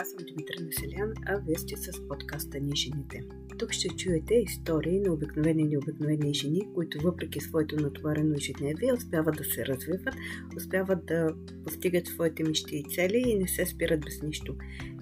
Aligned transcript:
аз 0.00 0.10
съм 0.10 0.26
Димитър 0.26 0.54
Населян, 0.60 1.12
а 1.26 1.40
вие 1.46 1.58
сте 1.58 1.76
с 1.76 2.08
подкаста 2.08 2.60
Ни 2.60 2.76
жените. 2.76 3.22
Тук 3.58 3.72
ще 3.72 3.88
чуете 3.88 4.34
истории 4.34 5.00
на 5.00 5.12
обикновени 5.12 5.62
и 5.62 5.66
необикновени 5.66 6.34
жени, 6.34 6.60
които 6.74 6.98
въпреки 7.02 7.40
своето 7.40 7.76
натоварено 7.76 8.34
ежедневие 8.34 8.92
успяват 8.92 9.36
да 9.36 9.44
се 9.44 9.66
развиват, 9.66 10.14
успяват 10.56 11.06
да 11.06 11.34
постигат 11.64 12.06
своите 12.06 12.42
мечти 12.42 12.76
и 12.76 12.84
цели 12.94 13.24
и 13.26 13.38
не 13.38 13.48
се 13.48 13.66
спират 13.66 14.00
без 14.00 14.22
нищо. 14.22 14.56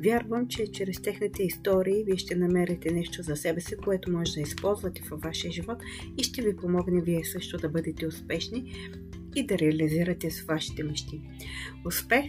Вярвам, 0.05 0.49
че 0.49 0.73
чрез 0.73 1.03
техните 1.03 1.43
истории 1.43 2.05
вие 2.05 2.17
ще 2.17 2.37
намерите 2.37 2.91
нещо 2.91 3.23
за 3.23 3.37
себе 3.37 3.61
си, 3.61 3.77
което 3.77 4.13
може 4.13 4.35
да 4.35 4.41
използвате 4.41 5.03
във 5.11 5.21
вашия 5.21 5.53
живот 5.53 5.79
и 6.19 6.23
ще 6.23 6.43
ви 6.43 6.57
помогне 6.57 7.03
вие 7.03 7.25
също 7.25 7.57
да 7.57 7.69
бъдете 7.69 8.07
успешни 8.07 8.75
и 9.37 9.47
да 9.47 9.59
реализирате 9.59 10.31
с 10.31 10.43
вашите 10.43 10.85
мечти. 10.85 11.23
Успех 11.87 12.25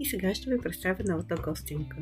и 0.00 0.06
сега 0.06 0.34
ще 0.34 0.50
ви 0.50 0.60
представя 0.60 1.04
новата 1.04 1.34
гостинка. 1.34 1.96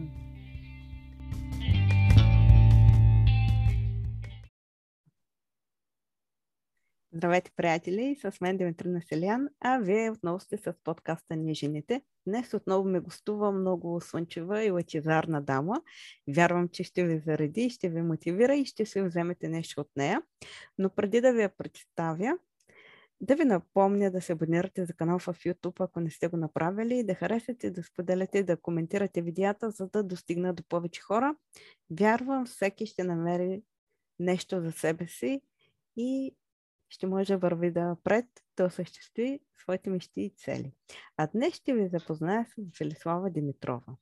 Здравейте, 7.12 7.50
приятели! 7.56 8.16
С 8.22 8.40
мен 8.40 8.56
Димитър 8.56 8.84
Населян, 8.84 9.48
а 9.60 9.78
вие 9.78 10.10
отново 10.10 10.40
сте 10.40 10.56
с 10.56 10.74
подкаста 10.84 11.36
Ни 11.36 11.54
жените. 11.54 12.02
Днес 12.26 12.54
отново 12.54 12.88
ме 12.88 13.00
гостува 13.00 13.52
много 13.52 14.00
слънчева 14.00 14.64
и 14.64 14.70
лъчезарна 14.70 15.42
дама. 15.42 15.82
Вярвам, 16.28 16.68
че 16.68 16.84
ще 16.84 17.04
ви 17.04 17.18
зареди, 17.18 17.70
ще 17.70 17.88
ви 17.88 18.02
мотивира 18.02 18.54
и 18.54 18.64
ще 18.64 18.86
се 18.86 19.02
вземете 19.02 19.48
нещо 19.48 19.80
от 19.80 19.90
нея. 19.96 20.22
Но 20.78 20.90
преди 20.90 21.20
да 21.20 21.32
ви 21.32 21.42
я 21.42 21.48
представя, 21.48 22.38
да 23.20 23.36
ви 23.36 23.44
напомня 23.44 24.10
да 24.10 24.20
се 24.20 24.32
абонирате 24.32 24.84
за 24.84 24.94
канал 24.94 25.18
в 25.18 25.26
YouTube, 25.26 25.84
ако 25.84 26.00
не 26.00 26.10
сте 26.10 26.28
го 26.28 26.36
направили, 26.36 27.04
да 27.04 27.14
харесате, 27.14 27.70
да 27.70 27.82
споделяте, 27.82 28.42
да 28.42 28.56
коментирате 28.56 29.22
видеята, 29.22 29.70
за 29.70 29.86
да 29.86 30.02
достигна 30.02 30.54
до 30.54 30.62
повече 30.62 31.00
хора. 31.00 31.36
Вярвам, 31.90 32.46
всеки 32.46 32.86
ще 32.86 33.04
намери 33.04 33.62
нещо 34.18 34.60
за 34.60 34.72
себе 34.72 35.06
си 35.06 35.40
и 35.96 36.34
ще 36.88 37.06
може 37.06 37.32
да 37.32 37.38
върви 37.38 37.70
да 37.70 37.96
пред, 38.04 38.26
да 38.56 38.64
осъществи 38.64 39.40
своите 39.56 39.90
мечти 39.90 40.20
и 40.20 40.30
цели. 40.30 40.72
А 41.16 41.26
днес 41.26 41.54
ще 41.54 41.74
ви 41.74 41.88
запозная 41.88 42.46
с 42.46 42.78
Велислава 42.78 43.30
Димитрова. 43.30 43.96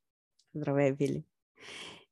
Здравей, 0.55 0.93
Вили! 0.93 1.25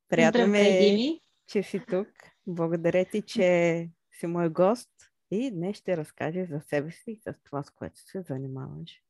Приятно 0.08 0.46
ме, 0.46 0.60
е, 0.60 1.18
че 1.46 1.62
си 1.62 1.80
тук. 1.90 2.08
Благодаря 2.46 3.04
ти, 3.04 3.22
че 3.22 3.88
си 4.12 4.26
мой 4.26 4.48
гост 4.48 4.91
и 5.36 5.50
днес 5.50 5.76
ще 5.76 5.96
разкажеш 5.96 6.48
за 6.48 6.60
себе 6.60 6.90
си 6.90 7.10
и 7.10 7.20
за 7.26 7.34
това, 7.44 7.62
с 7.62 7.70
което 7.70 8.00
се 8.00 8.22
занимаваш. 8.22 9.02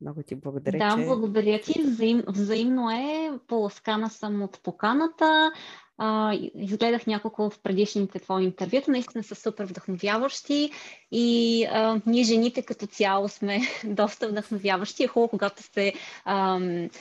Много 0.00 0.22
ти 0.22 0.34
благодаря. 0.34 0.78
Да, 0.78 0.96
че... 0.96 1.04
благодаря 1.04 1.60
ти. 1.60 1.82
Взаим, 1.82 2.22
взаимно 2.28 2.90
е. 2.90 3.30
Поласкана 3.46 4.10
съм 4.10 4.42
от 4.42 4.62
поканата. 4.62 5.52
А, 5.98 6.34
изгледах 6.54 7.06
няколко 7.06 7.50
в 7.50 7.62
предишните 7.62 8.18
твои 8.18 8.44
интервюта. 8.44 8.90
Наистина 8.90 9.24
са 9.24 9.34
супер 9.34 9.64
вдъхновяващи. 9.64 10.70
И 11.10 11.64
а, 11.64 12.00
ние 12.06 12.24
жените 12.24 12.62
като 12.62 12.86
цяло 12.86 13.28
сме 13.28 13.60
доста 13.84 14.28
вдъхновяващи. 14.28 15.04
Е 15.04 15.08
хубаво, 15.08 15.28
когато, 15.28 15.62
сте, 15.62 15.94
а, 16.24 16.60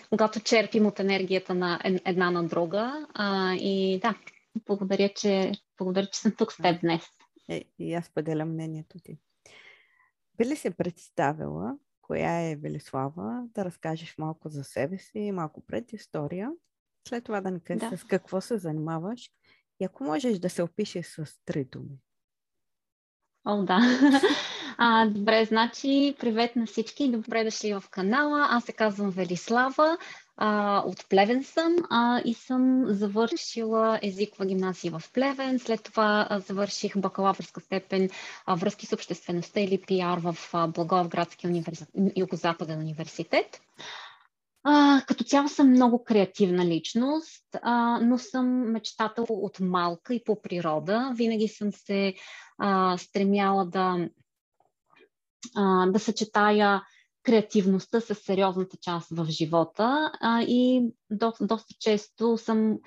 когато 0.09 0.39
черпим 0.39 0.85
от 0.85 0.99
енергията 0.99 1.53
на 1.53 1.79
една 1.83 2.31
на 2.31 2.43
друга. 2.43 3.07
А, 3.13 3.53
и 3.53 3.99
да, 3.99 4.15
благодаря 4.65 5.09
че, 5.15 5.51
благодаря, 5.77 6.05
че 6.05 6.19
съм 6.19 6.31
тук 6.37 6.53
с 6.53 6.57
теб 6.57 6.81
днес. 6.81 7.03
Е, 7.49 7.63
и 7.79 7.93
аз 7.93 8.09
поделям 8.09 8.53
мнението 8.53 8.99
ти. 8.99 9.17
Би 10.37 10.45
ли 10.45 10.55
се 10.55 10.71
представила 10.71 11.77
коя 12.03 12.39
е 12.39 12.55
Велислава, 12.55 13.43
да 13.47 13.65
разкажеш 13.65 14.17
малко 14.17 14.49
за 14.49 14.63
себе 14.63 14.97
си, 14.97 15.31
малко 15.31 15.61
пред 15.61 15.93
история, 15.93 16.51
след 17.07 17.23
това 17.23 17.41
да 17.41 17.51
ни 17.51 17.59
кажеш 17.59 17.89
да. 17.89 17.97
с 17.97 18.03
какво 18.03 18.41
се 18.41 18.57
занимаваш 18.57 19.31
и 19.79 19.85
ако 19.85 20.03
можеш 20.03 20.39
да 20.39 20.49
се 20.49 20.63
опишеш 20.63 21.05
с 21.05 21.39
три 21.45 21.65
думи. 21.65 21.99
О, 23.45 23.63
да. 23.63 23.79
А, 24.77 25.09
добре, 25.09 25.45
значи, 25.45 26.15
привет 26.19 26.55
на 26.55 26.65
всички, 26.65 27.11
добре 27.11 27.43
дошли 27.43 27.73
в 27.73 27.83
канала. 27.91 28.47
Аз 28.49 28.63
се 28.63 28.73
казвам 28.73 29.09
Велислава, 29.09 29.97
а, 30.37 30.79
от 30.85 31.09
Плевен 31.09 31.43
съм 31.43 31.75
а, 31.89 32.21
и 32.25 32.33
съм 32.33 32.83
завършила 32.87 33.99
езикова 34.01 34.45
гимназия 34.45 34.99
в 34.99 35.11
Плевен. 35.13 35.59
След 35.59 35.83
това 35.83 36.27
а, 36.29 36.39
завърших 36.39 36.97
бакалавърска 36.97 37.61
степен 37.61 38.09
а, 38.45 38.55
връзки 38.55 38.85
с 38.85 38.93
обществеността 38.93 39.59
или 39.59 39.81
пиар 39.81 40.19
в 40.19 40.37
Благоевградския 40.67 41.49
университет, 41.49 41.95
Юго-Западен 41.95 42.79
университет. 42.79 43.61
А, 44.63 45.01
като 45.07 45.23
цяло 45.23 45.47
съм 45.47 45.69
много 45.69 46.03
креативна 46.03 46.65
личност, 46.65 47.45
а, 47.61 47.99
но 48.01 48.17
съм 48.17 48.71
мечтател 48.71 49.25
от 49.29 49.59
малка 49.59 50.13
и 50.13 50.23
по 50.23 50.41
природа. 50.41 51.11
Винаги 51.15 51.47
съм 51.47 51.71
се 51.71 52.13
а, 52.57 52.97
стремяла 52.97 53.65
да, 53.65 54.09
а, 55.55 55.85
да 55.85 55.99
съчетая 55.99 56.81
креативността 57.23 58.01
с 58.01 58.15
сериозната 58.15 58.77
част 58.77 59.09
в 59.11 59.25
живота 59.29 60.11
а, 60.21 60.41
и 60.41 60.91
до, 61.11 61.33
доста 61.41 61.73
често 61.79 62.37
съм 62.37 62.79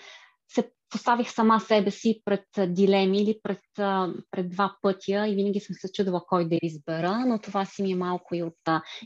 се 0.48 0.72
поставих 0.90 1.30
сама 1.30 1.60
себе 1.60 1.90
си 1.90 2.22
пред 2.24 2.44
дилеми 2.68 3.22
или 3.22 3.38
пред, 3.42 3.60
пред 4.30 4.50
два 4.50 4.76
пътя 4.82 5.28
и 5.28 5.34
винаги 5.34 5.60
съм 5.60 5.76
се 5.78 5.92
чудила 5.92 6.22
кой 6.26 6.48
да 6.48 6.58
избера, 6.62 7.24
но 7.26 7.38
това 7.38 7.64
си 7.64 7.82
ми 7.82 7.92
е 7.92 7.96
малко 7.96 8.34
и 8.34 8.42
от, 8.42 8.58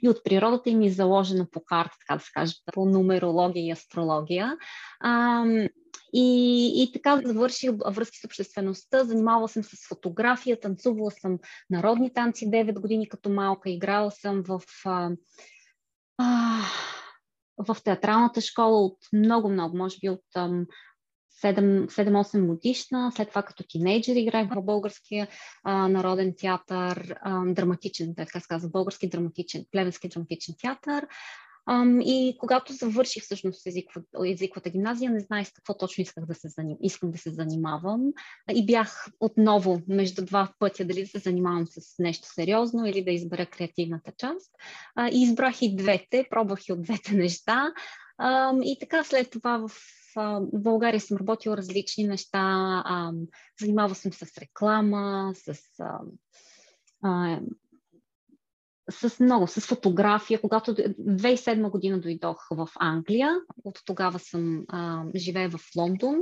и 0.03 0.09
от 0.09 0.25
природата 0.25 0.71
и 0.71 0.75
ми 0.75 0.87
е 0.87 0.93
заложено 0.93 1.47
по 1.51 1.65
карта, 1.65 1.97
така 2.01 2.19
да 2.19 2.25
се 2.25 2.31
каже, 2.35 2.55
по 2.73 2.85
нумерология 2.85 3.67
и 3.67 3.71
астрология. 3.71 4.57
А, 5.01 5.45
и, 6.13 6.83
и 6.83 6.93
така 6.93 7.21
завърших 7.25 7.71
връзки 7.87 8.19
с 8.19 8.25
обществеността, 8.25 9.05
занимавала 9.05 9.49
съм 9.49 9.63
се 9.63 9.77
с 9.77 9.89
фотография, 9.89 10.61
танцувала 10.61 11.11
съм 11.11 11.39
народни 11.71 12.13
танци 12.13 12.51
9 12.51 12.81
години 12.81 13.09
като 13.09 13.31
малка, 13.31 13.71
играла 13.71 14.11
съм 14.11 14.43
в, 14.49 14.61
а, 14.85 15.11
а, 16.19 16.59
в 17.59 17.77
театралната 17.85 18.41
школа 18.41 18.85
от 18.85 18.99
много-много, 19.13 19.77
може 19.77 19.97
би 20.03 20.09
от 20.09 20.25
7-8 21.43 22.47
годишна, 22.47 23.13
след 23.17 23.29
това 23.29 23.43
като 23.43 23.65
тинейджер 23.69 24.17
играх 24.17 24.49
в 24.49 24.63
българския 24.63 25.29
а, 25.65 25.89
народен 25.89 26.35
театър, 26.39 27.15
а, 27.23 27.45
драматичен, 27.47 28.15
така 28.17 28.41
се 28.41 28.49
казва, 28.49 28.69
български 28.69 29.09
драматичен, 29.09 29.65
плевенски 29.73 30.09
драматичен 30.09 30.55
театър. 30.61 31.07
И 32.05 32.37
когато 32.39 32.73
завърших 32.73 33.23
всъщност 33.23 33.67
езикова, 33.67 34.03
езиковата 34.27 34.71
гимназия, 34.71 35.11
не 35.11 35.21
знаех 35.21 35.49
с 35.49 35.53
какво 35.53 35.75
точно 35.75 36.03
исках 36.03 36.27
да 36.27 36.35
се 36.35 36.49
заним, 36.49 36.77
искам 36.83 37.11
да 37.11 37.19
се 37.19 37.31
занимавам. 37.31 38.13
И 38.55 38.67
бях 38.67 39.07
отново 39.21 39.83
между 39.89 40.25
два 40.25 40.53
пътя, 40.59 40.85
дали 40.85 41.01
да 41.01 41.07
се 41.07 41.19
занимавам 41.19 41.67
с 41.67 41.99
нещо 41.99 42.29
сериозно 42.35 42.87
или 42.87 43.05
да 43.05 43.11
избера 43.11 43.47
креативната 43.47 44.13
част. 44.17 44.53
И 45.13 45.23
избрах 45.23 45.63
и 45.63 45.77
двете, 45.77 46.27
пробвах 46.31 46.69
и 46.69 46.73
от 46.73 46.83
двете 46.83 47.15
неща. 47.15 47.73
И 48.65 48.77
така 48.81 49.05
след 49.05 49.31
това 49.31 49.59
в 49.59 49.71
в 50.17 50.49
България 50.53 51.01
съм 51.01 51.17
работила 51.17 51.57
различни 51.57 52.05
неща. 52.05 52.83
Занимавала 53.61 53.95
съм 53.95 54.13
с 54.13 54.39
реклама, 54.39 55.33
с 55.35 55.55
с 58.91 59.21
много, 59.21 59.47
с 59.47 59.61
фотография. 59.61 60.41
Когато 60.41 60.75
2007 60.75 61.71
година 61.71 62.01
дойдох 62.01 62.47
в 62.51 62.69
Англия, 62.77 63.37
от 63.65 63.79
тогава 63.85 64.19
съм 64.19 64.65
а, 64.69 65.05
живея 65.17 65.51
в 65.51 65.61
Лондон 65.77 66.17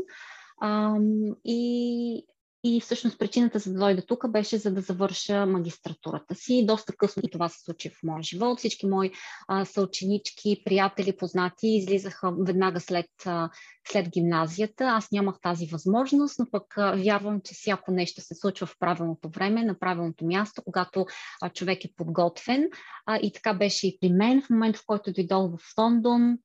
и 1.44 2.26
и 2.64 2.80
всъщност 2.80 3.18
причината 3.18 3.58
за 3.58 3.72
да 3.72 3.78
дойда 3.78 4.06
тук 4.06 4.30
беше 4.30 4.58
за 4.58 4.70
да 4.70 4.80
завърша 4.80 5.46
магистратурата 5.46 6.34
си. 6.34 6.64
Доста 6.66 6.92
късно 6.92 7.22
и 7.26 7.30
това 7.30 7.48
се 7.48 7.64
случи 7.64 7.90
в 7.90 8.02
моя 8.02 8.22
живот. 8.22 8.58
Всички 8.58 8.86
мои 8.86 9.10
а, 9.48 9.64
съученички, 9.64 10.62
приятели, 10.64 11.16
познати 11.16 11.68
излизаха 11.68 12.34
веднага 12.46 12.80
след, 12.80 13.06
а, 13.26 13.50
след 13.88 14.08
гимназията. 14.08 14.84
Аз 14.84 15.10
нямах 15.12 15.36
тази 15.42 15.66
възможност, 15.66 16.38
но 16.38 16.46
пък 16.50 16.78
а, 16.78 16.96
вярвам, 16.96 17.40
че 17.40 17.54
всяко 17.54 17.90
нещо 17.90 18.20
се 18.20 18.34
случва 18.34 18.66
в 18.66 18.76
правилното 18.78 19.28
време, 19.28 19.64
на 19.64 19.78
правилното 19.78 20.26
място, 20.26 20.62
когато 20.64 21.06
а, 21.42 21.50
човек 21.50 21.84
е 21.84 21.92
подготвен. 21.96 22.68
А, 23.06 23.16
и 23.16 23.32
така 23.32 23.54
беше 23.54 23.86
и 23.86 23.98
при 24.00 24.08
мен. 24.08 24.42
В 24.42 24.50
момента, 24.50 24.78
в 24.78 24.86
който 24.86 25.12
дойдох 25.12 25.60
в 25.60 25.78
Лондон, 25.78 26.38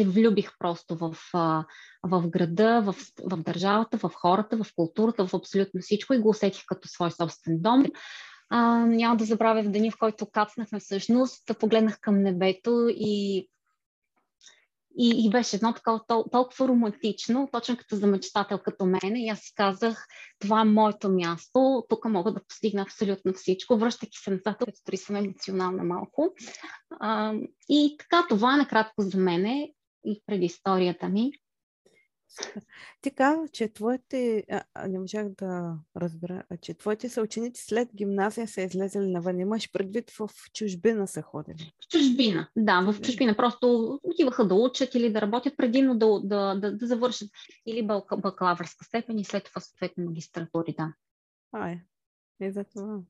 се 0.00 0.08
влюбих 0.08 0.50
просто 0.58 0.96
в, 0.96 1.16
в 2.02 2.28
града, 2.28 2.80
в, 2.80 2.94
в 3.30 3.42
държавата, 3.42 3.96
в 3.96 4.10
хората, 4.14 4.64
в 4.64 4.74
културата, 4.76 5.26
в 5.26 5.34
абсолютно 5.34 5.80
всичко 5.80 6.14
и 6.14 6.18
го 6.18 6.28
усетих 6.28 6.62
като 6.66 6.88
свой 6.88 7.10
собствен 7.10 7.58
дом. 7.60 7.84
А, 8.50 8.86
няма 8.86 9.16
да 9.16 9.24
забравя 9.24 9.62
в 9.62 9.70
деня, 9.70 9.90
в 9.90 9.98
който 9.98 10.26
кацнахме 10.26 10.80
всъщност, 10.80 11.50
погледнах 11.60 12.00
към 12.00 12.22
небето 12.22 12.88
и 12.88 13.48
и, 14.98 15.26
и 15.26 15.30
беше 15.30 15.56
едно 15.56 15.72
такова 15.72 16.00
тол- 16.08 16.30
толкова 16.32 16.68
романтично, 16.68 17.48
точно 17.52 17.76
като 17.76 17.96
за 17.96 18.06
мечтател 18.06 18.58
като 18.58 18.86
мен. 18.86 19.16
И 19.16 19.28
аз 19.28 19.38
си 19.38 19.52
казах, 19.54 20.06
това 20.38 20.60
е 20.60 20.64
моето 20.64 21.10
място, 21.10 21.84
тук 21.88 22.04
мога 22.04 22.32
да 22.32 22.44
постигна 22.48 22.82
абсолютно 22.82 23.32
всичко, 23.32 23.78
връщайки 23.78 24.18
се 24.18 24.30
назад, 24.30 24.56
като 24.58 24.96
съм 24.96 25.16
емоционална 25.16 25.84
малко. 25.84 26.34
А, 27.00 27.34
и 27.68 27.96
така, 27.98 28.26
това 28.28 28.54
е 28.54 28.56
накратко 28.56 29.02
за 29.02 29.18
мене. 29.18 29.72
И 30.04 30.22
предисторията 30.26 31.08
ми. 31.08 31.32
Ти 33.00 33.10
казва, 33.10 33.48
че 33.48 33.72
твоите, 33.72 34.44
а, 34.74 34.88
не 34.88 34.98
можах 34.98 35.28
да 35.28 35.78
разбера, 35.96 36.42
че 36.60 36.74
твоите 36.74 37.08
съученици 37.08 37.64
след 37.64 37.88
гимназия 37.94 38.48
са 38.48 38.62
излезли 38.62 38.98
навън. 38.98 39.40
Имаш 39.40 39.72
предвид 39.72 40.10
в 40.10 40.30
чужбина 40.54 41.08
са 41.08 41.22
ходили? 41.22 41.72
В 41.84 41.88
чужбина, 41.88 42.48
да, 42.56 42.80
в 42.80 43.00
чужбина. 43.00 43.36
Просто 43.36 43.98
отиваха 44.02 44.48
да 44.48 44.54
учат 44.54 44.94
или 44.94 45.12
да 45.12 45.20
работят 45.20 45.56
предимно 45.56 45.98
да, 45.98 46.20
да, 46.20 46.54
да, 46.54 46.76
да 46.76 46.86
завършат 46.86 47.30
или 47.66 47.86
бакалавърска 48.16 48.84
степен 48.84 49.18
и 49.18 49.24
след 49.24 49.44
това 49.44 49.60
съответно 49.60 50.04
магистратури, 50.04 50.74
да. 50.78 50.94
А, 51.52 51.70
е. 51.70 51.80
И 52.42 52.52
за 52.52 52.64
това. 52.64 53.00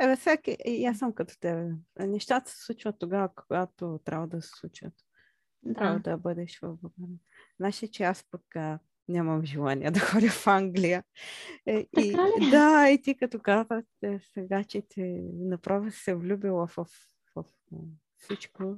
Е, 0.00 0.16
всеки, 0.16 0.56
и 0.66 0.86
аз 0.86 0.98
съм 0.98 1.12
като 1.12 1.34
тебе. 1.40 1.68
Нещата 1.98 2.50
се 2.50 2.64
случват 2.64 2.96
тогава, 2.98 3.28
когато 3.36 4.00
трябва 4.04 4.26
да 4.26 4.42
се 4.42 4.48
случат. 4.48 4.92
Да. 5.66 5.74
Трябва 5.74 5.98
да 5.98 6.16
бъдеш 6.16 6.58
в 6.58 6.76
България. 6.82 7.18
Знаеш 7.58 7.76
че 7.76 8.02
аз 8.02 8.24
пък 8.30 8.56
а, 8.56 8.78
нямам 9.08 9.44
желание 9.44 9.90
да 9.90 10.00
ходя 10.00 10.28
в 10.28 10.46
Англия. 10.46 11.04
Е, 11.66 11.86
и, 11.98 12.16
да, 12.50 12.88
и 12.90 13.02
ти 13.02 13.16
като 13.16 13.38
казвате 13.38 14.20
сега, 14.34 14.64
че 14.64 14.82
те 14.88 15.20
направо 15.34 15.90
се 15.90 16.14
влюбила 16.14 16.66
в, 16.66 16.76
в, 16.76 16.86
в, 17.36 17.44
всичко. 18.18 18.76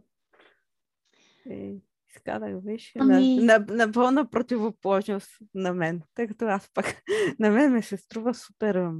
Е, 1.51 1.75
изкадах, 2.11 2.55
виж, 2.65 2.93
ами... 2.99 3.37
на, 3.37 3.59
на, 3.59 3.87
на 3.87 3.93
пълна 3.93 4.31
противоположност 4.31 5.31
на 5.55 5.75
мен. 5.75 6.03
Тъй 6.15 6.27
като 6.27 6.45
аз 6.45 6.71
пък, 6.75 6.87
на 7.39 7.51
мен 7.51 7.73
ми 7.73 7.83
се 7.83 7.97
струва 7.97 8.35
супер 8.35 8.91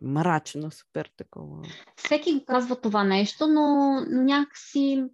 мрачно, 0.00 0.70
супер 0.70 1.10
такова. 1.16 1.62
Всеки 1.96 2.34
го 2.34 2.44
казва 2.44 2.80
това 2.80 3.04
нещо, 3.04 3.46
но, 3.46 3.94
но 4.10 4.22
някакси 4.22 5.04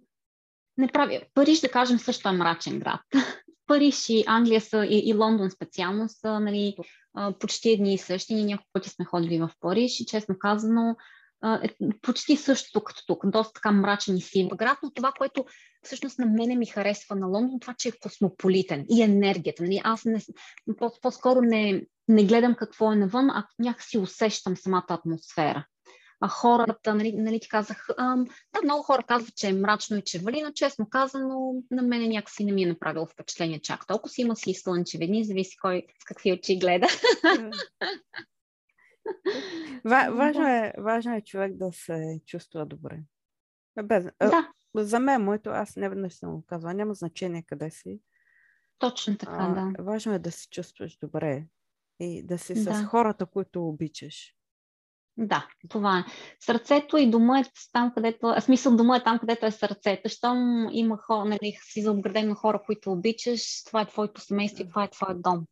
не 0.77 0.87
прави. 0.87 1.21
Париж, 1.33 1.59
да 1.59 1.69
кажем, 1.69 1.99
също 1.99 2.29
е 2.29 2.31
мрачен 2.31 2.79
град. 2.79 3.01
Париж 3.67 4.09
и 4.09 4.23
Англия 4.27 4.61
са, 4.61 4.85
и, 4.85 5.09
и 5.09 5.13
Лондон 5.13 5.51
специално 5.51 6.09
са 6.09 6.39
нали, 6.39 6.75
почти 7.39 7.69
едни 7.69 7.93
и 7.93 7.97
същи. 7.97 8.33
Ние 8.33 8.45
няколко 8.45 8.69
пъти 8.73 8.89
сме 8.89 9.05
ходили 9.05 9.39
в 9.39 9.49
Париж 9.59 9.99
и 9.99 10.05
честно 10.05 10.39
казано 10.39 10.95
е 11.63 11.69
почти 12.01 12.37
същото 12.37 12.83
като 12.83 13.05
тук. 13.07 13.29
Доста 13.29 13.53
така 13.53 13.71
мрачен 13.71 14.17
и 14.17 14.21
сив 14.21 14.47
град, 14.47 14.77
но 14.83 14.91
това, 14.91 15.11
което 15.17 15.45
всъщност 15.83 16.19
на 16.19 16.25
мене 16.25 16.55
ми 16.55 16.65
харесва 16.65 17.15
на 17.15 17.27
Лондон, 17.27 17.59
това, 17.59 17.73
че 17.73 17.89
е 17.89 17.99
космополитен 18.01 18.85
и 18.89 19.01
енергията. 19.01 19.63
Нали? 19.63 19.81
Аз 19.83 20.05
не, 20.05 20.21
по-скоро 21.01 21.41
не, 21.41 21.85
не 22.07 22.25
гледам 22.25 22.55
какво 22.55 22.91
е 22.91 22.95
навън, 22.95 23.29
а 23.29 23.47
някакси 23.59 23.97
усещам 23.97 24.57
самата 24.57 24.85
атмосфера 24.89 25.65
а 26.19 26.27
хората, 26.27 26.95
нали, 26.95 27.13
нали 27.13 27.39
ти 27.39 27.49
казах, 27.49 27.87
ам, 27.97 28.25
да, 28.53 28.61
много 28.63 28.83
хора 28.83 29.03
казват, 29.03 29.35
че 29.35 29.47
е 29.47 29.53
мрачно 29.53 29.97
и 29.97 30.01
че 30.01 30.19
вали, 30.19 30.41
но 30.41 30.51
честно 30.51 30.89
казано, 30.89 31.63
на 31.71 31.81
мен 31.81 32.09
някакси 32.09 32.45
не 32.45 32.51
ми 32.51 32.63
е 32.63 32.67
направило 32.67 33.05
впечатление 33.05 33.59
чак 33.59 33.87
толкова 33.87 34.09
си 34.09 34.21
има 34.21 34.35
си 34.35 34.51
и 34.51 34.55
слънчеви 34.55 35.07
дни, 35.07 35.25
зависи 35.25 35.57
кой 35.57 35.87
с 36.01 36.05
какви 36.05 36.33
очи 36.33 36.59
гледа. 36.59 36.87
важно, 40.11 40.47
е, 40.47 40.73
важно 40.77 41.15
е 41.15 41.21
човек 41.21 41.53
да 41.55 41.71
се 41.73 42.19
чувства 42.25 42.65
добре. 42.65 42.99
Без, 43.83 44.05
да. 44.19 44.51
За 44.75 44.99
мен, 44.99 45.23
моето, 45.23 45.49
аз 45.49 45.75
не 45.75 45.89
веднъж 45.89 46.13
съм 46.13 46.31
го 46.31 46.45
казвала, 46.45 46.73
няма 46.73 46.93
значение 46.93 47.43
къде 47.47 47.69
си. 47.69 47.99
Точно 48.79 49.17
така, 49.17 49.37
а, 49.39 49.53
да. 49.53 49.83
Важно 49.83 50.13
е 50.13 50.19
да 50.19 50.31
се 50.31 50.49
чувстваш 50.49 50.97
добре 50.97 51.45
и 51.99 52.23
да 52.23 52.37
си 52.37 52.63
да. 52.63 52.75
с 52.75 52.85
хората, 52.85 53.25
които 53.25 53.67
обичаш. 53.67 54.35
Да, 55.17 55.47
това 55.69 55.99
е. 55.99 56.03
Сърцето 56.39 56.97
и 56.97 57.09
дома 57.09 57.39
е 57.39 57.43
там, 57.73 57.91
където... 57.93 58.27
А 58.27 58.41
смисъл 58.41 58.75
дома 58.75 58.97
е 58.97 59.03
там, 59.03 59.19
където 59.19 59.45
е 59.45 59.51
сърцето. 59.51 60.09
Щом 60.09 60.69
има 60.71 60.97
хора, 60.97 61.25
нали, 61.25 61.57
си 61.63 61.81
заобграден 61.81 62.35
хора, 62.35 62.61
които 62.65 62.91
обичаш, 62.91 63.63
това 63.63 63.81
е 63.81 63.87
твоето 63.87 64.21
семейство, 64.21 64.67
това 64.67 64.83
е 64.83 64.89
твоят 64.89 65.21
дом. 65.21 65.45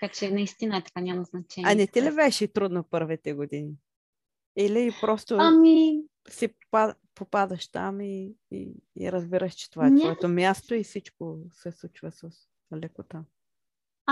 Така 0.00 0.12
че 0.12 0.30
наистина 0.30 0.76
е 0.76 0.82
така, 0.82 1.00
няма 1.00 1.24
значение. 1.24 1.72
А 1.72 1.74
не 1.74 1.86
ти 1.86 2.02
ли 2.02 2.14
беше 2.14 2.52
трудно 2.52 2.84
първите 2.84 3.32
години? 3.32 3.74
Или 4.56 4.92
просто 5.00 5.36
ами... 5.38 6.02
си 6.28 6.54
попадаш 7.14 7.68
там 7.68 8.00
и, 8.00 8.34
и, 8.50 8.72
и 8.96 9.12
разбираш, 9.12 9.54
че 9.54 9.70
това 9.70 9.86
е 9.86 9.90
не. 9.90 10.00
твоето 10.00 10.28
място 10.28 10.74
и 10.74 10.84
всичко 10.84 11.38
се 11.52 11.72
случва 11.72 12.10
с 12.10 12.28
лекота? 12.74 13.24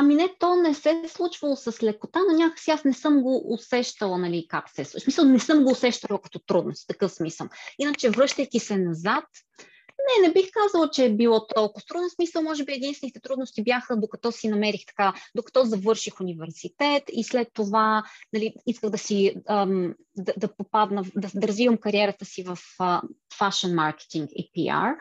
Ами 0.01 0.15
не, 0.15 0.29
то 0.39 0.57
не 0.57 0.75
се 0.75 0.91
е 1.05 1.09
случвало 1.09 1.57
с 1.57 1.83
лекота, 1.83 2.21
но 2.31 2.37
някакси 2.37 2.71
аз 2.71 2.85
не 2.85 2.93
съм 2.93 3.23
го 3.23 3.43
усещала, 3.53 4.19
нали, 4.19 4.47
как 4.49 4.71
се 4.71 4.83
е 4.83 4.85
случва. 4.85 5.05
Смисъл, 5.05 5.25
не 5.25 5.39
съм 5.41 5.65
го 5.65 5.71
усещала 5.71 6.21
като 6.21 6.39
трудност, 6.39 6.89
такъв 6.89 7.13
смисъл. 7.13 7.49
Иначе, 7.79 8.11
връщайки 8.11 8.59
се 8.59 8.77
назад, 8.77 9.25
не, 10.09 10.29
не 10.29 10.33
бих 10.33 10.51
казала, 10.51 10.91
че 10.91 11.05
е 11.05 11.15
било 11.15 11.47
толкова 11.47 11.87
трудно. 11.87 12.11
Смисъл, 12.11 12.43
може 12.43 12.65
би 12.65 12.73
единствените 12.73 13.21
трудности 13.21 13.63
бяха 13.63 13.97
докато 13.97 14.33
си 14.33 14.49
намерих 14.49 14.87
така, 14.87 15.13
докато 15.35 15.65
завърших 15.65 16.21
университет 16.21 17.03
и 17.13 17.25
след 17.25 17.49
това 17.55 18.05
нали, 18.33 18.55
исках 18.67 18.91
да 18.91 18.99
си 18.99 19.35
ам, 19.49 19.95
да, 20.19 20.33
да 20.37 20.57
попадна, 20.57 21.03
да, 21.17 21.29
да 21.35 21.49
развивам 21.49 21.77
кариерата 21.77 22.25
си 22.25 22.43
в 22.43 22.59
фашн 23.39 23.75
маркетинг 23.75 24.31
и 24.33 24.51
PR. 24.57 24.95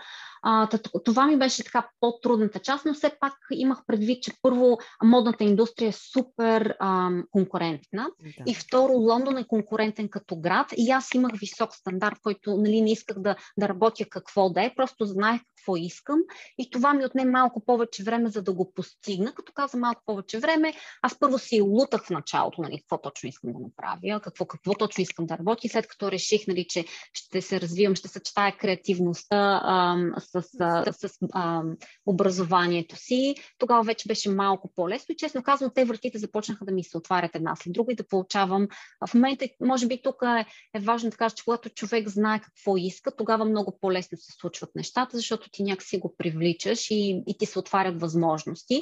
А, 0.44 0.70
това 1.06 1.28
ми 1.28 1.38
беше 1.38 1.64
така 1.64 1.90
по-трудната 2.00 2.60
част, 2.60 2.86
но 2.86 2.94
все 2.94 3.12
пак 3.20 3.34
имах 3.52 3.80
предвид, 3.88 4.24
че 4.24 4.32
първо 4.42 4.78
модната 5.04 5.44
индустрия 5.44 5.90
е 5.90 5.92
супер 5.92 6.76
ам, 6.80 7.24
конкурентна 7.32 8.08
да. 8.22 8.52
и 8.52 8.56
второ 8.56 8.94
Лондон 8.94 9.38
е 9.38 9.48
конкурентен 9.48 10.10
като 10.10 10.36
град 10.36 10.68
и 10.78 10.92
аз 10.92 11.14
имах 11.14 11.32
висок 11.40 11.76
стандарт, 11.76 12.16
който 12.24 12.58
нали, 12.58 12.82
не 12.82 12.92
исках 12.92 13.20
да, 13.20 13.36
да 13.58 13.70
работя 13.70 14.06
какво 14.10 14.50
да 14.50 14.64
е, 14.64 14.76
просто 14.76 15.06
знаех 15.06 15.42
какво 15.68 15.76
искам 15.78 16.20
и 16.58 16.70
това 16.70 16.94
ми 16.94 17.06
отне 17.06 17.26
малко 17.26 17.66
повече 17.66 18.04
време, 18.04 18.30
за 18.30 18.42
да 18.42 18.54
го 18.54 18.74
постигна. 18.74 19.34
Като 19.34 19.52
каза 19.54 19.78
малко 19.78 20.02
повече 20.06 20.40
време, 20.40 20.74
аз 21.02 21.20
първо 21.20 21.40
си 21.40 21.62
лутах 21.62 22.06
в 22.06 22.10
началото, 22.10 22.62
нали, 22.62 22.78
какво 22.78 23.02
точно 23.02 23.30
искам 23.30 23.54
да 23.54 23.60
направя, 23.60 24.22
какво, 24.22 24.46
какво 24.46 24.74
точно 24.74 25.02
искам 25.10 25.26
да 25.26 25.38
работя 25.38 25.70
след 25.70 25.88
като 25.88 26.12
реших, 26.12 26.48
нали, 26.48 26.66
че 26.70 26.86
ще 27.14 27.42
се 27.42 27.62
развивам, 27.62 27.96
ще 27.96 28.08
съчетая 28.08 28.58
креативността 28.58 29.62
ам, 29.64 30.12
с, 30.18 30.42
с, 30.42 31.08
с 31.08 31.18
ам, 31.34 31.78
образованието 32.06 32.96
си, 32.96 33.36
тогава 33.58 33.84
вече 33.84 34.08
беше 34.08 34.30
малко 34.30 34.72
по-лесно 34.76 35.14
и 35.14 35.18
честно 35.18 35.44
казвам, 35.44 35.72
те 35.76 35.86
вратите 35.86 36.18
започнаха 36.18 36.66
да 36.66 36.72
ми 36.72 36.84
се 36.84 36.98
отварят 36.98 37.36
една 37.36 37.56
след 37.56 37.74
друга 37.74 37.94
и 37.94 37.96
да 37.96 38.08
получавам. 38.08 38.68
В 39.08 39.14
момента, 39.14 39.48
може 39.62 39.88
би 39.88 40.02
тук 40.02 40.16
е, 40.22 40.46
е 40.76 40.80
важно 40.80 41.10
да 41.10 41.18
кажа, 41.18 41.36
че 41.36 41.44
когато 41.44 41.70
човек 41.70 42.10
знае 42.10 42.40
какво 42.40 42.78
иска, 42.78 43.16
тогава 43.16 43.46
много 43.46 43.78
по-лесно 43.82 44.18
се 44.18 44.32
случват 44.32 44.70
нещата, 44.76 45.18
защото 45.18 45.50
ти 45.52 45.64
някакси 45.64 46.00
го 46.00 46.16
привличаш 46.18 46.92
и, 46.92 47.24
и 47.28 47.38
ти 47.38 47.46
се 47.46 47.60
отварят 47.60 48.02
възможности. 48.02 48.82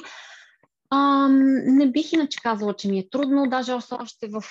А, 0.90 1.28
не 1.28 1.90
бих 1.90 2.12
иначе 2.12 2.38
казала, 2.42 2.74
че 2.74 2.88
ми 2.88 2.98
е 2.98 3.08
трудно, 3.10 3.46
даже 3.46 3.72
още 3.72 4.28
в, 4.28 4.42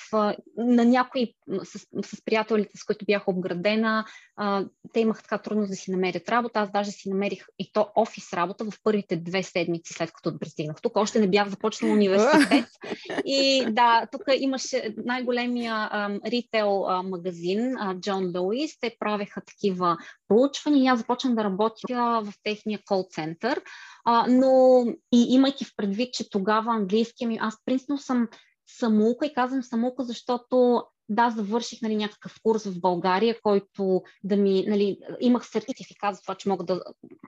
на 0.56 0.84
някои 0.84 1.34
с, 1.64 1.78
с 2.02 2.24
приятелите, 2.24 2.78
с 2.78 2.84
които 2.84 3.04
бях 3.04 3.28
обградена, 3.28 4.04
а, 4.36 4.64
те 4.92 5.00
имах 5.00 5.22
така 5.22 5.38
трудно 5.38 5.66
да 5.66 5.74
си 5.74 5.90
намерят 5.90 6.28
работа. 6.28 6.60
Аз 6.60 6.70
даже 6.72 6.90
си 6.90 7.10
намерих 7.10 7.46
и 7.58 7.72
то 7.72 7.88
офис 7.96 8.32
работа 8.32 8.64
в 8.64 8.72
първите 8.84 9.16
две 9.16 9.42
седмици 9.42 9.92
след 9.92 10.12
като 10.12 10.38
пристигнах. 10.38 10.76
Тук 10.82 10.96
още 10.96 11.20
не 11.20 11.28
бях 11.28 11.48
започнала 11.48 11.94
университет. 11.94 12.66
И 13.24 13.66
да, 13.70 14.06
тук 14.12 14.22
имаше 14.38 14.94
най-големия 15.04 15.90
ритейл 16.26 16.84
магазин, 17.04 17.76
Джон 18.00 18.32
Луис. 18.36 18.80
Те 18.80 18.96
правеха 18.98 19.42
такива 19.46 19.96
проучвания 20.28 20.84
и 20.84 20.86
аз 20.86 20.98
започнах 20.98 21.34
да 21.34 21.44
работя 21.44 22.20
в 22.24 22.32
техния 22.42 22.80
кол 22.86 23.06
център. 23.10 23.60
А, 24.08 24.26
но 24.28 24.84
и 25.12 25.34
имайки 25.34 25.64
в 25.64 25.76
предвид, 25.76 26.14
че 26.14 26.30
тогава 26.30 26.72
английския 26.72 27.28
ми, 27.28 27.38
аз 27.40 27.64
принципно 27.64 27.98
съм 27.98 28.28
самоука 28.66 29.26
и 29.26 29.34
казвам 29.34 29.62
самоука, 29.62 30.04
защото 30.04 30.82
да, 31.08 31.30
завърших 31.30 31.82
нали, 31.82 31.96
някакъв 31.96 32.34
курс 32.42 32.64
в 32.64 32.80
България, 32.80 33.36
който 33.42 34.02
да 34.24 34.36
ми, 34.36 34.64
нали, 34.68 34.98
имах 35.20 35.46
сертификат 35.46 36.14
за 36.14 36.22
това, 36.22 36.34
че 36.34 36.48
мога 36.48 36.64
да, 36.64 36.82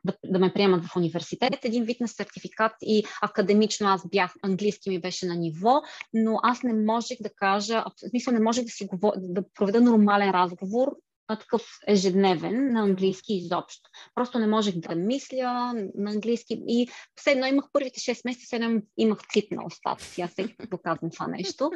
да, 0.04 0.14
да 0.24 0.38
ме 0.38 0.52
приемат 0.52 0.84
в 0.84 0.96
университет. 0.96 1.64
Един 1.64 1.84
вид 1.84 2.00
на 2.00 2.08
сертификат 2.08 2.72
и 2.82 3.04
академично 3.22 3.88
аз 3.88 4.08
бях, 4.08 4.34
английски 4.42 4.90
ми 4.90 5.00
беше 5.00 5.26
на 5.26 5.34
ниво, 5.34 5.82
но 6.14 6.38
аз 6.42 6.62
не 6.62 6.72
можех 6.72 7.18
да 7.20 7.30
кажа, 7.36 7.84
в 7.84 8.08
смисъл 8.10 8.32
не 8.32 8.40
можех 8.40 8.64
да 8.64 8.70
си 8.70 8.86
говоря, 8.86 9.16
да 9.18 9.42
проведа 9.54 9.80
нормален 9.80 10.30
разговор 10.30 10.96
такъв 11.36 11.78
ежедневен 11.86 12.72
на 12.72 12.80
английски 12.80 13.34
изобщо. 13.34 13.90
Просто 14.14 14.38
не 14.38 14.46
можех 14.46 14.74
да 14.76 14.94
мисля 14.94 15.72
на 15.94 16.10
английски 16.10 16.62
и 16.68 16.88
все 17.16 17.30
едно 17.30 17.46
имах 17.46 17.64
първите 17.72 18.00
6 18.00 18.20
месеца, 18.24 18.56
едно 18.56 18.80
имах 18.96 19.18
цит 19.32 19.50
на 19.50 19.66
устата 19.66 20.04
си. 20.04 20.22
Аз 20.22 20.30
всеки 20.30 20.54
казвам 20.84 21.10
това 21.10 21.26
нещо. 21.26 21.70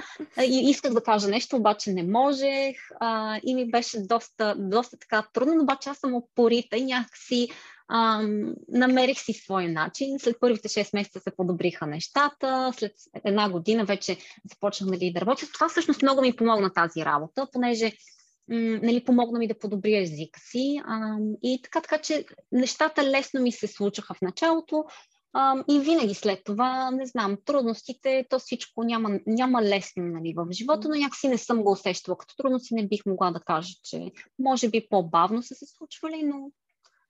И 0.46 0.70
исках 0.70 0.92
да 0.92 1.02
кажа 1.02 1.28
нещо, 1.28 1.56
обаче 1.56 1.92
не 1.92 2.02
можех 2.02 2.76
а, 3.00 3.40
и 3.46 3.54
ми 3.54 3.70
беше 3.70 4.00
доста, 4.00 4.54
доста 4.58 4.96
така 4.98 5.28
трудно, 5.32 5.54
но 5.54 5.62
обаче 5.62 5.90
аз 5.90 5.98
съм 5.98 6.14
опорита 6.14 6.76
и 6.76 6.84
някакси 6.84 7.48
Um, 7.90 8.54
намерих 8.68 9.20
си 9.20 9.32
свой 9.32 9.68
начин. 9.68 10.18
След 10.18 10.36
първите 10.40 10.68
6 10.68 10.90
месеца 10.94 11.20
се 11.20 11.36
подобриха 11.36 11.86
нещата. 11.86 12.72
След 12.76 12.92
една 13.24 13.50
година 13.50 13.84
вече 13.84 14.16
започнах 14.50 14.90
нали, 14.90 15.12
да 15.12 15.20
работя. 15.20 15.46
Това 15.54 15.68
всъщност 15.68 16.02
много 16.02 16.20
ми 16.20 16.36
помогна 16.36 16.72
тази 16.72 17.04
работа, 17.04 17.46
понеже 17.52 17.92
нали, 18.52 19.04
помогна 19.04 19.38
ми 19.38 19.48
да 19.48 19.58
подобря 19.58 19.98
езика 19.98 20.40
си. 20.40 20.82
А, 20.84 21.16
и 21.42 21.60
така, 21.62 21.80
така, 21.80 21.98
че 21.98 22.24
нещата 22.52 23.04
лесно 23.04 23.40
ми 23.40 23.52
се 23.52 23.66
случаха 23.66 24.14
в 24.14 24.22
началото. 24.22 24.84
А, 25.32 25.64
и 25.70 25.80
винаги 25.80 26.14
след 26.14 26.44
това, 26.44 26.90
не 26.90 27.06
знам, 27.06 27.36
трудностите, 27.44 28.26
то 28.30 28.38
всичко 28.38 28.84
няма, 28.84 29.20
няма 29.26 29.62
лесно 29.62 30.02
нали, 30.02 30.34
в 30.36 30.46
живота, 30.52 30.88
но 30.88 30.94
някакси 30.94 31.28
не 31.28 31.38
съм 31.38 31.62
го 31.62 31.72
усещала 31.72 32.18
като 32.18 32.36
трудности, 32.36 32.74
не 32.74 32.88
бих 32.88 33.06
могла 33.06 33.30
да 33.30 33.40
кажа, 33.40 33.74
че 33.84 34.12
може 34.38 34.70
би 34.70 34.86
по-бавно 34.90 35.42
са 35.42 35.54
се 35.54 35.66
случвали, 35.66 36.22
но, 36.22 36.50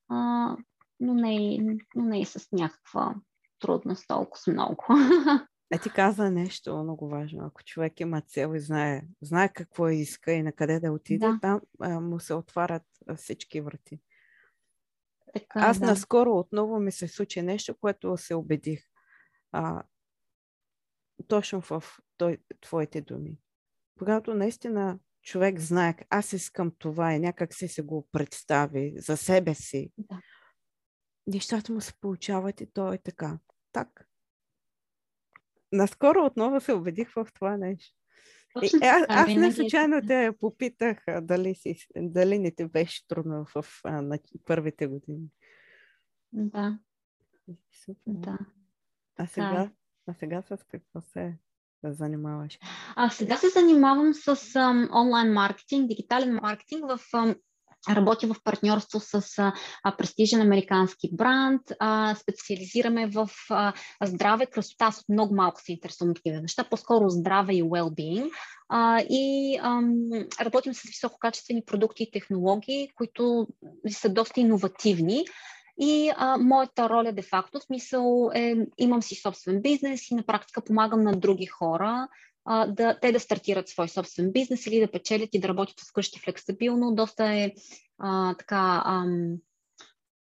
а, 0.08 0.56
но, 1.00 1.14
не, 1.14 1.58
но 1.94 2.04
не 2.04 2.20
и 2.20 2.24
с 2.24 2.48
някаква 2.52 3.14
трудност 3.60 4.04
толкова 4.08 4.52
много. 4.52 4.84
А 5.72 5.78
ти 5.78 5.90
каза 5.90 6.30
нещо 6.30 6.82
много 6.82 7.08
важно. 7.08 7.44
Ако 7.46 7.64
човек 7.64 8.00
има 8.00 8.20
цел 8.20 8.54
и 8.54 8.60
знае, 8.60 9.02
знае 9.22 9.52
какво 9.52 9.88
иска 9.88 10.32
и 10.32 10.42
на 10.42 10.52
къде 10.52 10.80
да 10.80 10.92
отиде, 10.92 11.26
да. 11.26 11.38
там 11.42 11.60
а, 11.80 12.00
му 12.00 12.20
се 12.20 12.34
отварят 12.34 12.82
всички 13.16 13.60
врати. 13.60 14.00
Така, 15.34 15.60
Аз 15.60 15.78
да. 15.78 15.86
наскоро 15.86 16.30
отново 16.30 16.80
ми 16.80 16.92
се 16.92 17.08
случи 17.08 17.42
нещо, 17.42 17.74
което 17.80 18.16
се 18.16 18.34
убедих. 18.34 18.84
А, 19.52 19.82
точно 21.28 21.60
в 21.60 21.82
той, 22.16 22.38
твоите 22.60 23.00
думи. 23.00 23.38
Когато 23.98 24.34
наистина 24.34 24.98
човек 25.22 25.58
знае, 25.58 25.96
аз 26.10 26.32
искам 26.32 26.72
това 26.78 27.14
и 27.14 27.18
някак 27.18 27.54
си 27.54 27.68
се 27.68 27.82
го 27.82 28.08
представи 28.12 28.94
за 28.96 29.16
себе 29.16 29.54
си, 29.54 29.92
да. 29.98 30.20
нещата 31.26 31.72
му 31.72 31.80
се 31.80 31.92
получават 32.00 32.60
и 32.60 32.72
то 32.72 32.92
е 32.92 32.98
така. 32.98 33.38
Так. 33.72 34.08
Наскоро 35.72 36.24
отново 36.24 36.60
се 36.60 36.72
убедих 36.72 37.12
в 37.16 37.26
това 37.34 37.56
нещо. 37.56 37.94
Точно, 38.54 38.78
е, 38.82 38.86
аз, 38.86 39.04
аз 39.08 39.28
не 39.28 39.52
случайно 39.52 40.00
те 40.06 40.30
попитах 40.40 40.98
дали, 41.22 41.54
си, 41.54 41.86
дали 41.96 42.38
не 42.38 42.50
те 42.50 42.68
беше 42.68 43.08
трудно 43.08 43.46
в 43.54 43.64
а, 43.84 44.02
на 44.02 44.18
първите 44.44 44.86
години. 44.86 45.28
Да. 46.32 46.78
Супер. 47.84 47.96
Да. 48.06 48.38
А 49.16 49.26
сега, 49.26 49.70
а 50.06 50.14
сега 50.14 50.42
с 50.42 50.64
какво 50.68 51.00
се 51.00 51.38
занимаваш? 51.84 52.58
А 52.96 53.10
сега 53.10 53.36
се 53.36 53.48
занимавам 53.48 54.14
с 54.14 54.56
ам, 54.56 54.88
онлайн 54.94 55.32
маркетинг, 55.32 55.88
дигитален 55.88 56.34
маркетинг 56.42 56.84
в 56.88 57.00
ам, 57.14 57.34
Работя 57.90 58.26
в 58.26 58.36
партньорство 58.44 59.00
с 59.00 59.38
а, 59.38 59.96
престижен 59.96 60.40
американски 60.40 61.10
бранд, 61.12 61.62
а, 61.78 62.14
специализираме 62.14 63.06
в 63.06 63.30
а, 63.50 63.72
здраве, 64.04 64.46
красота. 64.46 64.84
Аз 64.84 65.04
много 65.08 65.34
малко 65.34 65.60
се 65.60 65.72
интересувам 65.72 66.10
от 66.10 66.16
такива 66.16 66.40
неща, 66.40 66.64
по-скоро 66.64 67.08
здраве 67.08 67.54
и 67.54 67.62
well-being. 67.62 68.30
А, 68.68 69.00
и 69.10 69.58
ам, 69.62 70.08
работим 70.40 70.74
с 70.74 70.82
висококачествени 70.82 71.64
продукти 71.64 72.02
и 72.02 72.10
технологии, 72.10 72.90
които 72.94 73.46
са 73.88 74.08
доста 74.08 74.40
иновативни. 74.40 75.24
И 75.78 76.12
а, 76.16 76.38
моята 76.38 76.88
роля 76.88 77.12
де-факто, 77.12 77.58
в 77.58 77.62
смисъл 77.62 78.30
е, 78.34 78.54
имам 78.78 79.02
си 79.02 79.14
собствен 79.14 79.62
бизнес 79.62 80.10
и 80.10 80.14
на 80.14 80.22
практика 80.22 80.60
помагам 80.60 81.02
на 81.02 81.12
други 81.12 81.46
хора 81.46 82.08
а, 82.44 82.66
да, 82.66 82.98
те 83.00 83.12
да 83.12 83.20
стартират 83.20 83.68
свой 83.68 83.88
собствен 83.88 84.32
бизнес 84.32 84.66
или 84.66 84.80
да 84.80 84.90
печелят 84.90 85.28
и 85.32 85.40
да 85.40 85.48
работят 85.48 85.80
вкъщи 85.80 86.20
флексибилно. 86.20 86.94
Доста 86.94 87.24
е 87.24 87.52
а, 87.98 88.34
така 88.34 88.82
ам, 88.86 89.36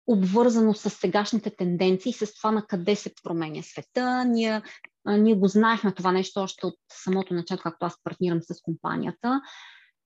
обвързано 0.07 0.73
с 0.73 0.89
сегашните 0.89 1.55
тенденции, 1.55 2.13
с 2.13 2.33
това 2.33 2.51
на 2.51 2.65
къде 2.65 2.95
се 2.95 3.13
променя 3.23 3.63
света. 3.63 4.25
Ние, 4.25 4.61
а, 5.05 5.17
ние 5.17 5.35
го 5.35 5.47
знаехме 5.47 5.93
това 5.93 6.11
нещо 6.11 6.39
още 6.39 6.65
от 6.65 6.75
самото 6.91 7.33
начало, 7.33 7.59
както 7.63 7.85
аз 7.85 8.03
партнирам 8.03 8.41
с 8.41 8.61
компанията. 8.61 9.41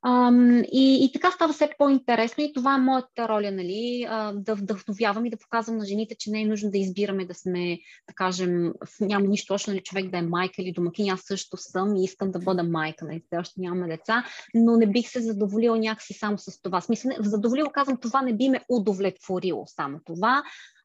Ам, 0.06 0.64
и, 0.72 1.06
и 1.06 1.12
така 1.14 1.32
става 1.32 1.54
все 1.54 1.70
по-интересно. 1.78 2.44
И 2.44 2.54
това 2.54 2.76
е 2.76 2.82
моята 2.82 3.28
роля, 3.28 3.52
нали, 3.52 4.06
а, 4.10 4.34
да 4.34 4.56
вдъхновявам 4.56 5.26
и 5.26 5.30
да 5.30 5.38
показвам 5.38 5.78
на 5.78 5.86
жените, 5.86 6.16
че 6.20 6.32
не 6.32 6.42
е 6.42 6.46
нужно 6.46 6.72
да 6.72 6.78
избираме 6.78 7.26
да 7.26 7.34
сме, 7.34 7.80
да 8.08 8.14
кажем, 8.16 8.74
няма 9.02 9.28
нищо 9.28 9.54
още, 9.54 9.72
нали, 9.72 9.84
човек 9.84 10.10
да 10.10 10.18
е 10.18 10.22
майка 10.22 10.62
или 10.62 10.72
домакин, 10.72 11.10
аз 11.10 11.22
също 11.22 11.58
съм 11.58 11.96
и 11.96 12.04
искам 12.04 12.32
да 12.32 12.40
бъда 12.40 12.64
майка, 12.64 13.06
нали, 13.06 13.24
все 13.26 13.38
още 13.38 13.62
нямаме 13.62 13.88
деца, 13.88 14.26
но 14.54 14.78
не 14.78 14.88
бих 14.88 15.10
се 15.10 15.22
задоволила 15.22 15.80
някакси 15.80 16.14
само 16.14 16.38
с 16.38 16.62
това. 16.62 16.82
Смисъл, 16.82 17.12
задоволила 17.20 17.72
казвам, 17.72 17.98
това 17.98 18.22
не 18.22 18.34
би 18.34 18.50
ме 18.50 18.62
удовлетворило 18.70 19.64
само 19.68 20.00
това, 20.06 20.44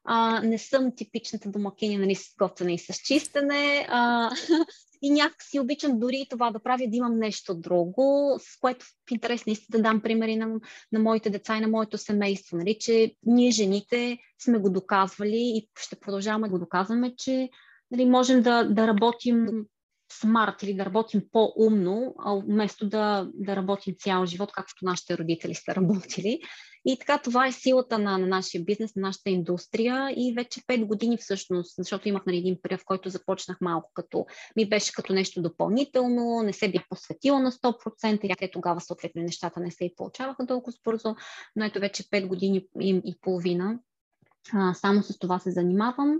а, 0.09 0.41
не 0.41 0.57
съм 0.57 0.95
типичната 0.95 1.49
домакиня, 1.49 1.99
нали, 1.99 2.15
с 2.15 2.35
готвене 2.39 2.73
и 2.73 2.79
с 2.79 2.93
чистене. 2.93 3.87
А, 3.89 4.29
и 5.01 5.09
някак 5.09 5.43
си 5.43 5.59
обичам 5.59 5.99
дори 5.99 6.27
това 6.29 6.51
да 6.51 6.59
правя, 6.59 6.87
да 6.87 6.95
имам 6.97 7.19
нещо 7.19 7.55
друго, 7.55 8.37
с 8.39 8.59
което 8.59 8.85
в 8.85 9.11
интерес 9.11 9.45
наистина 9.45 9.77
да 9.77 9.83
дам 9.89 10.01
примери 10.01 10.35
на, 10.35 10.47
на 10.91 10.99
моите 10.99 11.29
деца 11.29 11.57
и 11.57 11.61
на 11.61 11.67
моето 11.67 11.97
семейство, 11.97 12.57
нали, 12.57 12.77
че 12.79 13.15
ние 13.25 13.51
жените 13.51 14.17
сме 14.43 14.57
го 14.57 14.69
доказвали 14.69 15.37
и 15.37 15.69
ще 15.79 15.99
продължаваме 15.99 16.47
да 16.47 16.51
го 16.51 16.59
доказваме, 16.59 17.15
че 17.17 17.49
нали, 17.91 18.05
можем 18.05 18.41
да, 18.41 18.63
да 18.63 18.87
работим 18.87 19.47
смарт 20.11 20.63
или 20.63 20.73
да 20.73 20.85
работим 20.85 21.21
по-умно, 21.31 22.15
вместо 22.47 22.89
да, 22.89 23.29
да 23.33 23.55
работим 23.55 23.95
цял 23.99 24.25
живот, 24.25 24.51
както 24.53 24.85
нашите 24.85 25.17
родители 25.17 25.55
са 25.55 25.75
работили. 25.75 26.39
И 26.85 26.99
така 26.99 27.17
това 27.17 27.47
е 27.47 27.51
силата 27.51 27.99
на, 27.99 28.17
на 28.17 28.27
нашия 28.27 28.63
бизнес, 28.63 28.95
на 28.95 29.01
нашата 29.01 29.29
индустрия. 29.29 30.13
И 30.15 30.33
вече 30.33 30.61
5 30.61 30.85
години 30.85 31.17
всъщност, 31.17 31.75
защото 31.77 32.09
имах 32.09 32.25
нали, 32.25 32.37
един 32.37 32.57
период, 32.61 32.81
в 32.81 32.85
който 32.85 33.09
започнах 33.09 33.57
малко 33.61 33.91
като, 33.93 34.25
ми 34.55 34.69
беше 34.69 34.93
като 34.93 35.13
нещо 35.13 35.41
допълнително, 35.41 36.41
не 36.43 36.53
се 36.53 36.71
бях 36.71 36.83
посветила 36.89 37.39
на 37.39 37.51
100% 37.51 38.25
и 38.25 38.35
те 38.39 38.51
тогава 38.51 38.81
съответно 38.81 39.21
нещата 39.21 39.59
не 39.59 39.71
се 39.71 39.85
и 39.85 39.95
получаваха 39.95 40.47
толкова 40.47 40.77
бързо, 40.83 41.15
но 41.55 41.65
ето 41.65 41.79
вече 41.79 42.03
5 42.03 42.27
години 42.27 42.65
и, 42.81 43.01
и 43.05 43.15
половина 43.21 43.79
а, 44.53 44.73
само 44.73 45.03
с 45.03 45.19
това 45.19 45.39
се 45.39 45.51
занимавам 45.51 46.19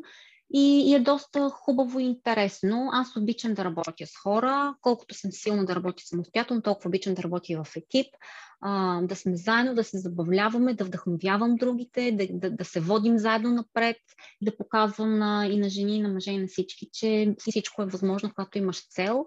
и, 0.53 0.91
и 0.91 0.95
е 0.95 0.99
доста 0.99 1.49
хубаво 1.49 1.99
и 1.99 2.03
интересно. 2.03 2.89
Аз 2.91 3.15
обичам 3.15 3.53
да 3.53 3.65
работя 3.65 4.07
с 4.07 4.17
хора, 4.23 4.75
колкото 4.81 5.15
съм 5.15 5.31
силна 5.31 5.65
да 5.65 5.75
работя 5.75 6.03
самостоятелно, 6.05 6.61
толкова 6.61 6.87
обичам 6.87 7.13
да 7.13 7.23
работя 7.23 7.63
в 7.63 7.75
екип, 7.75 8.07
а, 8.61 9.01
да 9.01 9.15
сме 9.15 9.35
заедно, 9.35 9.75
да 9.75 9.83
се 9.83 9.97
забавляваме, 9.97 10.73
да 10.73 10.85
вдъхновявам 10.85 11.55
другите, 11.55 12.11
да, 12.11 12.27
да, 12.31 12.55
да 12.55 12.65
се 12.65 12.79
водим 12.79 13.17
заедно 13.17 13.49
напред, 13.49 13.97
да 14.41 14.57
показвам 14.57 15.17
на, 15.17 15.47
и 15.47 15.59
на 15.59 15.69
жени, 15.69 15.97
и 15.97 16.01
на 16.01 16.09
мъже, 16.09 16.31
и 16.31 16.39
на 16.39 16.47
всички, 16.47 16.89
че 16.93 17.35
всичко 17.37 17.81
е 17.81 17.85
възможно, 17.85 18.31
когато 18.35 18.57
имаш 18.57 18.89
цел 18.89 19.25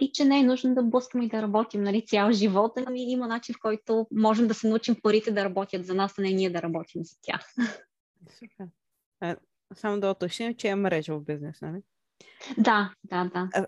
и 0.00 0.10
че 0.12 0.24
не 0.24 0.40
е 0.40 0.42
нужно 0.42 0.74
да 0.74 0.82
блъскаме 0.82 1.24
и 1.24 1.28
да 1.28 1.42
работим 1.42 1.82
нали, 1.82 2.06
цял 2.06 2.32
живот. 2.32 2.72
Ами 2.86 3.12
има 3.12 3.26
начин, 3.26 3.54
в 3.54 3.62
който 3.62 4.06
можем 4.12 4.48
да 4.48 4.54
се 4.54 4.68
научим 4.68 4.96
парите 5.02 5.30
да 5.30 5.44
работят 5.44 5.86
за 5.86 5.94
нас, 5.94 6.18
а 6.18 6.22
не 6.22 6.30
ние 6.30 6.50
да 6.50 6.62
работим 6.62 7.04
за 7.04 7.16
тях. 7.22 7.54
Супер 8.38 8.68
само 9.74 10.00
да 10.00 10.10
уточним, 10.10 10.54
че 10.54 10.68
е 10.68 10.76
мрежа 10.76 11.14
в 11.14 11.24
бизнес, 11.24 11.62
нали? 11.62 11.82
Да, 12.58 12.92
да, 13.04 13.30
да. 13.34 13.66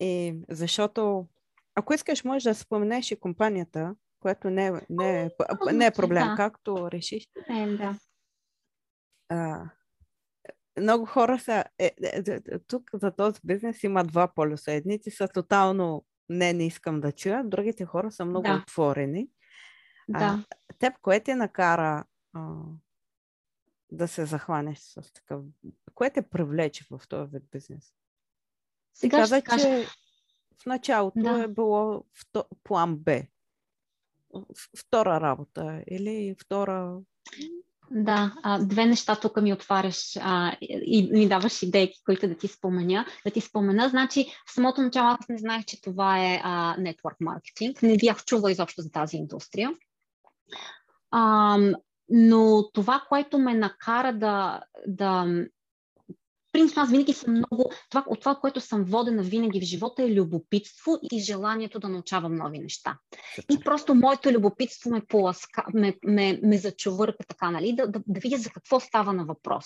И 0.00 0.40
защото, 0.48 1.26
ако 1.74 1.94
искаш, 1.94 2.24
можеш 2.24 2.42
да 2.42 2.54
споменеш 2.54 3.10
и 3.10 3.20
компанията, 3.20 3.94
което 4.20 4.50
не, 4.50 4.72
не, 4.90 5.22
е, 5.22 5.30
не 5.72 5.86
е 5.86 5.90
проблем, 5.90 6.28
да. 6.28 6.34
както 6.36 6.90
решиш. 6.90 7.28
Е, 7.50 7.66
да. 7.66 7.98
А, 9.28 9.70
много 10.80 11.06
хора 11.06 11.38
са... 11.38 11.64
Е, 11.78 11.90
е, 12.02 12.22
е, 12.28 12.58
тук 12.58 12.90
за 12.94 13.10
този 13.10 13.40
бизнес 13.44 13.82
има 13.82 14.04
два 14.04 14.28
полюса. 14.34 14.72
Едните 14.72 15.10
са 15.10 15.28
тотално 15.28 16.04
не, 16.28 16.52
не 16.52 16.66
искам 16.66 17.00
да 17.00 17.12
чуя, 17.12 17.44
другите 17.44 17.84
хора 17.84 18.12
са 18.12 18.24
много 18.24 18.42
да. 18.42 18.62
отворени. 18.62 19.28
Да. 20.08 20.18
А, 20.18 20.74
теб, 20.78 20.94
кое 21.02 21.20
те 21.20 21.34
накара 21.34 22.04
а, 22.32 22.54
да 23.92 24.08
се 24.08 24.26
захванеш 24.26 24.78
с 24.78 25.12
такъв... 25.12 25.40
Кое 25.94 26.10
те 26.10 26.22
привлече 26.22 26.84
в 26.90 27.00
този 27.08 27.30
вид 27.32 27.42
бизнес? 27.52 27.92
Сега 28.94 29.16
каза, 29.16 29.36
ще 29.36 29.44
кажа... 29.44 29.64
че 29.64 29.86
в 30.62 30.66
началото 30.66 31.20
да. 31.20 31.42
е 31.42 31.48
било 31.48 32.04
вто... 32.12 32.44
план 32.64 32.96
Б. 32.96 33.22
Втора 34.78 35.20
работа 35.20 35.84
или 35.90 36.36
втора... 36.40 36.98
Да, 37.90 38.32
две 38.60 38.86
неща 38.86 39.16
тук 39.16 39.42
ми 39.42 39.52
отваряш 39.52 40.16
а, 40.20 40.56
и 40.60 41.08
ми 41.12 41.28
даваш 41.28 41.62
идеи, 41.62 41.92
които 42.04 42.28
да 42.28 42.36
ти 42.36 42.48
спомена. 42.48 43.06
Да 43.24 43.30
ти 43.30 43.40
спомена, 43.40 43.88
значи 43.88 44.26
в 44.46 44.52
самото 44.52 44.82
начало 44.82 45.08
аз 45.08 45.28
не 45.28 45.38
знаех, 45.38 45.64
че 45.64 45.82
това 45.82 46.24
е 46.24 46.40
а, 46.44 46.76
network 46.78 47.16
маркетинг. 47.20 47.82
Не 47.82 47.96
бях 47.96 48.24
чувала 48.24 48.52
изобщо 48.52 48.82
за 48.82 48.90
тази 48.90 49.16
индустрия. 49.16 49.70
А, 51.10 51.58
но 52.08 52.70
това, 52.72 53.04
което 53.08 53.38
ме 53.38 53.54
накара 53.54 54.12
да, 54.12 54.60
да 54.86 55.26
принцип, 56.54 56.78
аз 56.78 56.90
винаги 56.90 57.12
съм 57.12 57.32
много. 57.32 57.72
Това, 57.90 58.04
от 58.06 58.20
това, 58.20 58.34
което 58.34 58.60
съм 58.60 58.84
водена 58.84 59.22
винаги 59.22 59.60
в 59.60 59.64
живота 59.64 60.02
е 60.02 60.14
любопитство 60.14 60.98
и 61.12 61.18
желанието 61.18 61.78
да 61.78 61.88
научавам 61.88 62.34
нови 62.34 62.58
неща. 62.58 62.98
И 63.50 63.60
просто 63.60 63.94
моето 63.94 64.30
любопитство 64.30 64.90
ме, 64.90 65.02
поласка, 65.08 65.64
ме, 65.74 65.96
ме, 66.04 66.40
ме 66.42 66.58
зачувърка 66.58 67.24
така, 67.28 67.50
нали? 67.50 67.72
Да, 67.72 67.86
да, 67.86 68.00
да 68.06 68.20
видя 68.20 68.36
за 68.36 68.50
какво 68.50 68.80
става 68.80 69.12
на 69.12 69.24
въпрос. 69.24 69.64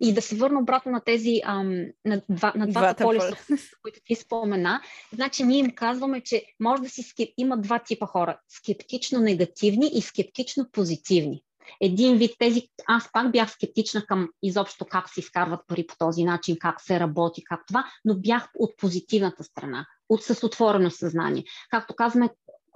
И 0.00 0.14
да 0.14 0.22
се 0.22 0.36
върна 0.36 0.60
обратно 0.60 0.92
на 0.92 1.00
тези, 1.00 1.40
ам, 1.44 1.84
на, 2.04 2.22
два, 2.28 2.52
на 2.56 2.66
двата 2.66 3.04
полюса, 3.04 3.36
които 3.82 4.00
ти 4.04 4.14
спомена. 4.14 4.80
Значи 5.12 5.44
ние 5.44 5.58
им 5.58 5.74
казваме, 5.74 6.20
че 6.20 6.44
може 6.60 6.82
да 6.82 6.88
си 6.88 7.02
скеп... 7.02 7.30
има 7.36 7.58
два 7.58 7.78
типа 7.78 8.06
хора. 8.06 8.40
Скептично 8.48 9.20
негативни 9.20 9.90
и 9.94 10.02
скептично 10.02 10.66
позитивни 10.72 11.42
един 11.80 12.16
вид 12.16 12.30
тези, 12.38 12.68
аз 12.86 13.12
пак 13.12 13.32
бях 13.32 13.50
скептична 13.50 14.06
към 14.06 14.28
изобщо 14.42 14.84
как 14.84 15.08
се 15.08 15.20
изкарват 15.20 15.60
пари 15.66 15.86
по 15.86 15.96
този 15.98 16.24
начин, 16.24 16.56
как 16.60 16.80
се 16.80 17.00
работи, 17.00 17.44
как 17.44 17.60
това, 17.66 17.84
но 18.04 18.14
бях 18.14 18.48
от 18.54 18.76
позитивната 18.76 19.44
страна, 19.44 19.86
от 20.08 20.22
с 20.22 20.46
отворено 20.46 20.90
съзнание. 20.90 21.44
Както 21.70 21.94
казваме, 21.94 22.28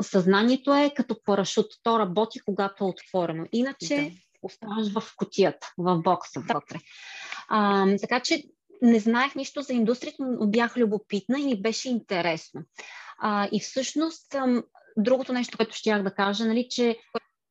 съзнанието 0.02 0.74
е 0.74 0.92
като 0.96 1.22
парашут, 1.24 1.66
то 1.82 1.98
работи, 1.98 2.40
когато 2.40 2.84
е 2.84 2.86
отворено. 2.86 3.46
Иначе 3.52 3.96
да. 3.96 4.10
оставаш 4.42 4.92
в 4.92 5.02
котията, 5.16 5.72
в 5.78 5.98
бокса 5.98 6.40
вътре. 6.40 6.78
А, 7.48 7.86
така 8.00 8.20
че 8.20 8.42
не 8.82 8.98
знаех 9.00 9.34
нищо 9.34 9.62
за 9.62 9.72
индустрията, 9.72 10.16
но 10.20 10.46
бях 10.46 10.76
любопитна 10.76 11.40
и 11.40 11.44
ми 11.44 11.62
беше 11.62 11.88
интересно. 11.88 12.60
А, 13.18 13.48
и 13.52 13.60
всъщност, 13.60 14.34
другото 14.96 15.32
нещо, 15.32 15.56
което 15.56 15.76
щях 15.76 16.02
да 16.02 16.14
кажа, 16.14 16.44
нали, 16.44 16.66
че 16.70 16.98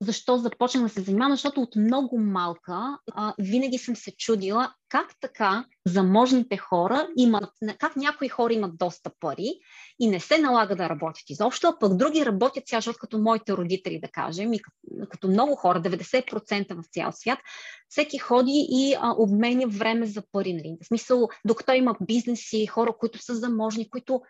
защо 0.03 0.37
започнах 0.37 0.83
да 0.83 0.89
се 0.89 1.01
занимавам, 1.01 1.31
защото 1.31 1.61
от 1.61 1.75
много 1.75 2.19
малка 2.19 2.97
а, 3.13 3.33
винаги 3.39 3.77
съм 3.77 3.95
се 3.95 4.11
чудила 4.17 4.73
как 4.89 5.07
така 5.21 5.65
заможните 5.85 6.57
хора 6.57 7.07
имат, 7.17 7.49
как 7.79 7.95
някои 7.95 8.29
хора 8.29 8.53
имат 8.53 8.77
доста 8.77 9.11
пари 9.19 9.59
и 9.99 10.07
не 10.07 10.19
се 10.19 10.37
налага 10.37 10.75
да 10.75 10.89
работят 10.89 11.29
изобщо, 11.29 11.67
а 11.67 11.79
пък 11.79 11.97
други 11.97 12.25
работят 12.25 12.63
сега, 12.67 12.77
защото 12.77 12.99
като 12.99 13.17
моите 13.17 13.53
родители, 13.53 13.99
да 13.99 14.07
кажем, 14.07 14.53
и 14.53 14.61
като, 14.61 14.77
като 15.09 15.27
много 15.27 15.55
хора, 15.55 15.81
90% 15.81 16.81
в 16.81 16.87
цял 16.91 17.11
свят, 17.11 17.39
всеки 17.89 18.17
ходи 18.17 18.67
и 18.69 18.95
а, 18.99 19.15
обменя 19.17 19.67
време 19.67 20.05
за 20.05 20.23
пари. 20.31 20.53
Нали? 20.53 20.77
В 20.81 20.87
смисъл, 20.87 21.29
докато 21.45 21.73
има 21.73 21.95
бизнеси, 22.01 22.67
хора, 22.67 22.93
които 22.99 23.19
са 23.19 23.35
заможни, 23.35 23.89
които 23.89 24.21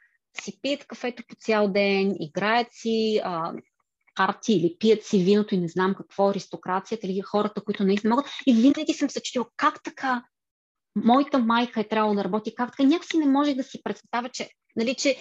си 0.42 0.60
пият 0.62 0.86
кафето 0.86 1.24
по 1.28 1.36
цял 1.36 1.68
ден, 1.68 2.16
играят 2.20 2.68
си, 2.72 3.22
а, 3.24 3.54
карти 4.16 4.54
или 4.54 4.76
пият 4.80 5.06
си 5.06 5.24
виното 5.24 5.56
и 5.56 5.58
не 5.58 5.68
знам 5.68 5.96
какво, 5.96 6.30
аристокрацията 6.30 7.08
или 7.08 7.22
хората, 7.22 7.62
които 7.62 7.84
наистина 7.84 8.16
могат. 8.16 8.32
И 8.48 8.54
винаги 8.54 8.94
съм 8.94 9.10
се 9.10 9.22
чудила 9.22 9.46
как 9.58 9.84
така 9.84 10.24
моята 10.96 11.40
майка 11.40 11.80
е 11.80 11.88
трябвало 11.88 12.16
да 12.16 12.24
работи, 12.24 12.56
как 12.56 12.72
така. 12.72 12.84
Някакси 12.84 13.18
не 13.18 13.26
може 13.26 13.54
да 13.54 13.64
си 13.64 13.84
представя, 13.84 14.30
че, 14.30 14.50
нали, 14.76 14.96
че 14.96 15.18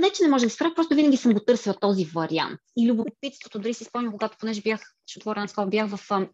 не, 0.00 0.10
че 0.10 0.22
не 0.22 0.28
може 0.28 0.46
да 0.46 0.50
си 0.50 0.58
правя, 0.58 0.74
просто 0.74 0.94
винаги 0.94 1.16
съм 1.16 1.32
го 1.32 1.40
търсила 1.40 1.74
този 1.80 2.04
вариант. 2.04 2.60
И 2.76 2.90
любопитството, 2.90 3.58
дори 3.58 3.74
си 3.74 3.84
спомням, 3.84 4.12
когато, 4.12 4.36
понеже 4.38 4.62
бях, 4.62 4.80
ще 5.06 5.18
отворя 5.18 5.46
на 5.56 5.66
бях 5.66 5.88
в 5.96 6.28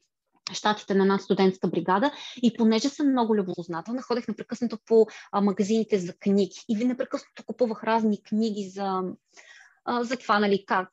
щатите 0.52 0.94
на 0.94 1.02
една 1.02 1.18
студентска 1.18 1.68
бригада 1.68 2.10
и 2.42 2.54
понеже 2.56 2.88
съм 2.88 3.10
много 3.10 3.36
любознателна, 3.36 4.02
ходех 4.02 4.28
непрекъснато 4.28 4.78
по 4.86 5.06
а, 5.32 5.40
магазините 5.40 5.98
за 5.98 6.12
книги 6.12 6.64
и 6.68 6.76
ви 6.76 6.84
непрекъснато 6.84 7.44
купувах 7.46 7.84
разни 7.84 8.22
книги 8.22 8.68
за 8.68 9.02
за 10.00 10.16
това, 10.16 10.38
нали, 10.38 10.64
как, 10.66 10.88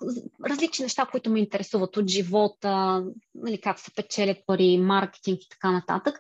различни 0.50 0.84
неща, 0.84 1.06
които 1.06 1.30
ме 1.30 1.40
интересуват 1.40 1.98
от 1.98 2.08
живота, 2.08 3.04
нали, 3.36 3.62
как 3.62 3.80
се 3.80 3.92
печелят 3.96 4.38
пари, 4.48 4.78
маркетинг 4.78 5.40
и 5.42 5.50
така 5.50 5.72
нататък. 5.72 6.20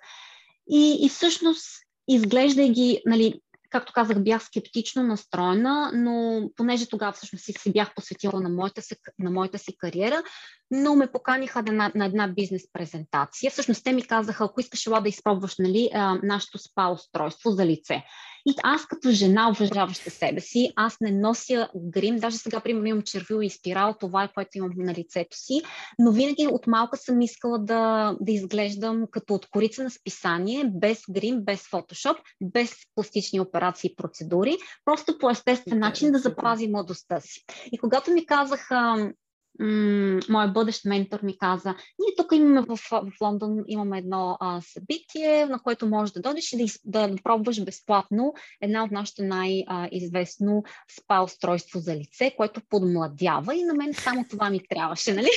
И, 0.69 1.05
и 1.05 1.09
всъщност, 1.09 1.65
изглежда 2.07 2.67
ги, 2.67 3.01
нали, 3.05 3.41
както 3.69 3.93
казах, 3.93 4.23
бях 4.23 4.43
скептично 4.43 5.03
настроена, 5.03 5.91
но 5.93 6.41
понеже 6.55 6.89
тогава 6.89 7.11
всъщност 7.11 7.45
си, 7.45 7.71
бях 7.71 7.95
посветила 7.95 8.41
на 8.41 8.49
моята, 8.49 8.81
си, 8.81 8.95
на 9.19 9.31
моята 9.31 9.59
си 9.59 9.77
кариера, 9.77 10.23
но 10.71 10.95
ме 10.95 11.11
поканиха 11.11 11.63
на, 11.63 11.91
на 11.95 12.05
една 12.05 12.27
бизнес 12.27 12.63
презентация. 12.73 13.51
Всъщност 13.51 13.83
те 13.83 13.93
ми 13.93 14.07
казаха, 14.07 14.45
ако 14.45 14.61
искаш 14.61 14.87
ела 14.87 15.01
да 15.01 15.09
изпробваш 15.09 15.55
нали, 15.59 15.89
нашето 16.23 16.57
спа 16.57 16.87
устройство 16.87 17.51
за 17.51 17.65
лице. 17.65 18.03
И 18.45 18.55
аз 18.63 18.85
като 18.85 19.11
жена, 19.11 19.49
уважаваща 19.49 20.09
себе 20.09 20.39
си, 20.39 20.71
аз 20.75 20.97
не 21.01 21.11
нося 21.11 21.69
грим, 21.75 22.15
даже 22.15 22.37
сега, 22.37 22.59
примерно, 22.59 22.87
имам 22.87 23.01
червил 23.01 23.41
и 23.41 23.49
спирал, 23.49 23.95
това 23.99 24.23
е 24.23 24.33
което 24.33 24.57
имам 24.57 24.71
на 24.77 24.93
лицето 24.93 25.37
си, 25.37 25.61
но 25.99 26.11
винаги 26.11 26.47
от 26.47 26.67
малка 26.67 26.97
съм 26.97 27.21
искала 27.21 27.59
да, 27.59 28.15
да 28.21 28.31
изглеждам 28.31 29.03
като 29.11 29.33
от 29.33 29.49
корица 29.49 29.83
на 29.83 29.89
списание, 29.89 30.71
без 30.75 31.01
грим, 31.09 31.41
без 31.41 31.61
фотошоп, 31.69 32.17
без 32.43 32.75
пластични 32.95 33.39
операции 33.39 33.89
и 33.91 33.95
процедури, 33.95 34.57
просто 34.85 35.17
по 35.17 35.29
естествен 35.29 35.79
начин 35.79 36.11
да 36.11 36.19
запази 36.19 36.67
младостта 36.67 37.19
си. 37.19 37.45
И 37.71 37.77
когато 37.77 38.11
ми 38.11 38.25
казаха, 38.25 39.11
м- 39.59 40.19
моят 40.29 40.53
бъдещ 40.53 40.85
ментор 40.85 41.21
ми 41.21 41.37
каза, 41.37 41.69
ние 41.69 42.15
тук 42.17 42.31
имаме 42.31 42.61
в, 42.61 42.77
в 42.91 43.21
Лондон 43.21 43.63
имаме 43.67 43.97
едно 43.97 44.37
а, 44.39 44.61
събитие, 44.61 45.45
на 45.45 45.59
което 45.59 45.87
можеш 45.87 46.13
да 46.13 46.21
дойдеш 46.21 46.53
и 46.53 46.57
да, 46.57 46.63
из, 46.63 46.79
да 46.85 47.15
пробваш 47.23 47.63
безплатно 47.63 48.33
една 48.61 48.83
от 48.83 48.91
нашите 48.91 49.23
най-известно 49.23 50.63
спа 50.99 51.21
устройство 51.21 51.79
за 51.79 51.95
лице, 51.95 52.33
което 52.37 52.61
подмладява 52.69 53.55
и 53.55 53.63
на 53.63 53.73
мен 53.73 53.93
само 53.93 54.25
това 54.29 54.49
ми 54.49 54.67
трябваше, 54.69 55.13
нали? 55.13 55.29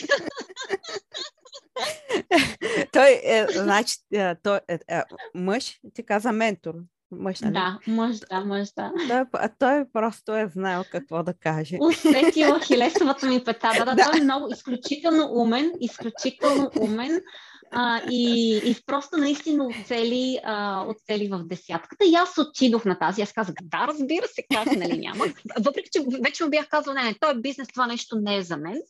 той 2.92 3.20
е, 3.24 3.46
значи, 3.52 3.96
е, 4.14 4.34
той 4.34 4.60
е, 4.68 4.78
е, 4.88 5.02
мъж 5.34 5.80
ти 5.94 6.06
каза 6.06 6.32
ментор. 6.32 6.74
Мъж, 7.10 7.40
нали? 7.40 7.52
Да, 7.52 7.78
мъж, 7.86 8.16
да, 8.30 8.40
мъж, 8.40 8.68
да. 8.76 8.92
да. 9.08 9.26
А 9.32 9.48
той 9.58 9.84
просто 9.92 10.36
е 10.36 10.48
знаел 10.48 10.84
какво 10.92 11.22
да 11.22 11.34
каже. 11.34 11.78
Усетила 11.80 12.60
хилесовата 12.66 13.26
ми 13.26 13.44
пета. 13.44 13.70
Да, 13.78 13.84
да, 13.84 13.94
да, 13.94 14.04
той 14.04 14.20
е 14.20 14.22
много 14.24 14.52
изключително 14.52 15.28
умен, 15.32 15.72
изключително 15.80 16.70
умен 16.80 17.20
а, 17.70 18.00
и, 18.10 18.56
и 18.56 18.76
просто 18.86 19.16
наистина 19.16 19.66
оцели, 19.66 20.38
а, 20.44 20.86
оцели 20.88 21.28
в 21.28 21.44
десятката. 21.44 22.04
И 22.04 22.14
аз 22.14 22.38
отидох 22.38 22.84
на 22.84 22.98
тази. 22.98 23.22
Аз 23.22 23.32
казах, 23.32 23.54
да, 23.62 23.86
разбира 23.88 24.26
се, 24.26 24.42
как, 24.54 24.76
нали 24.76 24.98
няма. 24.98 25.24
Въпреки, 25.60 25.90
че 25.92 26.00
вече 26.24 26.44
му 26.44 26.50
бях 26.50 26.68
казала, 26.68 26.94
не, 26.94 27.02
не, 27.02 27.14
той 27.20 27.32
е 27.32 27.40
бизнес, 27.40 27.68
това 27.68 27.86
нещо 27.86 28.16
не 28.16 28.36
е 28.36 28.42
за 28.42 28.56
мен. 28.56 28.80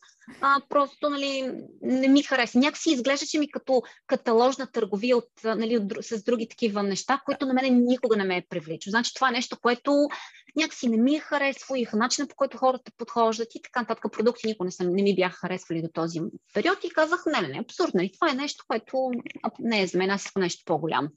А, 0.41 0.61
просто, 0.69 1.09
нали, 1.09 1.51
не 1.81 2.07
ми 2.07 2.23
хареса. 2.23 2.59
Някакси 2.59 2.91
изглеждаше 2.91 3.39
ми 3.39 3.51
като 3.51 3.83
каталожна 4.07 4.67
търговия 4.71 5.17
от, 5.17 5.29
нали, 5.43 5.77
от, 5.77 6.05
с 6.05 6.23
други 6.23 6.47
такива 6.49 6.83
неща, 6.83 7.21
които 7.25 7.45
на 7.45 7.53
мен 7.53 7.85
никога 7.85 8.17
не 8.17 8.23
ме 8.23 8.37
е 8.37 8.45
привличало. 8.49 8.91
Значи 8.91 9.13
това 9.13 9.29
е 9.29 9.31
нещо, 9.31 9.57
което 9.61 10.07
някакси 10.55 10.89
не 10.89 10.97
ми 10.97 11.15
е 11.15 11.19
харесва 11.19 11.79
и 11.79 11.87
начина 11.93 12.27
по 12.27 12.35
който 12.35 12.57
хората 12.57 12.91
подхождат 12.97 13.55
и 13.55 13.61
така 13.61 13.81
нататък. 13.81 14.11
Продукти 14.11 14.47
никога 14.47 14.65
не, 14.65 14.71
съм, 14.71 14.89
не 14.89 15.03
ми 15.03 15.15
бяха 15.15 15.37
харесвали 15.37 15.81
до 15.81 15.87
този 15.93 16.21
период 16.53 16.83
и 16.83 16.89
казах, 16.89 17.23
не, 17.25 17.41
не, 17.41 17.47
не, 17.47 17.59
абсурдно. 17.59 18.01
И 18.01 18.11
това 18.11 18.31
е 18.31 18.35
нещо, 18.35 18.63
което 18.67 19.11
не 19.59 19.81
е 19.81 19.87
за 19.87 19.97
мен, 19.97 20.09
аз 20.09 20.25
искам 20.25 20.41
нещо 20.41 20.63
по-голямо. 20.65 21.09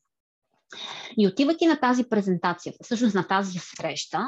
И 1.19 1.29
отивайки 1.29 1.67
на 1.67 1.81
тази 1.81 2.05
презентация, 2.05 2.75
всъщност 2.83 3.15
на 3.15 3.29
тази 3.29 3.59
среща, 3.59 4.27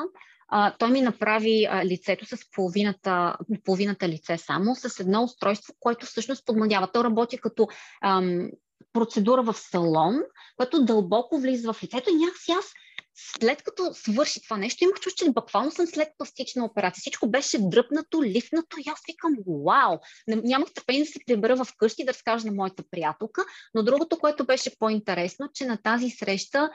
а, 0.49 0.75
той 0.79 0.91
ми 0.91 1.01
направи 1.01 1.65
а, 1.71 1.85
лицето 1.85 2.27
с 2.27 2.51
половината, 2.55 3.37
половината 3.65 4.09
лице 4.09 4.39
само, 4.39 4.75
с 4.75 5.01
едно 5.01 5.23
устройство, 5.23 5.75
което 5.81 6.07
всъщност 6.07 6.47
подмладява. 6.47 6.89
То 6.93 7.05
работи 7.05 7.39
като 7.39 7.69
ам, 8.03 8.51
процедура 8.93 9.43
в 9.43 9.55
салон, 9.55 10.15
което 10.57 10.85
дълбоко 10.85 11.39
влиза 11.39 11.73
в 11.73 11.83
лицето 11.83 12.11
и 12.11 12.25
някакси 12.25 12.53
аз 12.53 12.73
след 13.15 13.63
като 13.63 13.95
свърши 13.95 14.43
това 14.43 14.57
нещо, 14.57 14.85
имах 14.85 15.01
чувство, 15.01 15.25
че 15.25 15.33
буквално 15.33 15.71
съм 15.71 15.87
след 15.87 16.09
пластична 16.19 16.65
операция. 16.65 17.01
Всичко 17.01 17.31
беше 17.31 17.59
дръпнато, 17.61 18.23
лифнато 18.23 18.77
и 18.79 18.91
аз 18.91 19.01
викам, 19.09 19.37
вау! 19.67 19.99
Нямах 20.29 20.73
търпение 20.75 21.03
да 21.03 21.07
се 21.07 21.19
прибера 21.27 21.57
в 21.57 21.67
къщи 21.77 22.05
да 22.05 22.13
разкажа 22.13 22.47
на 22.47 22.53
моята 22.53 22.83
приятелка, 22.91 23.45
но 23.75 23.83
другото, 23.83 24.19
което 24.19 24.47
беше 24.47 24.79
по-интересно, 24.79 25.49
че 25.55 25.67
на 25.67 25.77
тази 25.77 26.11
среща 26.11 26.71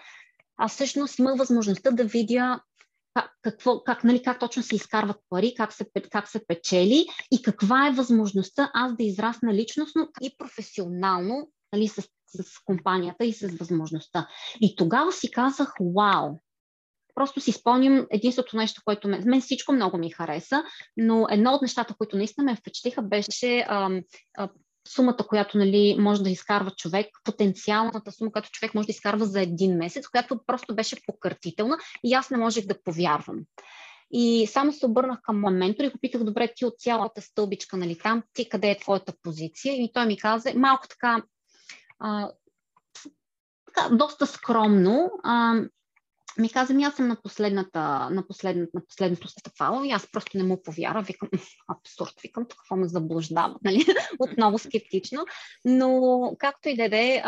аз 0.57 0.73
всъщност 0.73 1.19
имах 1.19 1.37
възможността 1.37 1.91
да 1.91 2.03
видя 2.03 2.61
как, 3.13 3.31
какво, 3.41 3.83
как, 3.83 4.03
нали, 4.03 4.23
как 4.23 4.39
точно 4.39 4.63
се 4.63 4.75
изкарват 4.75 5.17
пари, 5.29 5.53
как 5.57 5.73
се, 5.73 5.85
как 6.11 6.27
се 6.27 6.45
печели 6.47 7.05
и 7.31 7.41
каква 7.41 7.87
е 7.87 7.91
възможността 7.91 8.71
аз 8.73 8.95
да 8.95 9.03
израсна 9.03 9.53
личностно 9.53 10.09
и 10.21 10.37
професионално 10.37 11.49
нали, 11.73 11.87
с 11.87 12.09
с 12.27 12.63
компанията 12.65 13.25
и 13.25 13.33
с 13.33 13.47
възможността. 13.47 14.27
И 14.61 14.75
тогава 14.75 15.11
си 15.11 15.31
казах, 15.31 15.73
вау, 15.95 16.39
просто 17.15 17.41
си 17.41 17.51
спомням 17.51 18.07
единството 18.11 18.57
нещо, 18.57 18.81
което 18.85 19.07
мен, 19.07 19.23
мен 19.25 19.41
всичко 19.41 19.73
много 19.73 19.97
ми 19.97 20.09
хареса, 20.09 20.63
но 20.97 21.27
едно 21.29 21.53
от 21.53 21.61
нещата, 21.61 21.95
които 21.97 22.17
наистина 22.17 22.45
ме 22.45 22.55
впечатлиха, 22.55 23.01
беше 23.01 23.65
а, 23.67 24.01
а, 24.37 24.49
сумата, 24.87 25.17
която 25.27 25.57
нали, 25.57 25.95
може 25.99 26.23
да 26.23 26.29
изкарва 26.29 26.71
човек, 26.71 27.07
потенциалната 27.23 28.11
сума, 28.11 28.31
която 28.31 28.49
човек 28.51 28.73
може 28.73 28.85
да 28.85 28.91
изкарва 28.91 29.25
за 29.25 29.41
един 29.41 29.77
месец, 29.77 30.07
която 30.07 30.39
просто 30.47 30.75
беше 30.75 30.95
покъртителна 31.07 31.77
и 32.03 32.13
аз 32.13 32.29
не 32.29 32.37
можех 32.37 32.65
да 32.65 32.81
повярвам. 32.83 33.39
И 34.11 34.47
само 34.47 34.73
се 34.73 34.85
обърнах 34.85 35.21
към 35.21 35.39
моя 35.39 35.55
ментор 35.55 35.83
и 35.83 35.89
го 35.89 35.97
питах, 36.01 36.23
добре, 36.23 36.53
ти 36.55 36.65
от 36.65 36.79
цялата 36.79 37.21
стълбичка, 37.21 37.77
нали, 37.77 37.97
там, 37.97 38.23
ти 38.33 38.49
къде 38.49 38.69
е 38.69 38.79
твоята 38.79 39.13
позиция? 39.23 39.73
И 39.73 39.91
той 39.93 40.05
ми 40.05 40.17
каза, 40.17 40.53
малко 40.55 40.87
така 40.87 41.23
така, 43.65 43.95
доста 43.95 44.25
скромно. 44.25 45.11
А, 45.23 45.61
ми 46.37 46.49
каза, 46.49 46.73
ми 46.73 46.83
аз 46.83 46.95
съм 46.95 47.07
на, 47.07 47.21
последната, 47.21 48.09
на, 48.09 48.27
последната, 48.27 48.71
на 48.73 48.81
последното 48.85 49.27
стъпало 49.27 49.83
и 49.83 49.91
аз 49.91 50.11
просто 50.11 50.37
не 50.37 50.43
му 50.43 50.63
повярвам. 50.63 51.03
Викам, 51.03 51.29
абсурд, 51.67 52.13
викам, 52.21 52.45
какво 52.45 52.75
ме 52.75 52.87
заблуждава. 52.87 53.55
Нали? 53.63 53.85
Отново 54.19 54.57
скептично. 54.57 55.25
Но 55.65 56.31
както 56.39 56.69
и 56.69 56.75
да 56.75 56.97
е, 56.97 57.23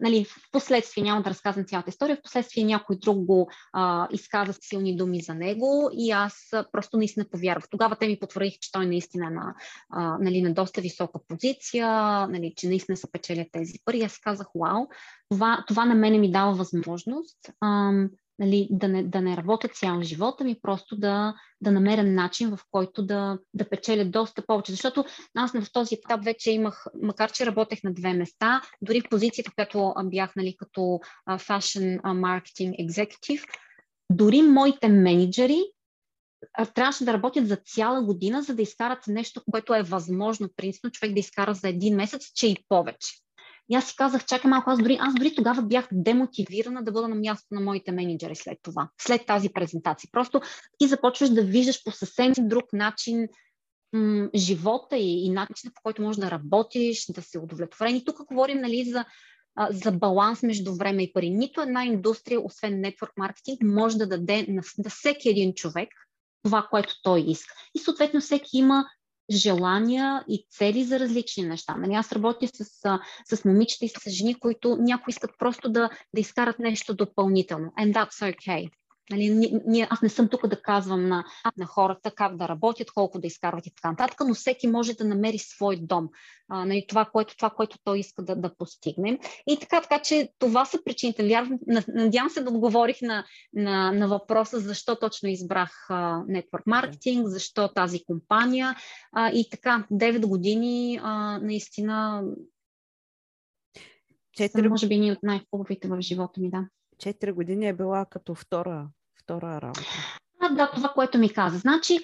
нали, 0.00 0.24
в 0.24 0.50
последствие, 0.52 1.04
няма 1.04 1.22
да 1.22 1.30
разказвам 1.30 1.64
цялата 1.64 1.90
история, 1.90 2.16
в 2.16 2.22
последствие 2.22 2.64
някой 2.64 2.96
друг 2.96 3.24
го 3.24 3.50
а, 3.72 4.08
изказа 4.12 4.52
силни 4.60 4.96
думи 4.96 5.20
за 5.20 5.34
него 5.34 5.90
и 5.92 6.10
аз 6.10 6.34
просто 6.72 6.96
наистина 6.96 7.26
повярвах. 7.30 7.68
Тогава 7.70 7.96
те 7.96 8.06
ми 8.06 8.18
потвърдиха, 8.18 8.56
че 8.60 8.72
той 8.72 8.86
наистина 8.86 9.26
е 9.26 9.30
на, 9.30 9.54
а, 9.90 10.18
нали, 10.20 10.42
на 10.42 10.54
доста 10.54 10.80
висока 10.80 11.18
позиция, 11.28 11.88
нали, 12.26 12.52
че 12.56 12.68
наистина 12.68 12.96
са 12.96 13.08
печелят 13.12 13.48
тези 13.52 13.74
пари. 13.84 14.02
Аз 14.02 14.18
казах, 14.18 14.46
вау, 14.54 14.86
това, 15.30 15.64
това 15.68 15.84
на 15.84 15.94
мене 15.94 16.18
ми 16.18 16.32
дава 16.32 16.52
възможност 16.52 17.38
ам, 17.60 18.10
нали, 18.40 18.68
да, 18.70 18.88
не, 18.88 19.02
да 19.02 19.20
не 19.20 19.36
работя 19.36 19.68
цял 19.68 20.02
живота 20.02 20.44
ми, 20.44 20.60
просто 20.62 20.96
да, 20.96 21.34
да 21.60 21.70
намеря 21.70 22.02
начин, 22.02 22.50
в 22.50 22.58
който 22.70 23.02
да, 23.02 23.38
да 23.54 23.68
печеля 23.68 24.04
доста 24.04 24.46
повече. 24.46 24.72
Защото 24.72 25.04
аз 25.36 25.52
в 25.52 25.72
този 25.72 25.94
етап 25.94 26.24
вече 26.24 26.50
имах, 26.50 26.86
макар 27.02 27.32
че 27.32 27.46
работех 27.46 27.82
на 27.82 27.94
две 27.94 28.12
места, 28.12 28.62
дори 28.82 29.00
в 29.00 29.08
позицията, 29.10 29.50
която 29.54 29.94
бях 30.04 30.36
нали, 30.36 30.56
като 30.58 31.00
Fashion 31.28 32.00
Marketing 32.00 32.88
Executive, 32.88 33.44
дори 34.10 34.42
моите 34.42 34.88
менеджери 34.88 35.62
трябваше 36.74 37.04
да 37.04 37.12
работят 37.12 37.48
за 37.48 37.56
цяла 37.56 38.02
година, 38.02 38.42
за 38.42 38.54
да 38.54 38.62
изкарат 38.62 39.06
нещо, 39.06 39.42
което 39.50 39.74
е 39.74 39.82
възможно, 39.82 40.48
принципно 40.56 40.90
човек 40.90 41.14
да 41.14 41.20
изкара 41.20 41.54
за 41.54 41.68
един 41.68 41.96
месец, 41.96 42.32
че 42.34 42.46
и 42.46 42.56
повече. 42.68 43.10
И 43.70 43.74
аз 43.74 43.88
си 43.88 43.96
казах, 43.96 44.26
чакай 44.26 44.50
малко, 44.50 44.70
аз 44.70 44.78
дори, 44.78 44.98
аз 45.00 45.14
дори 45.14 45.34
тогава 45.34 45.62
бях 45.62 45.88
демотивирана 45.92 46.84
да 46.84 46.92
бъда 46.92 47.08
на 47.08 47.14
място 47.14 47.46
на 47.50 47.60
моите 47.60 47.92
менеджери 47.92 48.36
след 48.36 48.58
това, 48.62 48.88
след 49.02 49.26
тази 49.26 49.48
презентация. 49.48 50.10
Просто 50.12 50.40
ти 50.78 50.86
започваш 50.86 51.30
да 51.30 51.42
виждаш 51.42 51.84
по 51.84 51.90
съвсем 51.90 52.32
друг 52.38 52.72
начин 52.72 53.28
м- 53.92 54.28
живота 54.34 54.96
и, 54.96 55.26
и 55.26 55.30
начинът 55.30 55.74
по 55.74 55.82
който 55.82 56.02
можеш 56.02 56.20
да 56.20 56.30
работиш, 56.30 57.06
да 57.06 57.22
се 57.22 57.38
удовлетворен. 57.38 57.96
И 57.96 58.04
тук 58.04 58.26
говорим 58.26 58.60
нали, 58.60 58.84
за, 58.84 59.04
за 59.70 59.92
баланс 59.92 60.42
между 60.42 60.74
време 60.74 61.02
и 61.02 61.12
пари. 61.12 61.30
Нито 61.30 61.60
една 61.60 61.84
индустрия, 61.84 62.46
освен 62.46 62.80
нетворк 62.80 63.12
маркетинг, 63.16 63.58
може 63.62 63.98
да 63.98 64.08
даде 64.08 64.46
на, 64.48 64.62
на 64.78 64.90
всеки 64.90 65.28
един 65.28 65.54
човек 65.54 65.88
това, 66.42 66.66
което 66.70 66.94
той 67.02 67.20
иска. 67.20 67.54
И 67.74 67.78
съответно 67.78 68.20
всеки 68.20 68.58
има 68.58 68.84
желания 69.30 70.24
и 70.28 70.46
цели 70.50 70.84
за 70.84 71.00
различни 71.00 71.42
неща. 71.42 71.76
Нали, 71.76 71.94
аз 71.94 72.12
работя 72.12 72.48
с, 72.48 72.64
с 73.36 73.44
момичета 73.44 73.84
и 73.84 73.88
с 73.88 74.10
жени, 74.10 74.34
които 74.34 74.76
някои 74.80 75.10
искат 75.10 75.30
просто 75.38 75.68
да, 75.68 75.90
да 76.14 76.20
изкарат 76.20 76.58
нещо 76.58 76.94
допълнително. 76.94 77.72
And 77.80 77.92
that's 77.92 78.36
okay. 78.36 78.70
Нали, 79.10 79.50
ние, 79.66 79.86
аз 79.90 80.02
не 80.02 80.08
съм 80.08 80.28
тук 80.28 80.46
да 80.46 80.62
казвам 80.62 81.08
на, 81.08 81.24
на 81.56 81.66
хората 81.66 82.10
как 82.10 82.36
да 82.36 82.48
работят, 82.48 82.90
колко 82.90 83.18
да 83.18 83.26
изкарват 83.26 83.66
и 83.66 83.74
така 83.74 83.90
нататък, 83.90 84.20
но 84.28 84.34
всеки 84.34 84.68
може 84.68 84.94
да 84.94 85.04
намери 85.04 85.38
свой 85.38 85.76
дом. 85.76 86.08
А, 86.48 86.64
нали, 86.64 86.84
това, 86.88 87.04
което, 87.04 87.36
това, 87.36 87.50
което 87.50 87.78
той 87.84 87.98
иска 87.98 88.22
да, 88.22 88.36
да 88.36 88.54
постигне. 88.54 89.18
И 89.46 89.58
така, 89.60 89.80
така 89.80 89.98
че 89.98 90.28
това 90.38 90.64
са 90.64 90.78
причините. 90.84 91.28
Вярвам, 91.28 91.58
надявам 91.88 92.30
се 92.30 92.42
да 92.42 92.50
отговорих 92.50 93.02
на, 93.02 93.24
на, 93.52 93.92
на 93.92 94.08
въпроса 94.08 94.60
защо 94.60 94.96
точно 94.96 95.28
избрах 95.28 95.86
а, 95.88 96.22
Network 96.24 96.64
Marketing, 96.68 97.24
защо 97.24 97.68
тази 97.68 98.04
компания. 98.04 98.76
А, 99.12 99.30
и 99.30 99.50
така, 99.50 99.86
9 99.92 100.26
години 100.26 101.00
а, 101.02 101.38
наистина 101.38 102.24
4... 104.38 104.68
може 104.68 104.88
би 104.88 104.98
ни 104.98 105.12
от 105.12 105.22
най-хубавите 105.22 105.88
в 105.88 106.00
живота 106.00 106.40
ми, 106.40 106.50
да. 106.50 106.68
4 106.96 107.32
години 107.32 107.68
е 107.68 107.72
била 107.72 108.06
като 108.06 108.34
втора 108.34 108.88
втора 109.22 109.60
работа. 109.62 109.80
А, 110.40 110.48
да, 110.48 110.70
това, 110.74 110.88
което 110.88 111.18
ми 111.18 111.32
каза. 111.32 111.58
Значи, 111.58 111.98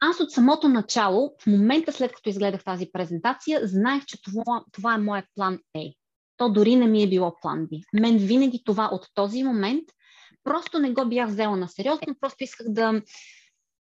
аз 0.00 0.20
от 0.20 0.30
самото 0.30 0.68
начало, 0.68 1.34
в 1.42 1.46
момента 1.46 1.92
след 1.92 2.12
като 2.12 2.28
изгледах 2.28 2.64
тази 2.64 2.88
презентация, 2.92 3.66
знаех, 3.66 4.04
че 4.04 4.22
това, 4.22 4.64
това 4.72 4.94
е 4.94 4.98
моят 4.98 5.24
план 5.34 5.58
A. 5.76 5.94
То 6.36 6.52
дори 6.52 6.76
не 6.76 6.86
ми 6.86 7.02
е 7.02 7.08
било 7.08 7.36
план 7.42 7.66
B. 7.66 7.82
Мен 8.00 8.18
винаги 8.18 8.62
това 8.64 8.88
от 8.92 9.06
този 9.14 9.44
момент 9.44 9.84
просто 10.44 10.78
не 10.78 10.92
го 10.92 11.08
бях 11.08 11.28
взела 11.28 11.56
на 11.56 11.68
сериозно, 11.68 12.16
просто 12.20 12.44
исках 12.44 12.66
да... 12.68 13.02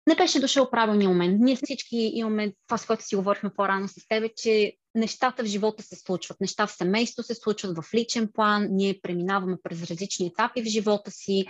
Не 0.07 0.15
беше 0.15 0.41
дошъл 0.41 0.71
правилния 0.71 1.09
момент. 1.09 1.37
Ние 1.41 1.57
всички 1.57 1.97
имаме 2.15 2.53
това, 2.67 2.79
с 2.79 2.87
което 2.87 3.05
си 3.05 3.17
говорихме 3.17 3.51
по-рано 3.57 3.89
с 3.89 4.09
тебе, 4.09 4.29
че 4.37 4.73
нещата 4.95 5.43
в 5.43 5.47
живота 5.47 5.83
се 5.83 5.97
случват. 5.97 6.41
Неща 6.41 6.67
в 6.67 6.73
семейство 6.73 7.23
се 7.23 7.35
случват, 7.35 7.77
в 7.77 7.95
личен 7.95 8.29
план, 8.35 8.69
ние 8.71 9.01
преминаваме 9.03 9.57
през 9.63 9.91
различни 9.91 10.27
етапи 10.27 10.63
в 10.63 10.65
живота 10.65 11.11
си, 11.11 11.47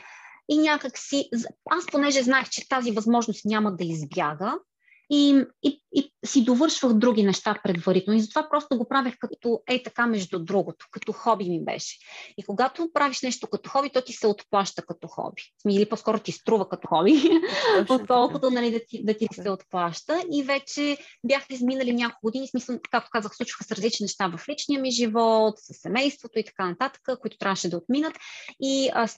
и 0.50 0.58
някак 0.58 0.98
си, 0.98 1.28
аз 1.70 1.86
понеже 1.86 2.22
знаех, 2.22 2.50
че 2.50 2.68
тази 2.68 2.90
възможност 2.90 3.44
няма 3.44 3.76
да 3.76 3.84
избяга, 3.84 4.54
и, 5.12 5.44
и, 5.62 5.82
и 5.92 6.12
си 6.26 6.44
довършвах 6.44 6.92
други 6.92 7.22
неща 7.22 7.60
предварително. 7.64 8.18
И 8.18 8.22
затова 8.22 8.48
просто 8.50 8.78
го 8.78 8.88
правех 8.88 9.14
като 9.18 9.62
ей 9.70 9.82
така 9.82 10.06
между 10.06 10.38
другото, 10.38 10.86
като 10.90 11.12
хоби 11.12 11.50
ми 11.50 11.64
беше. 11.64 11.98
И 12.38 12.42
когато 12.42 12.90
правиш 12.92 13.22
нещо 13.22 13.46
като 13.46 13.70
хоби, 13.70 13.90
то 13.90 14.02
ти 14.02 14.12
се 14.12 14.26
отплаща 14.26 14.82
като 14.82 15.08
хоби. 15.08 15.42
Или 15.68 15.88
по-скоро 15.88 16.18
ти 16.18 16.32
струва 16.32 16.68
като 16.68 16.88
хоби, 16.88 17.12
отколкото 17.90 18.50
нали, 18.50 18.70
да, 18.70 18.80
ти, 18.88 19.04
да 19.04 19.14
ти 19.14 19.26
се 19.32 19.50
отплаща. 19.50 20.22
И 20.32 20.42
вече 20.42 20.96
бях 21.24 21.46
изминали 21.50 21.92
няколко 21.92 22.20
години, 22.22 22.48
смисъл, 22.48 22.78
както 22.90 23.10
казах, 23.12 23.36
случваха 23.36 23.64
с 23.64 23.72
различни 23.72 24.04
неща 24.04 24.28
в 24.36 24.48
личния 24.48 24.80
ми 24.80 24.90
живот, 24.90 25.54
с 25.58 25.74
семейството 25.74 26.38
и 26.38 26.44
така 26.44 26.68
нататък, 26.68 27.02
които 27.20 27.38
трябваше 27.38 27.70
да 27.70 27.76
отминат. 27.76 28.14
И 28.60 28.90
а, 28.94 29.08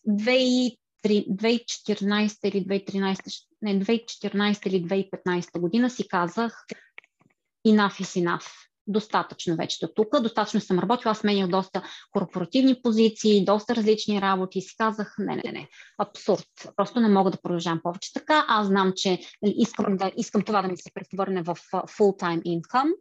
2014 1.08 2.48
или 2.48 2.66
2013, 2.66 3.46
не, 3.62 3.84
2014 3.84 4.66
или 4.66 4.84
2015 4.84 5.60
година 5.60 5.90
си 5.90 6.08
казах 6.08 6.66
enough 7.68 8.00
is 8.00 8.24
enough. 8.24 8.48
Достатъчно 8.86 9.56
вече 9.56 9.86
до 9.86 9.92
тук, 9.94 10.20
достатъчно 10.20 10.60
съм 10.60 10.78
работила, 10.78 11.12
аз 11.12 11.18
сменях 11.18 11.48
доста 11.48 11.82
корпоративни 12.10 12.82
позиции, 12.82 13.44
доста 13.44 13.76
различни 13.76 14.20
работи 14.20 14.58
и 14.58 14.62
си 14.62 14.74
казах, 14.76 15.14
не, 15.18 15.36
не, 15.36 15.52
не, 15.52 15.68
абсурд, 15.98 16.46
просто 16.76 17.00
не 17.00 17.08
мога 17.08 17.30
да 17.30 17.40
продължавам 17.42 17.80
повече 17.82 18.12
така, 18.12 18.44
аз 18.48 18.66
знам, 18.66 18.92
че 18.96 19.20
искам, 19.42 19.96
да, 19.96 20.12
искам 20.16 20.42
това 20.42 20.62
да 20.62 20.68
ми 20.68 20.76
се 20.76 20.90
превърне 20.94 21.42
в 21.42 21.56
full-time 21.72 22.42
income, 22.42 22.92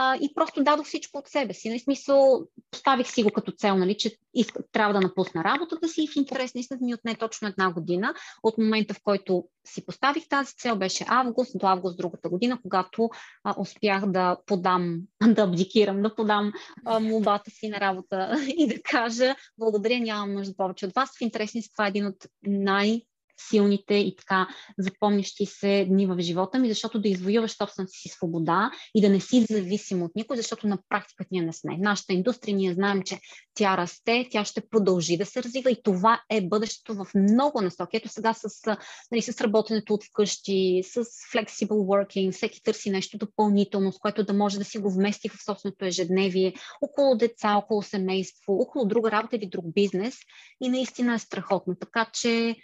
а, 0.00 0.16
и 0.16 0.34
просто 0.34 0.62
дадох 0.62 0.86
всичко 0.86 1.18
от 1.18 1.28
себе 1.28 1.54
си. 1.54 1.68
На 1.68 1.72
нали, 1.72 1.80
смисъл, 1.80 2.46
поставих 2.70 3.10
си 3.10 3.22
го 3.22 3.30
като 3.30 3.52
цел, 3.52 3.76
нали, 3.76 3.96
че 3.96 4.16
иска, 4.34 4.62
трябва 4.72 4.94
да 4.94 5.00
напусна 5.00 5.44
работата 5.44 5.88
си 5.88 6.02
и 6.02 6.08
в 6.08 6.16
интерес 6.16 6.54
наистина 6.54 6.78
ми 6.82 6.94
отне 6.94 7.14
точно 7.14 7.48
една 7.48 7.72
година 7.72 8.14
от 8.42 8.58
момента, 8.58 8.94
в 8.94 9.00
който 9.04 9.44
си 9.66 9.86
поставих 9.86 10.28
тази 10.28 10.54
цел, 10.56 10.76
беше 10.76 11.04
август 11.08 11.58
до 11.58 11.66
август 11.66 11.96
другата 11.96 12.28
година, 12.28 12.58
когато 12.62 13.10
а, 13.44 13.54
успях 13.58 14.06
да 14.06 14.36
подам, 14.46 14.98
да 15.28 15.42
абдикирам, 15.42 16.02
да 16.02 16.14
подам 16.14 16.52
молбата 17.00 17.50
си 17.50 17.68
на 17.68 17.80
работа 17.80 18.36
и 18.58 18.66
да 18.66 18.82
кажа 18.82 19.34
благодаря, 19.58 20.00
нямам 20.00 20.34
нужда 20.34 20.56
повече 20.56 20.86
от 20.86 20.94
вас. 20.94 21.10
В 21.18 21.20
интерес 21.20 21.52
това 21.72 21.86
е 21.86 21.88
един 21.88 22.06
от 22.06 22.26
най- 22.42 23.02
силните 23.40 23.94
и 23.94 24.16
така 24.16 24.48
запомнящи 24.78 25.46
се 25.46 25.84
дни 25.88 26.06
в 26.06 26.16
живота 26.20 26.58
ми, 26.58 26.68
защото 26.68 27.00
да 27.00 27.08
извоюваш 27.08 27.56
собствената 27.56 27.92
си 27.92 28.08
свобода 28.08 28.70
и 28.94 29.00
да 29.00 29.08
не 29.08 29.20
си 29.20 29.46
зависим 29.50 30.02
от 30.02 30.12
никой, 30.14 30.36
защото 30.36 30.66
на 30.66 30.78
практика 30.88 31.24
ние 31.30 31.42
не 31.42 31.52
сме. 31.52 31.76
Нашата 31.78 32.12
индустрия, 32.12 32.56
ние 32.56 32.74
знаем, 32.74 33.02
че 33.02 33.20
тя 33.54 33.76
расте, 33.76 34.28
тя 34.30 34.44
ще 34.44 34.68
продължи 34.68 35.16
да 35.16 35.26
се 35.26 35.42
развива 35.42 35.70
и 35.70 35.82
това 35.82 36.22
е 36.30 36.48
бъдещето 36.48 36.94
в 36.94 37.06
много 37.14 37.60
насоки. 37.60 37.96
Ето 37.96 38.08
сега 38.08 38.34
с, 38.34 38.76
нали, 39.12 39.22
с 39.22 39.40
работенето 39.40 39.94
от 39.94 40.04
вкъщи, 40.04 40.82
с 40.84 41.04
flexible 41.04 41.68
working, 41.68 42.32
всеки 42.32 42.62
търси 42.62 42.90
нещо 42.90 43.18
допълнително, 43.18 43.92
с 43.92 43.98
което 43.98 44.24
да 44.24 44.32
може 44.32 44.58
да 44.58 44.64
си 44.64 44.78
го 44.78 44.90
вмести 44.90 45.28
в 45.28 45.44
собственото 45.44 45.84
ежедневие, 45.84 46.54
около 46.82 47.16
деца, 47.16 47.56
около 47.56 47.82
семейство, 47.82 48.52
около 48.52 48.86
друга 48.86 49.10
работа 49.10 49.36
или 49.36 49.46
друг 49.46 49.64
бизнес 49.74 50.16
и 50.60 50.68
наистина 50.68 51.14
е 51.14 51.18
страхотно. 51.18 51.74
Така 51.80 52.10
че 52.12 52.56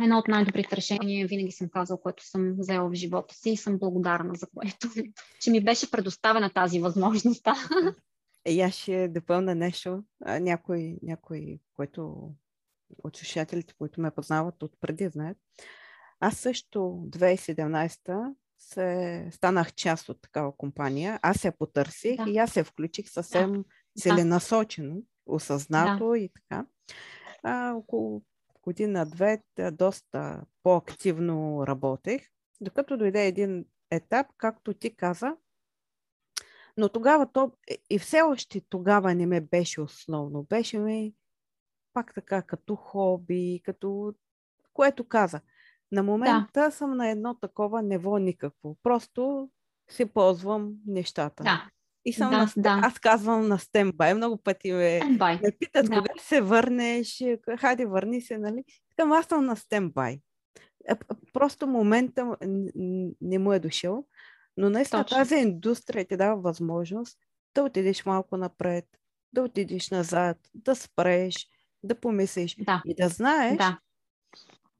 едно 0.00 0.18
от 0.18 0.28
най-добрите 0.28 0.76
решения, 0.76 1.26
винаги 1.26 1.52
съм 1.52 1.68
казал, 1.68 1.98
което 1.98 2.26
съм 2.26 2.54
взела 2.58 2.90
в 2.90 2.94
живота 2.94 3.34
си 3.34 3.50
и 3.50 3.56
съм 3.56 3.78
благодарна 3.78 4.34
за 4.34 4.46
което, 4.54 4.88
че 5.40 5.50
ми 5.50 5.64
беше 5.64 5.90
предоставена 5.90 6.50
тази 6.50 6.80
възможност. 6.80 7.48
И 8.48 8.60
аз 8.60 8.74
ще 8.74 9.08
допълна 9.08 9.54
нещо. 9.54 10.02
Някой, 10.40 10.96
някой, 11.02 11.58
който 11.76 12.30
от 13.04 13.16
слушателите, 13.16 13.74
които 13.78 14.00
ме 14.00 14.10
познават 14.10 14.62
от 14.62 14.72
преди, 14.80 15.08
знаят. 15.08 15.38
Аз 16.20 16.36
също 16.36 16.78
2017 16.78 18.34
се, 18.58 19.28
станах 19.32 19.74
част 19.74 20.08
от 20.08 20.22
такава 20.22 20.56
компания. 20.56 21.20
Аз 21.22 21.44
я 21.44 21.58
потърсих 21.58 22.24
да. 22.24 22.30
и 22.30 22.38
аз 22.38 22.52
се 22.52 22.64
включих 22.64 23.10
съвсем 23.10 23.52
да. 23.52 23.64
целенасочено, 24.00 25.02
осъзнато 25.26 26.08
да. 26.08 26.18
и 26.18 26.28
така. 26.28 26.66
А, 27.42 27.72
около 27.72 28.22
година-две 28.64 29.42
доста 29.72 30.44
по-активно 30.62 31.66
работех, 31.66 32.30
докато 32.60 32.96
дойде 32.96 33.26
един 33.26 33.64
етап, 33.90 34.26
както 34.36 34.74
ти 34.74 34.96
каза, 34.96 35.36
но 36.76 36.88
тогава 36.88 37.32
то 37.32 37.52
и 37.90 37.98
все 37.98 38.22
още 38.22 38.60
тогава 38.68 39.14
не 39.14 39.26
ме 39.26 39.40
беше 39.40 39.80
основно. 39.80 40.42
Беше 40.42 40.78
ми 40.78 41.14
пак 41.92 42.14
така 42.14 42.42
като 42.42 42.76
хоби, 42.76 43.60
като 43.64 44.14
което 44.72 45.08
каза. 45.08 45.40
На 45.92 46.02
момента 46.02 46.60
да. 46.60 46.70
съм 46.70 46.96
на 46.96 47.08
едно 47.08 47.34
такова 47.34 47.82
ниво 47.82 48.18
никакво. 48.18 48.76
Просто 48.82 49.50
си 49.90 50.06
ползвам 50.06 50.74
нещата. 50.86 51.42
Да. 51.42 51.70
И 52.04 52.12
съм 52.12 52.30
да, 52.30 52.38
на, 52.38 52.52
да. 52.56 52.80
аз 52.82 52.98
казвам 52.98 53.48
на 53.48 53.58
стембай. 53.58 54.14
Много 54.14 54.36
пъти 54.36 54.72
ме, 54.72 55.00
ме 55.18 55.52
питат, 55.58 55.86
да. 55.86 55.96
кога 55.96 56.12
се 56.20 56.40
върнеш, 56.40 57.22
хайде 57.58 57.86
върни 57.86 58.20
се, 58.20 58.38
нали? 58.38 58.64
Така, 58.96 59.10
аз 59.10 59.26
съм 59.26 59.44
на 59.44 59.56
стембай. 59.56 60.18
Е, 60.88 60.94
просто 61.32 61.66
момента 61.66 62.36
не 63.20 63.38
му 63.38 63.52
е 63.52 63.58
дошъл, 63.58 64.06
но 64.56 64.70
наистина 64.70 65.04
Точно. 65.04 65.16
тази 65.16 65.34
индустрия 65.34 66.04
ти 66.04 66.16
дава 66.16 66.40
възможност 66.40 67.18
да 67.54 67.62
отидеш 67.62 68.06
малко 68.06 68.36
напред, 68.36 68.84
да 69.32 69.42
отидеш 69.42 69.90
назад, 69.90 70.36
да 70.54 70.74
спреш, 70.74 71.48
да 71.82 72.00
помислиш 72.00 72.56
да. 72.58 72.82
и 72.86 72.94
да 72.94 73.08
знаеш, 73.08 73.56
да. 73.56 73.78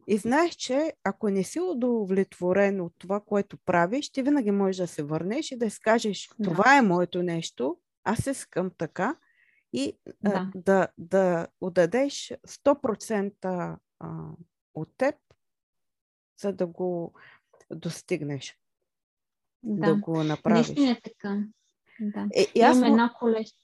И 0.07 0.17
знаеш, 0.17 0.55
че 0.55 0.93
ако 1.05 1.29
не 1.29 1.45
си 1.45 1.61
удовлетворен 1.61 2.81
от 2.81 2.93
това, 2.99 3.21
което 3.21 3.57
правиш, 3.57 4.11
ти 4.11 4.23
винаги 4.23 4.51
можеш 4.51 4.77
да 4.77 4.87
се 4.87 5.03
върнеш 5.03 5.51
и 5.51 5.57
да 5.57 5.67
изкажеш, 5.67 6.31
това 6.45 6.65
да. 6.65 6.77
е 6.77 6.83
моето 6.83 7.23
нещо, 7.23 7.77
аз 8.05 8.27
искам 8.27 8.71
така 8.79 9.17
и 9.73 9.99
да, 10.23 10.51
да, 10.55 10.89
да 10.99 11.47
отдадеш 11.61 12.33
100% 12.49 13.77
а, 13.99 14.31
от 14.75 14.89
теб, 14.97 15.15
за 16.41 16.53
да 16.53 16.67
го 16.67 17.15
достигнеш. 17.71 18.59
Да, 19.63 19.87
да 19.87 19.95
го 19.95 20.25
направиш. 20.25 20.67
Наистина 20.67 20.91
е 20.91 21.01
така. 21.01 21.45
Да. 22.01 22.29
Е, 22.35 22.47
и 22.55 22.61
аз 22.61 22.77
Имам 22.77 22.91
една 22.91 23.13
колежка. 23.19 23.64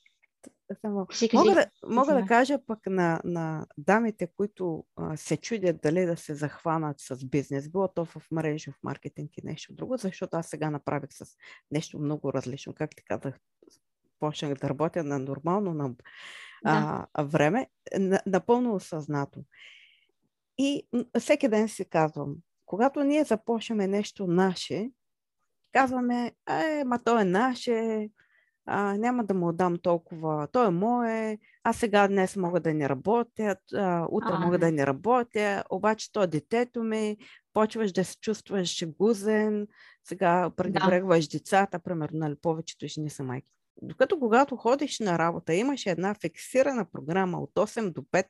Само. 0.80 1.06
Мога, 1.32 1.54
да, 1.54 1.66
мога 1.86 2.14
да 2.14 2.26
кажа 2.26 2.58
пък 2.66 2.78
на, 2.86 3.20
на 3.24 3.66
дамите, 3.78 4.26
които 4.36 4.84
а, 4.96 5.16
се 5.16 5.36
чудят 5.36 5.80
дали 5.82 6.06
да 6.06 6.16
се 6.16 6.34
захванат 6.34 6.96
с 7.00 7.26
бизнес, 7.26 7.68
било 7.68 7.88
то 7.88 8.04
в 8.04 8.22
мрежов 8.30 8.74
маркетинг 8.82 9.30
и 9.36 9.46
нещо 9.46 9.74
друго, 9.74 9.96
защото 9.96 10.36
аз 10.36 10.48
сега 10.48 10.70
направих 10.70 11.10
с 11.12 11.36
нещо 11.70 11.98
много 11.98 12.32
различно. 12.32 12.74
Как 12.74 12.90
ти 12.96 13.04
казах, 13.04 13.38
почнах 14.20 14.54
да 14.54 14.68
работя 14.68 15.04
на 15.04 15.18
нормално 15.18 15.74
на, 15.74 15.88
да. 15.88 17.08
а, 17.12 17.24
време, 17.24 17.66
на, 17.98 18.20
напълно 18.26 18.74
осъзнато. 18.74 19.40
И 20.58 20.86
всеки 21.18 21.48
ден 21.48 21.68
си 21.68 21.84
казвам, 21.84 22.36
когато 22.66 23.04
ние 23.04 23.24
започнем 23.24 23.90
нещо 23.90 24.26
наше, 24.26 24.90
казваме, 25.72 26.32
е, 26.48 26.84
ма 26.84 26.98
то 27.04 27.18
е 27.18 27.24
наше, 27.24 28.08
а, 28.72 28.96
няма 28.96 29.24
да 29.24 29.34
му 29.34 29.48
отдам 29.48 29.76
толкова, 29.78 30.48
той 30.52 30.66
е 30.66 30.70
мое, 30.70 31.38
аз 31.64 31.76
сега 31.76 32.08
днес 32.08 32.36
мога 32.36 32.60
да 32.60 32.74
не 32.74 32.88
работя, 32.88 33.56
а, 33.74 34.06
утре 34.10 34.30
а, 34.32 34.38
мога 34.38 34.58
да 34.58 34.72
не 34.72 34.86
работя, 34.86 35.64
обаче 35.70 36.12
то 36.12 36.22
е 36.22 36.26
детето 36.26 36.82
ми, 36.82 37.16
почваш 37.52 37.92
да 37.92 38.04
се 38.04 38.16
чувстваш 38.16 38.84
гузен, 38.86 39.66
сега 40.04 40.50
пренебрегваш 40.56 41.28
да. 41.28 41.38
децата, 41.38 41.78
примерно, 41.78 42.18
нали, 42.18 42.34
повечето 42.42 42.86
жени 42.86 43.10
са 43.10 43.22
майки. 43.22 43.48
Докато 43.82 44.18
когато 44.18 44.56
ходиш 44.56 44.98
на 44.98 45.18
работа, 45.18 45.54
имаш 45.54 45.86
една 45.86 46.14
фиксирана 46.14 46.86
програма 46.92 47.38
от 47.38 47.50
8 47.54 47.92
до 47.92 48.00
5, 48.00 48.24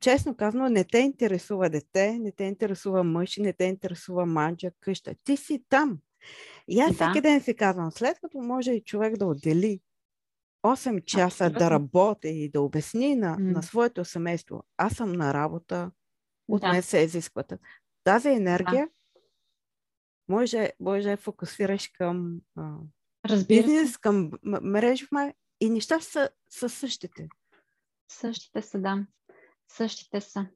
честно 0.00 0.36
казано, 0.36 0.68
не 0.68 0.84
те 0.84 0.98
интересува 0.98 1.70
дете, 1.70 2.18
не 2.18 2.32
те 2.32 2.44
интересува 2.44 3.04
мъж, 3.04 3.36
не 3.36 3.52
те 3.52 3.64
интересува 3.64 4.26
манджа, 4.26 4.70
къща. 4.80 5.14
Ти 5.24 5.36
си 5.36 5.64
там. 5.68 5.98
И 6.68 6.80
аз 6.80 6.88
да. 6.88 6.94
всеки 6.94 7.20
ден 7.20 7.40
си 7.40 7.56
казвам, 7.56 7.92
след 7.92 8.20
като 8.20 8.38
може 8.38 8.72
и 8.72 8.84
човек 8.84 9.16
да 9.16 9.26
отдели 9.26 9.80
8 10.64 11.04
часа 11.04 11.44
Абсолютно. 11.44 11.58
да 11.58 11.70
работи 11.70 12.28
и 12.28 12.50
да 12.50 12.60
обясни 12.60 13.14
на, 13.14 13.36
mm. 13.36 13.52
на 13.52 13.62
своето 13.62 14.04
семейство, 14.04 14.64
аз 14.76 14.94
съм 14.94 15.12
на 15.12 15.34
работа, 15.34 15.90
от 16.48 16.60
да. 16.60 16.72
мен 16.72 16.82
се 16.82 16.98
изискват. 16.98 17.52
Тази 18.04 18.28
енергия 18.28 18.86
да. 18.86 19.20
може, 20.28 20.70
може 20.80 21.08
да 21.08 21.16
фокусираш 21.16 21.88
към 21.88 22.40
а, 22.56 22.76
бизнес, 23.48 23.98
към 23.98 24.30
мрежа 24.44 25.06
и 25.60 25.70
неща 25.70 26.00
са, 26.00 26.30
са 26.50 26.68
същите. 26.68 27.28
Същите 28.08 28.62
са, 28.62 28.78
да. 28.78 29.06
Същите 29.68 30.20
са. 30.20 30.46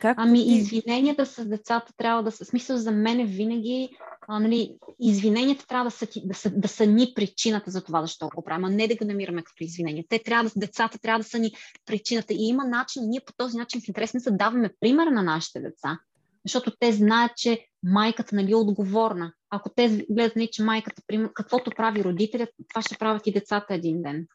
Как 0.00 0.18
ами 0.20 0.38
ти... 0.38 0.52
извиненията 0.52 1.26
с 1.26 1.44
децата 1.48 1.92
трябва 1.96 2.22
да 2.22 2.32
са, 2.32 2.44
смисъл 2.44 2.76
за 2.76 2.92
мен 2.92 3.26
винаги, 3.26 3.96
а, 4.28 4.38
нали, 4.38 4.76
извиненията 5.00 5.66
трябва 5.66 5.84
да 5.84 5.90
са, 5.90 6.06
да, 6.24 6.34
са, 6.34 6.50
да 6.50 6.68
са 6.68 6.86
ни 6.86 7.12
причината 7.14 7.70
за 7.70 7.84
това, 7.84 8.02
защо 8.02 8.28
го 8.34 8.44
правим, 8.44 8.64
а 8.64 8.70
не 8.70 8.88
да 8.88 8.96
го 8.96 9.04
намираме 9.04 9.42
като 9.42 9.64
извинения. 9.64 10.04
Те 10.08 10.22
трябва 10.22 10.50
децата 10.56 10.98
трябва 10.98 11.18
да 11.18 11.28
са 11.28 11.38
ни 11.38 11.50
причината. 11.86 12.34
И 12.34 12.48
има 12.48 12.64
начин, 12.64 13.02
ние 13.06 13.20
по 13.26 13.32
този 13.36 13.56
начин 13.56 13.80
в 13.80 13.88
интерес 13.88 14.12
да 14.12 14.30
даваме 14.30 14.70
пример 14.80 15.06
на 15.06 15.22
нашите 15.22 15.60
деца, 15.60 15.98
защото 16.44 16.72
те 16.80 16.92
знаят, 16.92 17.36
че 17.36 17.66
майката 17.82 18.36
нали, 18.36 18.52
е 18.52 18.56
отговорна. 18.56 19.32
Ако 19.50 19.70
те 19.76 20.06
гледат, 20.10 20.36
нали, 20.36 20.48
че 20.52 20.62
майката, 20.62 21.02
каквото 21.34 21.70
прави 21.76 22.04
родителят, 22.04 22.48
това 22.68 22.82
ще 22.82 22.98
правят 22.98 23.26
и 23.26 23.32
децата 23.32 23.74
един 23.74 24.02
ден 24.02 24.26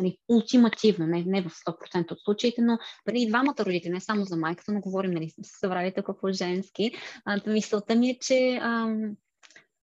нали, 0.00 0.18
ултимативно, 0.28 1.06
не, 1.06 1.24
не 1.26 1.42
в 1.42 1.50
100% 1.50 2.12
от 2.12 2.20
случаите, 2.20 2.62
но 2.62 2.78
нали, 3.06 3.28
двамата 3.28 3.54
родители, 3.60 3.92
не 3.92 4.00
само 4.00 4.24
за 4.24 4.36
майката, 4.36 4.72
но 4.72 4.80
говорим, 4.80 5.10
нали, 5.10 5.30
сме 5.30 5.44
се 5.44 5.58
събрали 5.58 5.92
тук 5.96 6.20
по-женски. 6.20 6.92
А, 7.24 7.40
мисълта 7.46 7.94
ми 7.94 8.10
е, 8.10 8.18
че 8.20 8.58
а, 8.62 8.96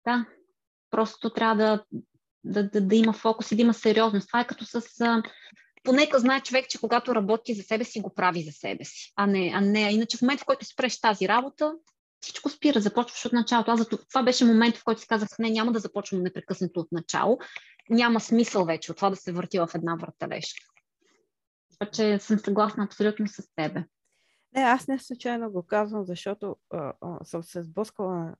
да, 0.04 0.26
просто 0.90 1.30
трябва 1.30 1.56
да, 1.56 1.84
да, 2.44 2.70
да, 2.70 2.80
да 2.80 2.96
има 2.96 3.12
фокус 3.12 3.52
и 3.52 3.56
да 3.56 3.62
има 3.62 3.74
сериозност. 3.74 4.26
Това 4.26 4.40
е 4.40 4.46
като 4.46 4.64
с... 4.64 4.82
Понека 5.82 6.18
знае 6.18 6.40
човек, 6.40 6.68
че 6.68 6.80
когато 6.80 7.14
работи 7.14 7.54
за 7.54 7.62
себе 7.62 7.84
си, 7.84 8.00
го 8.00 8.14
прави 8.14 8.42
за 8.42 8.52
себе 8.52 8.84
си, 8.84 9.12
а 9.16 9.26
не, 9.26 9.52
а 9.54 9.60
не. 9.60 9.92
Иначе 9.92 10.16
в 10.16 10.22
момента, 10.22 10.42
в 10.42 10.46
който 10.46 10.66
спреш 10.66 11.00
тази 11.00 11.28
работа, 11.28 11.72
всичко 12.20 12.48
спира, 12.48 12.80
започваш 12.80 13.24
от 13.24 13.32
началото. 13.32 13.70
Аз 13.70 13.88
това 13.88 14.22
беше 14.22 14.44
момент, 14.44 14.76
в 14.76 14.84
който 14.84 15.00
си 15.00 15.06
казах, 15.06 15.28
не, 15.38 15.50
няма 15.50 15.72
да 15.72 15.78
започвам 15.78 16.22
непрекъснато 16.22 16.80
от 16.80 16.92
начало. 16.92 17.38
Няма 17.90 18.20
смисъл 18.20 18.64
вече 18.64 18.92
от 18.92 18.96
това 18.96 19.10
да 19.10 19.16
се 19.16 19.32
върти 19.32 19.58
в 19.58 19.68
една 19.74 19.94
въртележка. 19.94 20.66
Така 21.78 21.90
че 21.90 22.18
съм 22.18 22.38
съгласна 22.38 22.84
абсолютно 22.84 23.28
с 23.28 23.42
тебе. 23.56 23.84
Не, 24.56 24.62
аз 24.62 24.88
не 24.88 24.98
случайно 24.98 25.50
го 25.50 25.66
казвам, 25.66 26.04
защото 26.04 26.56
а, 26.70 26.92
а, 27.00 27.24
съм 27.24 27.42
се 27.42 27.62
сблъскала 27.62 28.34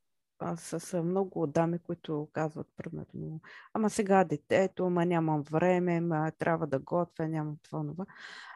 с 0.57 1.03
много 1.03 1.46
дами, 1.46 1.79
които 1.79 2.29
казват 2.33 2.66
примерно, 2.76 3.40
ама 3.74 3.90
сега 3.90 4.24
детето, 4.24 4.87
ама 4.87 5.07
нямам 5.07 5.42
време, 5.42 5.96
ама 5.96 6.33
трябва 6.38 6.66
да 6.66 6.79
готвя, 6.79 7.29
нямам 7.29 7.57
това, 7.62 7.85
това. 7.87 8.07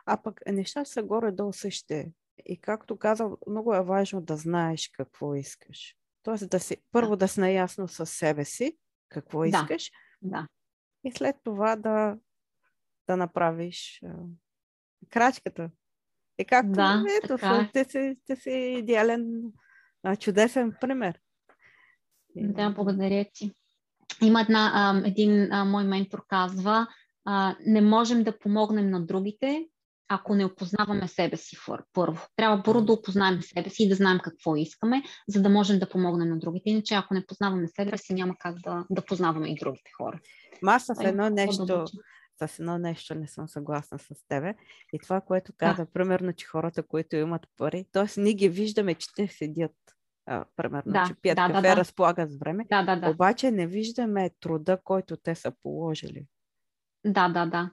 А 0.07 0.23
пък 0.23 0.41
неща 0.47 0.85
са 0.85 1.03
горе-долу 1.03 1.53
същите. 1.53 2.13
И 2.47 2.61
както 2.61 2.97
казал, 2.97 3.39
много 3.47 3.75
е 3.75 3.83
важно 3.83 4.21
да 4.21 4.37
знаеш 4.37 4.89
какво 4.89 5.35
искаш. 5.35 5.97
Тоест 6.23 6.51
да 6.51 6.61
си, 6.61 6.77
първо 6.93 7.17
да 7.17 7.29
си 7.29 7.41
наясно 7.41 7.89
с 7.89 8.07
себе 8.07 8.45
си, 8.45 8.79
какво 9.09 9.41
да. 9.41 9.47
искаш. 9.47 9.91
Да. 10.23 10.49
И 11.05 11.13
след 11.13 11.37
това 11.45 11.77
да, 11.77 12.17
да 13.07 13.17
направиш 13.17 14.03
а, 14.05 14.15
крачката. 15.11 15.71
И 16.39 16.45
както 16.45 16.73
да, 16.73 17.05
ето, 17.19 17.29
така. 17.29 17.71
Е. 17.75 17.85
ти, 17.85 17.91
си, 17.91 18.17
ти 18.25 18.37
си 18.37 18.51
идеален, 18.51 19.43
а, 20.03 20.17
чудесен 20.17 20.77
пример. 20.81 21.21
Да, 22.37 22.71
благодаря 22.71 23.25
ти. 23.35 23.53
Има 24.23 24.41
една, 24.41 24.73
а, 24.75 25.09
един 25.09 25.53
а, 25.53 25.65
мой 25.65 25.85
ментор 25.85 26.25
казва, 26.29 26.87
а, 27.25 27.57
не 27.67 27.81
можем 27.81 28.25
да 28.25 28.39
помогнем 28.39 28.91
на 28.91 29.07
другите, 29.07 29.67
ако 30.09 30.35
не 30.35 30.45
опознаваме 30.45 31.09
себе 31.09 31.37
си 31.37 31.57
първо. 31.93 32.27
Трябва 32.37 32.63
първо 32.63 32.83
да 32.83 32.93
опознаем 32.93 33.43
себе 33.43 33.71
си 33.71 33.83
и 33.83 33.89
да 33.89 33.95
знаем 33.95 34.19
какво 34.25 34.57
искаме, 34.57 35.03
за 35.29 35.43
да 35.43 35.49
можем 35.49 35.79
да 35.79 35.89
помогнем 35.89 36.29
на 36.29 36.39
другите. 36.39 36.71
Иначе, 36.71 36.95
ако 36.95 37.15
не 37.15 37.27
познаваме 37.27 37.69
себе 37.69 37.99
си, 37.99 38.15
няма 38.15 38.35
как 38.39 38.57
да, 38.65 38.85
да 38.91 39.05
познаваме 39.05 39.49
и 39.49 39.57
другите 39.61 39.91
хора. 39.97 40.21
Маса 40.63 40.95
с 40.95 41.05
едно 41.05 41.31
нещо, 41.31 41.85
с 42.43 42.59
едно 42.59 42.79
нещо 42.79 43.15
не 43.15 43.29
съм 43.29 43.49
съгласна 43.49 43.99
с 43.99 44.15
тебе. 44.29 44.55
И 44.93 44.99
това, 44.99 45.21
което 45.21 45.53
каза, 45.57 45.85
да. 45.85 45.91
примерно, 45.91 46.33
че 46.33 46.47
хората, 46.47 46.83
които 46.83 47.17
имат 47.17 47.47
пари, 47.57 47.85
т.е. 47.93 48.21
ние 48.21 48.33
ги 48.33 48.49
виждаме, 48.49 48.95
че 48.95 49.09
те 49.17 49.29
седят 49.29 49.73
а, 50.27 50.45
примерно, 50.57 50.93
да, 50.93 51.05
че 51.09 51.15
пият 51.15 51.37
да, 51.37 51.47
кафе, 51.47 51.55
да, 51.55 51.63
да. 51.63 51.77
разполагат 51.77 52.31
с 52.31 52.37
време, 52.37 52.65
да, 52.71 52.83
да, 52.83 52.97
да. 52.97 53.11
обаче 53.11 53.51
не 53.51 53.67
виждаме 53.67 54.31
труда, 54.41 54.79
който 54.85 55.17
те 55.17 55.35
са 55.35 55.53
положили. 55.63 56.27
Да, 57.05 57.29
да, 57.29 57.47
да. 57.47 57.71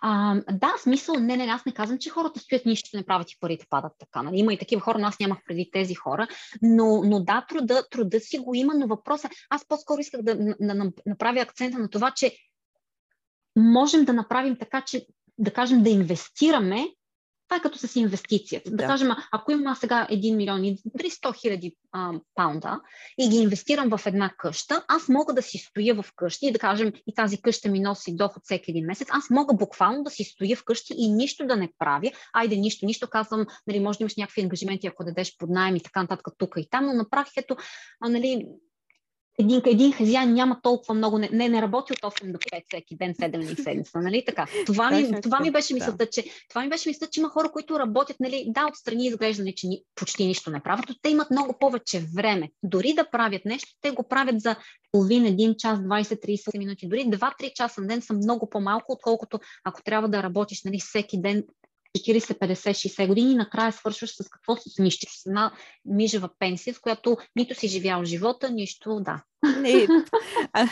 А, 0.00 0.40
да, 0.52 0.74
смисъл, 0.78 1.14
не, 1.14 1.36
не, 1.36 1.44
аз 1.44 1.66
не 1.66 1.72
казвам, 1.72 1.98
че 1.98 2.10
хората 2.10 2.40
стоят 2.40 2.66
нищо 2.66 2.96
не 2.96 3.04
правят 3.04 3.30
и 3.30 3.36
парите 3.40 3.66
падат 3.70 3.92
така. 3.98 4.22
Нали? 4.22 4.38
Има 4.38 4.52
и 4.52 4.58
такива 4.58 4.80
хора, 4.80 4.98
но 4.98 5.06
аз 5.06 5.18
нямах 5.18 5.38
преди 5.46 5.70
тези 5.72 5.94
хора. 5.94 6.28
Но, 6.62 7.02
но 7.04 7.20
да, 7.20 7.46
труда, 7.48 7.88
труда 7.90 8.20
си 8.20 8.38
го 8.38 8.54
има, 8.54 8.74
но 8.74 8.86
въпросът, 8.86 9.32
аз 9.50 9.68
по-скоро 9.68 10.00
исках 10.00 10.22
да, 10.22 10.36
да, 10.36 10.54
да 10.60 10.92
направя 11.06 11.40
акцента 11.40 11.78
на 11.78 11.90
това, 11.90 12.10
че 12.10 12.36
можем 13.56 14.04
да 14.04 14.12
направим 14.12 14.56
така, 14.58 14.80
че 14.80 15.06
да 15.38 15.52
кажем 15.52 15.82
да 15.82 15.90
инвестираме 15.90 16.86
Това 17.52 17.58
е 17.58 17.62
като 17.62 17.78
с 17.78 17.96
инвестицията. 17.96 18.70
Да, 18.70 18.76
да 18.76 18.86
кажем, 18.86 19.08
ако 19.32 19.52
има 19.52 19.76
сега 19.76 20.06
1 20.10 20.36
милион 20.36 20.64
и 20.64 20.76
300 20.76 21.40
хиляди 21.40 21.76
паунда 22.34 22.80
и 23.18 23.28
ги 23.28 23.36
инвестирам 23.36 23.98
в 23.98 24.06
една 24.06 24.30
къща, 24.38 24.84
аз 24.88 25.08
мога 25.08 25.34
да 25.34 25.42
си 25.42 25.58
стоя 25.58 25.94
в 25.94 26.04
къщи 26.16 26.46
и 26.46 26.52
да 26.52 26.58
кажем, 26.58 26.92
и 27.06 27.14
тази 27.14 27.42
къща 27.42 27.68
ми 27.68 27.80
носи 27.80 28.16
доход 28.16 28.42
всеки 28.44 28.70
един 28.70 28.86
месец, 28.86 29.08
аз 29.10 29.30
мога 29.30 29.54
буквално 29.54 30.02
да 30.02 30.10
си 30.10 30.24
стоя 30.24 30.56
в 30.56 30.64
къщи 30.64 30.94
и 30.96 31.10
нищо 31.10 31.46
да 31.46 31.56
не 31.56 31.72
правя. 31.78 32.10
Айде, 32.32 32.56
нищо, 32.56 32.86
нищо 32.86 33.10
казвам, 33.10 33.46
нали, 33.66 33.80
може 33.80 33.98
да 33.98 34.02
имаш 34.02 34.16
някакви 34.16 34.42
ангажименти, 34.42 34.86
ако 34.86 35.04
дадеш 35.04 35.36
под 35.38 35.50
найем 35.50 35.76
и 35.76 35.82
така 35.82 36.02
нататък 36.02 36.26
тук 36.38 36.54
и 36.56 36.68
там, 36.70 36.86
но 36.86 36.92
на 36.92 37.10
практика, 37.10 37.56
нали, 38.00 38.46
един, 39.38 39.62
един 39.66 39.92
хазяин 39.92 40.32
няма 40.32 40.60
толкова 40.62 40.94
много, 40.94 41.18
не, 41.18 41.28
не, 41.32 41.48
не 41.48 41.62
работи 41.62 41.92
от 41.92 41.98
8 41.98 42.32
до 42.32 42.38
5 42.38 42.62
всеки 42.68 42.96
ден, 42.96 43.14
7 43.14 43.30
дни 43.30 43.64
седмица, 43.64 43.98
нали 43.98 44.24
така? 44.26 44.46
Това 44.66 44.90
ми, 44.90 45.20
това 45.22 45.40
ми 45.40 45.50
беше 45.50 45.74
мисълта, 45.74 46.06
че, 46.06 46.24
това 46.48 46.62
ми 46.62 46.68
беше 46.68 46.88
мисълта, 46.88 47.10
че 47.10 47.20
има 47.20 47.28
хора, 47.28 47.50
които 47.52 47.78
работят, 47.78 48.16
нали, 48.20 48.44
да, 48.48 48.66
отстрани 48.70 49.06
изглежда, 49.06 49.52
че 49.56 49.66
ни, 49.66 49.82
почти 49.94 50.26
нищо 50.26 50.50
не 50.50 50.60
правят, 50.60 50.84
но 50.88 50.94
те 51.02 51.10
имат 51.10 51.30
много 51.30 51.58
повече 51.60 52.02
време. 52.16 52.50
Дори 52.62 52.94
да 52.94 53.10
правят 53.10 53.44
нещо, 53.44 53.70
те 53.80 53.90
го 53.90 54.08
правят 54.08 54.40
за 54.40 54.56
половин, 54.92 55.26
един 55.26 55.54
час, 55.58 55.78
20-30 55.78 56.58
минути, 56.58 56.88
дори 56.88 57.00
2-3 57.00 57.52
часа 57.52 57.80
на 57.80 57.86
ден 57.86 58.02
са 58.02 58.14
много 58.14 58.50
по-малко, 58.50 58.92
отколкото 58.92 59.40
ако 59.64 59.82
трябва 59.82 60.08
да 60.08 60.22
работиш 60.22 60.64
нали, 60.64 60.80
всеки 60.80 61.20
ден 61.20 61.44
40, 61.98 62.38
50, 62.38 62.70
60 62.70 63.06
години 63.06 63.32
и 63.32 63.36
накрая 63.36 63.72
свършваш 63.72 64.16
с 64.16 64.28
какво 64.28 64.56
се 64.56 64.82
нищиш, 64.82 65.10
с 65.10 65.26
една 65.26 65.52
мижева 65.84 66.30
пенсия, 66.38 66.74
с 66.74 66.78
която 66.78 67.16
нито 67.36 67.54
си 67.54 67.68
живял 67.68 68.04
живота, 68.04 68.50
нищо, 68.50 69.00
да. 69.00 69.22
Не, 69.58 69.86
а, 70.52 70.68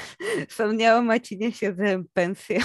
съмнявам, 0.49 1.21
че 1.21 1.35
ние 1.35 1.53
ще 1.53 1.73
вземем 1.73 2.05
пенсия. 2.15 2.65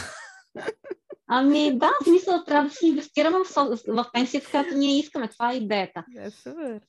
Ами 1.27 1.77
да, 1.77 1.91
в 2.01 2.03
смисъл 2.03 2.43
трябва 2.43 2.69
да 2.69 2.75
си 2.75 2.87
инвестираме 2.87 3.37
в, 3.37 3.69
в 3.87 4.09
пенсията, 4.13 4.49
която 4.51 4.77
ние 4.77 4.99
искаме. 4.99 5.27
Това 5.27 5.51
е 5.51 5.55
идеята. 5.55 6.05
Да, 6.07 6.31
супер. 6.31 6.81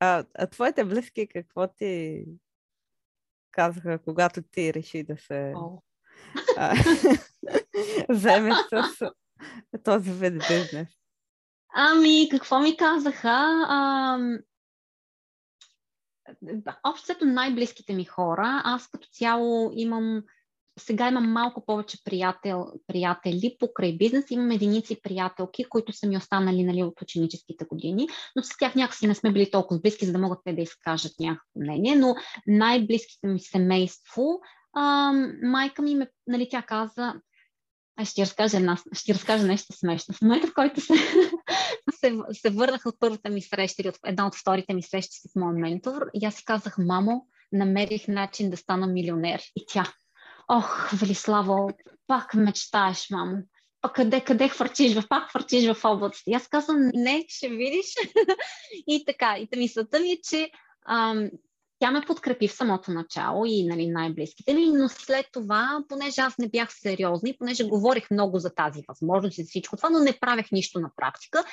А, 0.00 0.24
а 0.34 0.46
твоите 0.46 0.84
близки 0.84 1.28
какво 1.28 1.68
ти 1.68 2.24
казаха, 3.50 3.98
когато 4.04 4.42
ти 4.42 4.74
реши 4.74 5.02
да 5.02 5.16
се 5.16 5.54
вземеш 8.08 8.56
с 8.70 9.10
този 9.84 10.10
вид 10.10 10.34
бизнес? 10.48 10.88
Ами, 11.74 12.28
какво 12.30 12.60
ми 12.60 12.76
казаха? 12.76 13.64
А, 13.68 14.18
общото 16.84 17.24
най-близките 17.24 17.94
ми 17.94 18.04
хора, 18.04 18.62
аз 18.64 18.88
като 18.88 19.08
цяло 19.12 19.70
имам, 19.74 20.22
сега 20.78 21.08
имам 21.08 21.32
малко 21.32 21.66
повече 21.66 21.98
приятел, 22.04 22.66
приятели 22.86 23.56
покрай 23.58 23.96
бизнес, 23.96 24.30
имам 24.30 24.50
единици 24.50 25.02
приятелки, 25.02 25.64
които 25.64 25.92
са 25.92 26.06
ми 26.06 26.16
останали 26.16 26.64
нали, 26.64 26.82
от 26.82 27.02
ученическите 27.02 27.64
години, 27.64 28.08
но 28.36 28.42
с 28.42 28.48
тях 28.58 28.74
някакси 28.74 29.06
не 29.06 29.14
сме 29.14 29.32
били 29.32 29.50
толкова 29.50 29.80
близки, 29.80 30.06
за 30.06 30.12
да 30.12 30.18
могат 30.18 30.38
те 30.44 30.52
да 30.52 30.62
изкажат 30.62 31.12
някакво 31.20 31.60
мнение, 31.60 31.96
но 31.96 32.14
най-близките 32.46 33.26
ми 33.26 33.40
семейство, 33.40 34.40
а, 34.72 35.12
майка 35.42 35.82
ми, 35.82 35.94
ме, 35.94 36.08
нали, 36.26 36.48
тя 36.50 36.62
каза, 36.62 37.14
аз 38.00 38.08
ще 38.08 38.22
разкажа, 38.22 38.56
една, 38.56 38.76
ще 38.92 39.14
разкажа 39.14 39.46
нещо 39.46 39.72
смешно. 39.72 40.14
В 40.14 40.22
момента, 40.22 40.46
в 40.46 40.54
който 40.54 40.80
се, 40.80 40.94
се, 42.00 42.16
се 42.32 42.50
върнах 42.50 42.86
от 42.86 43.00
първата 43.00 43.30
ми 43.30 43.42
среща 43.42 43.82
или 43.82 43.88
от 43.88 43.98
една 44.06 44.26
от 44.26 44.34
вторите 44.34 44.74
ми 44.74 44.82
срещи 44.82 45.18
с 45.28 45.36
моят 45.36 45.58
ментор, 45.58 46.06
и 46.14 46.26
аз 46.26 46.34
си 46.34 46.44
казах, 46.44 46.78
мамо, 46.78 47.26
намерих 47.52 48.08
начин 48.08 48.50
да 48.50 48.56
стана 48.56 48.86
милионер. 48.86 49.42
И 49.56 49.64
тя, 49.68 49.92
ох, 50.48 50.90
Велиславо, 50.92 51.70
пак 52.06 52.34
мечтаеш, 52.34 53.10
мамо. 53.10 53.36
Пак 53.80 53.94
къде, 53.94 54.20
къде 54.20 54.48
хвърчиш, 54.48 54.94
в 54.94 55.08
пак 55.08 55.30
хвърчиш 55.30 55.72
в 55.72 55.84
облаците. 55.84 56.30
И 56.30 56.34
аз 56.34 56.48
казвам, 56.48 56.90
не, 56.94 57.24
ще 57.28 57.48
видиш. 57.48 57.86
и 58.86 59.04
така, 59.04 59.38
и 59.38 59.48
мисълта 59.56 60.00
ми 60.00 60.12
е, 60.12 60.20
че 60.30 60.50
ам, 60.88 61.30
тя 61.80 61.90
ме 61.90 62.00
подкрепи 62.06 62.48
в 62.48 62.52
самото 62.52 62.90
начало 62.90 63.44
и 63.46 63.66
нали, 63.66 63.86
най-близките 63.86 64.54
ми, 64.54 64.70
но 64.70 64.88
след 64.88 65.26
това, 65.32 65.84
понеже 65.88 66.20
аз 66.20 66.38
не 66.38 66.48
бях 66.48 66.72
сериозна 66.72 67.34
понеже 67.38 67.64
говорих 67.64 68.10
много 68.10 68.38
за 68.38 68.54
тази 68.54 68.82
възможност 68.88 69.38
и 69.38 69.42
за 69.42 69.48
всичко 69.48 69.76
това, 69.76 69.90
но 69.90 69.98
не 69.98 70.18
правех 70.20 70.52
нищо 70.52 70.80
на 70.80 70.90
практика, 70.96 71.44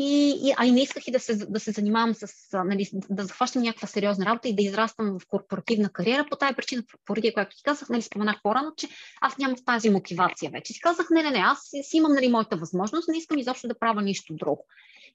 и, 0.00 0.40
и, 0.42 0.54
а 0.56 0.66
и 0.66 0.72
не 0.72 0.82
исках 0.82 1.08
и 1.08 1.10
да 1.10 1.20
се, 1.20 1.36
да 1.36 1.60
се 1.60 1.70
занимавам 1.70 2.14
с, 2.14 2.26
нали, 2.64 2.90
да 3.10 3.24
захващам 3.24 3.62
някаква 3.62 3.88
сериозна 3.88 4.26
работа 4.26 4.48
и 4.48 4.56
да 4.56 4.62
израствам 4.62 5.18
в 5.18 5.26
корпоративна 5.28 5.88
кариера. 5.88 6.26
По 6.30 6.36
тази 6.36 6.54
причина, 6.54 6.82
поради 7.04 7.32
която 7.32 7.56
ти 7.56 7.62
казах, 7.62 7.88
нали, 7.88 8.02
споменах 8.02 8.36
по-рано, 8.42 8.72
че 8.76 8.88
аз 9.20 9.38
нямам 9.38 9.56
тази 9.66 9.90
мотивация 9.90 10.50
вече. 10.50 10.72
Си 10.72 10.80
казах, 10.80 11.06
не, 11.10 11.22
не, 11.22 11.30
не, 11.30 11.38
аз 11.38 11.58
си 11.82 11.96
имам 11.96 12.12
нали, 12.12 12.28
моята 12.28 12.56
възможност, 12.56 13.08
не 13.08 13.18
искам 13.18 13.38
изобщо 13.38 13.68
да 13.68 13.78
правя 13.78 14.02
нищо 14.02 14.34
друго. 14.34 14.66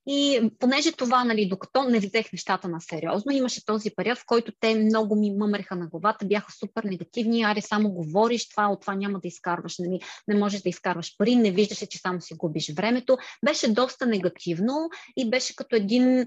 И 0.08 0.50
понеже 0.60 0.92
това, 0.92 1.24
нали, 1.24 1.48
докато 1.50 1.84
не 1.84 2.00
взех 2.00 2.32
нещата 2.34 2.68
на 2.68 2.82
сериозно, 2.82 3.32
имаше 3.32 3.66
този 3.66 3.92
период, 3.96 4.18
в 4.18 4.26
който 4.26 4.52
те 4.60 4.76
много 4.76 5.16
ми 5.16 5.32
мъмреха 5.32 5.76
на 5.76 5.88
главата, 5.88 6.26
бяха 6.26 6.52
супер 6.52 6.84
негативни, 6.84 7.44
аре 7.44 7.62
само 7.62 7.92
говориш 7.92 8.50
това, 8.50 8.68
от 8.68 8.82
това 8.82 8.96
няма 8.96 9.20
да 9.20 9.28
изкарваш, 9.28 9.78
нали, 9.80 10.00
не 10.28 10.36
можеш 10.36 10.62
да 10.62 10.70
изкарваш 10.70 11.18
пари, 11.18 11.36
не 11.36 11.52
виждаше, 11.52 11.86
че 11.86 11.98
само 11.98 12.22
си 12.22 12.34
губиш 12.34 12.74
времето. 12.74 13.18
Беше 13.46 13.74
доста 13.74 14.06
негативно 14.06 14.90
и 15.18 15.30
беше 15.30 15.56
като 15.56 15.76
един, 15.76 16.26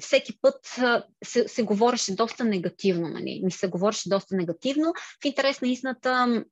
всеки 0.00 0.38
път 0.40 0.78
се, 1.24 1.48
се 1.48 1.62
говореше 1.62 2.14
доста 2.14 2.44
негативно, 2.44 3.08
нали, 3.08 3.40
ми 3.44 3.50
се 3.50 3.68
говореше 3.68 4.08
доста 4.08 4.36
негативно. 4.36 4.92
В 5.22 5.24
интерес 5.24 5.60
на 5.60 5.68
истината, 5.68 6.44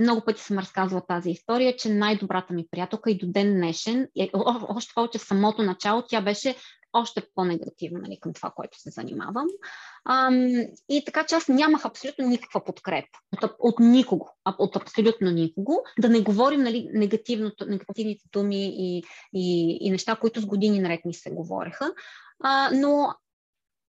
много 0.00 0.20
пъти 0.24 0.42
съм 0.42 0.58
разказвала 0.58 1.06
тази 1.06 1.30
история, 1.30 1.76
че 1.76 1.88
най-добрата 1.88 2.54
ми 2.54 2.66
приятелка 2.70 3.10
и 3.10 3.18
до 3.18 3.26
ден 3.26 3.54
днешен, 3.54 4.08
е, 4.18 4.30
още 4.68 4.92
повече 4.94 5.18
в 5.18 5.24
самото 5.24 5.62
начало, 5.62 6.02
тя 6.08 6.20
беше 6.20 6.56
още 6.92 7.22
по-негативна 7.34 8.00
нали, 8.02 8.18
към 8.20 8.32
това, 8.32 8.52
което 8.56 8.80
се 8.80 8.90
занимавам. 8.90 9.46
Ам, 10.04 10.66
и 10.88 11.04
така 11.06 11.24
че 11.24 11.34
аз 11.34 11.48
нямах 11.48 11.84
абсолютно 11.84 12.28
никаква 12.28 12.64
подкрепа 12.64 13.18
от, 13.32 13.50
от 13.58 13.80
никого, 13.80 14.28
от 14.58 14.76
абсолютно 14.76 15.30
никого. 15.30 15.82
Да 15.98 16.08
не 16.08 16.20
говорим 16.20 16.60
нали, 16.60 16.88
негативните 16.92 18.24
думи 18.32 18.66
и, 18.66 19.02
и, 19.34 19.78
и 19.80 19.90
неща, 19.90 20.16
които 20.16 20.40
с 20.40 20.46
години 20.46 20.80
наред 20.80 21.04
ми 21.04 21.14
се 21.14 21.30
говореха. 21.30 21.94
А, 22.42 22.70
но 22.72 23.14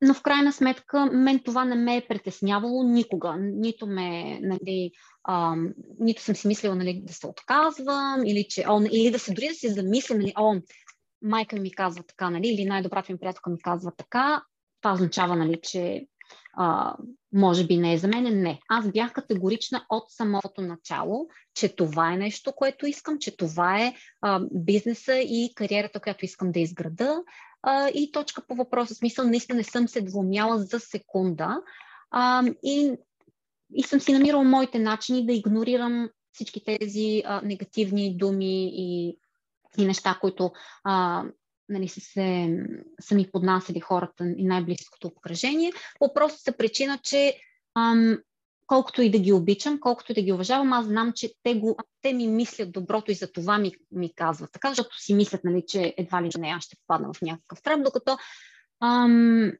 но 0.04 0.14
в 0.14 0.22
крайна 0.22 0.52
сметка 0.52 1.06
мен 1.06 1.40
това 1.44 1.64
не 1.64 1.74
ме 1.74 1.96
е 1.96 2.06
притеснявало 2.08 2.82
никога. 2.82 3.36
Нито 3.38 3.86
ме, 3.86 4.40
нали, 4.40 4.90
а, 5.24 5.56
нито 6.00 6.22
съм 6.22 6.36
си 6.36 6.48
мислила 6.48 6.74
нали, 6.74 7.02
да 7.04 7.12
се 7.12 7.26
отказвам, 7.26 8.26
или, 8.26 8.46
че, 8.48 8.64
о, 8.68 8.80
или 8.92 9.10
да 9.10 9.18
се 9.18 9.32
дори 9.32 9.48
да 9.48 9.54
се 9.54 9.72
замисля, 9.72 10.14
нали, 10.14 10.32
о, 10.38 10.54
майка 11.22 11.56
ми 11.56 11.72
казва 11.72 12.02
така, 12.02 12.30
нали, 12.30 12.48
или 12.48 12.64
най-добрата 12.64 13.12
ми 13.12 13.18
приятелка 13.18 13.50
ми 13.50 13.62
казва 13.62 13.92
така, 13.96 14.42
това 14.80 14.92
означава, 14.92 15.36
нали, 15.36 15.60
че 15.62 16.06
а, 16.56 16.96
може 17.32 17.66
би 17.66 17.76
не 17.76 17.92
е 17.92 17.98
за 17.98 18.08
мен. 18.08 18.42
Не. 18.42 18.60
Аз 18.68 18.90
бях 18.90 19.12
категорична 19.12 19.86
от 19.90 20.04
самото 20.10 20.62
начало, 20.62 21.28
че 21.54 21.76
това 21.76 22.12
е 22.12 22.16
нещо, 22.16 22.52
което 22.52 22.86
искам, 22.86 23.18
че 23.18 23.36
това 23.36 23.80
е 23.80 23.94
а, 24.20 24.40
бизнеса 24.52 25.14
и 25.16 25.52
кариерата, 25.54 26.00
която 26.00 26.24
искам 26.24 26.52
да 26.52 26.60
изграда. 26.60 27.22
А, 27.62 27.88
и 27.88 28.12
точка 28.12 28.42
по 28.48 28.54
въпроса. 28.54 28.94
Смисъл, 28.94 29.24
наистина 29.24 29.56
не 29.56 29.64
съм 29.64 29.88
се 29.88 30.00
двумяла 30.00 30.58
за 30.58 30.80
секунда. 30.80 31.62
А, 32.10 32.44
и, 32.62 32.92
и 33.74 33.82
съм 33.82 34.00
си 34.00 34.12
намирала 34.12 34.44
моите 34.44 34.78
начини 34.78 35.26
да 35.26 35.32
игнорирам 35.32 36.08
всички 36.32 36.64
тези 36.64 37.22
а, 37.26 37.40
негативни 37.44 38.16
думи 38.16 38.70
и, 38.74 39.18
и 39.78 39.84
неща, 39.84 40.18
които 40.20 40.52
а, 40.84 41.24
нали, 41.68 41.88
са, 41.88 42.00
се, 42.00 42.58
са 43.00 43.14
ми 43.14 43.30
поднасяли 43.32 43.80
хората 43.80 44.34
и 44.36 44.44
най-близкото 44.44 45.08
обкръжение. 45.08 45.72
По 45.98 46.14
простата 46.14 46.56
причина, 46.56 46.98
че 47.02 47.36
ам, 47.74 48.18
колкото 48.66 49.02
и 49.02 49.10
да 49.10 49.18
ги 49.18 49.32
обичам, 49.32 49.80
колкото 49.80 50.12
и 50.12 50.14
да 50.14 50.22
ги 50.22 50.32
уважавам, 50.32 50.72
аз 50.72 50.86
знам, 50.86 51.12
че 51.14 51.32
те, 51.42 51.54
го, 51.54 51.76
те 52.02 52.12
ми 52.12 52.28
мислят 52.28 52.72
доброто 52.72 53.10
и 53.10 53.14
за 53.14 53.32
това 53.32 53.58
ми, 53.58 53.72
ми 53.90 54.14
казват. 54.14 54.52
Така, 54.52 54.68
защото 54.68 55.02
си 55.02 55.14
мислят, 55.14 55.44
нали, 55.44 55.64
че 55.68 55.94
едва 55.96 56.22
ли 56.22 56.30
не 56.38 56.48
аз 56.48 56.64
ще 56.64 56.76
попадна 56.76 57.12
в 57.12 57.22
някакъв 57.22 57.62
трап, 57.62 57.82
докато 57.82 58.16
ам, 58.80 59.52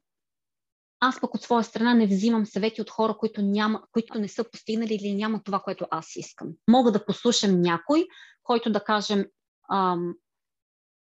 аз 1.03 1.21
пък 1.21 1.35
от 1.35 1.41
своя 1.41 1.63
страна 1.63 1.93
не 1.93 2.07
взимам 2.07 2.45
съвети 2.45 2.81
от 2.81 2.89
хора, 2.89 3.15
които, 3.17 3.41
няма, 3.41 3.81
които 3.91 4.19
не 4.19 4.27
са 4.27 4.43
постигнали 4.51 4.93
или 4.93 5.15
няма 5.15 5.43
това, 5.43 5.59
което 5.59 5.85
аз 5.91 6.15
искам. 6.15 6.47
Мога 6.69 6.91
да 6.91 7.05
послушам 7.05 7.61
някой, 7.61 8.07
който 8.43 8.71
да 8.71 8.83
кажем, 8.83 9.25
ам, 9.71 10.13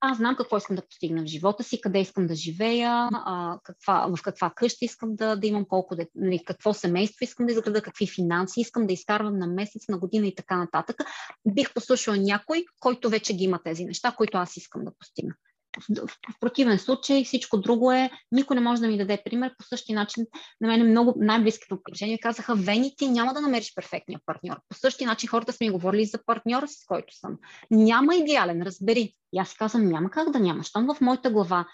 аз 0.00 0.16
знам 0.16 0.36
какво 0.36 0.56
искам 0.56 0.76
да 0.76 0.86
постигна 0.86 1.22
в 1.22 1.26
живота 1.26 1.64
си, 1.64 1.80
къде 1.80 2.00
искам 2.00 2.26
да 2.26 2.34
живея, 2.34 3.08
а, 3.12 3.58
каква, 3.64 4.06
в 4.16 4.22
каква 4.22 4.50
къща 4.56 4.84
искам 4.84 5.16
да, 5.16 5.36
да 5.36 5.46
имам, 5.46 5.64
колко 5.64 5.96
де, 5.96 6.08
нали, 6.14 6.44
какво 6.44 6.74
семейство 6.74 7.24
искам 7.24 7.46
да 7.46 7.52
изграда, 7.52 7.82
какви 7.82 8.06
финанси 8.06 8.60
искам 8.60 8.86
да 8.86 8.92
изкарвам 8.92 9.38
на 9.38 9.46
месец, 9.46 9.88
на 9.88 9.98
година 9.98 10.26
и 10.26 10.34
така 10.34 10.56
нататък. 10.56 10.96
Бих 11.48 11.74
послушала 11.74 12.16
някой, 12.16 12.64
който 12.80 13.10
вече 13.10 13.36
ги 13.36 13.44
има 13.44 13.60
тези 13.64 13.84
неща, 13.84 14.14
които 14.16 14.38
аз 14.38 14.56
искам 14.56 14.84
да 14.84 14.92
постигна. 14.98 15.34
В, 15.78 16.06
в, 16.06 16.40
противен 16.40 16.78
случай 16.78 17.24
всичко 17.24 17.58
друго 17.58 17.92
е, 17.92 18.10
никой 18.32 18.54
не 18.54 18.60
може 18.60 18.80
да 18.80 18.88
ми 18.88 18.98
даде 18.98 19.22
пример. 19.24 19.54
По 19.58 19.64
същия 19.64 19.96
начин 19.96 20.26
на 20.60 20.68
мен 20.68 20.90
много 20.90 21.14
най-близките 21.16 21.74
окръжения 21.74 22.18
казаха, 22.22 22.54
Вени, 22.54 22.94
ти 22.96 23.08
няма 23.08 23.34
да 23.34 23.40
намериш 23.40 23.74
перфектния 23.74 24.20
партньор. 24.26 24.60
По 24.68 24.76
същия 24.76 25.08
начин 25.08 25.28
хората 25.28 25.52
са 25.52 25.64
ми 25.64 25.70
говорили 25.70 26.04
за 26.04 26.24
партньора, 26.26 26.68
с 26.68 26.86
който 26.86 27.14
съм. 27.14 27.38
Няма 27.70 28.16
идеален, 28.16 28.62
разбери. 28.62 29.14
И 29.32 29.38
аз 29.38 29.54
казвам, 29.54 29.88
няма 29.88 30.10
как 30.10 30.30
да 30.30 30.40
няма. 30.40 30.62
Щом 30.62 30.94
в 30.94 31.00
моята 31.00 31.30
глава 31.30 31.66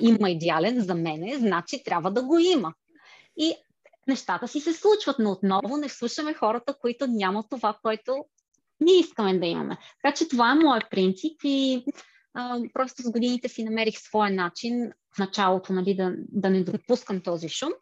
има 0.00 0.30
идеален 0.30 0.80
за 0.80 0.94
мене, 0.94 1.38
значи 1.38 1.84
трябва 1.84 2.10
да 2.10 2.22
го 2.22 2.38
има. 2.38 2.74
И 3.36 3.54
нещата 4.08 4.48
си 4.48 4.60
се 4.60 4.72
случват, 4.72 5.16
но 5.18 5.30
отново 5.30 5.76
не 5.76 5.88
слушаме 5.88 6.34
хората, 6.34 6.74
които 6.80 7.06
нямат 7.06 7.46
това, 7.50 7.78
което 7.82 8.24
ние 8.80 8.98
искаме 8.98 9.38
да 9.38 9.46
имаме. 9.46 9.78
Така 10.02 10.14
че 10.14 10.28
това 10.28 10.52
е 10.52 10.64
моят 10.64 10.84
принцип 10.90 11.40
и 11.44 11.84
а, 12.34 12.60
просто 12.72 13.02
с 13.02 13.10
годините 13.10 13.48
си 13.48 13.64
намерих 13.64 13.98
своя 13.98 14.30
начин 14.30 14.92
в 15.16 15.18
началото 15.18 15.72
нали, 15.72 15.94
да, 15.94 16.12
да 16.18 16.50
не 16.50 16.64
допускам 16.64 17.20
този 17.20 17.48
шум. 17.48 17.72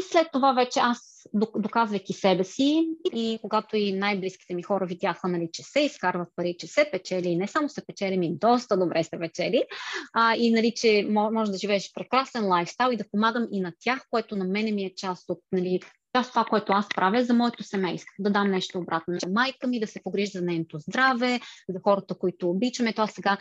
И 0.00 0.02
след 0.02 0.28
това 0.32 0.52
вече 0.52 0.80
аз, 0.82 1.28
доказвайки 1.56 2.12
себе 2.12 2.44
си 2.44 2.88
и 3.14 3.38
когато 3.42 3.76
и 3.76 3.92
най-близките 3.92 4.54
ми 4.54 4.62
хора 4.62 4.86
видяха, 4.86 5.28
нали, 5.28 5.48
че 5.52 5.62
се 5.62 5.80
изкарват 5.80 6.28
пари, 6.36 6.56
че 6.58 6.66
се 6.66 6.88
печели, 6.92 7.28
и 7.28 7.36
не 7.36 7.48
само 7.48 7.68
се 7.68 7.86
печели, 7.86 8.18
ми 8.18 8.38
доста 8.38 8.76
добре 8.76 9.04
се 9.04 9.18
печели, 9.18 9.64
а, 10.12 10.36
и 10.36 10.50
нали, 10.50 10.72
че 10.76 11.06
може 11.10 11.50
да 11.50 11.58
живееш 11.58 11.92
прекрасен 11.94 12.46
лайфстайл 12.46 12.92
и 12.92 12.96
да 12.96 13.10
помагам 13.10 13.48
и 13.52 13.60
на 13.60 13.72
тях, 13.80 14.06
което 14.10 14.36
на 14.36 14.44
мене 14.44 14.72
ми 14.72 14.84
е 14.84 14.94
част 14.96 15.30
от 15.30 15.40
нали, 15.52 15.80
част 16.16 16.30
това, 16.30 16.44
което 16.44 16.72
аз 16.72 16.86
правя 16.88 17.24
за 17.24 17.34
моето 17.34 17.62
семейство. 17.62 18.14
Да 18.18 18.30
дам 18.30 18.50
нещо 18.50 18.78
обратно 18.78 19.14
на 19.14 19.32
майка 19.32 19.66
ми, 19.66 19.80
да 19.80 19.86
се 19.86 20.02
погрижа 20.02 20.30
за 20.38 20.42
нейното 20.42 20.78
здраве, 20.78 21.40
за 21.68 21.80
хората, 21.84 22.14
които 22.14 22.50
обичаме. 22.50 22.92
Това 22.92 23.06
сега 23.06 23.38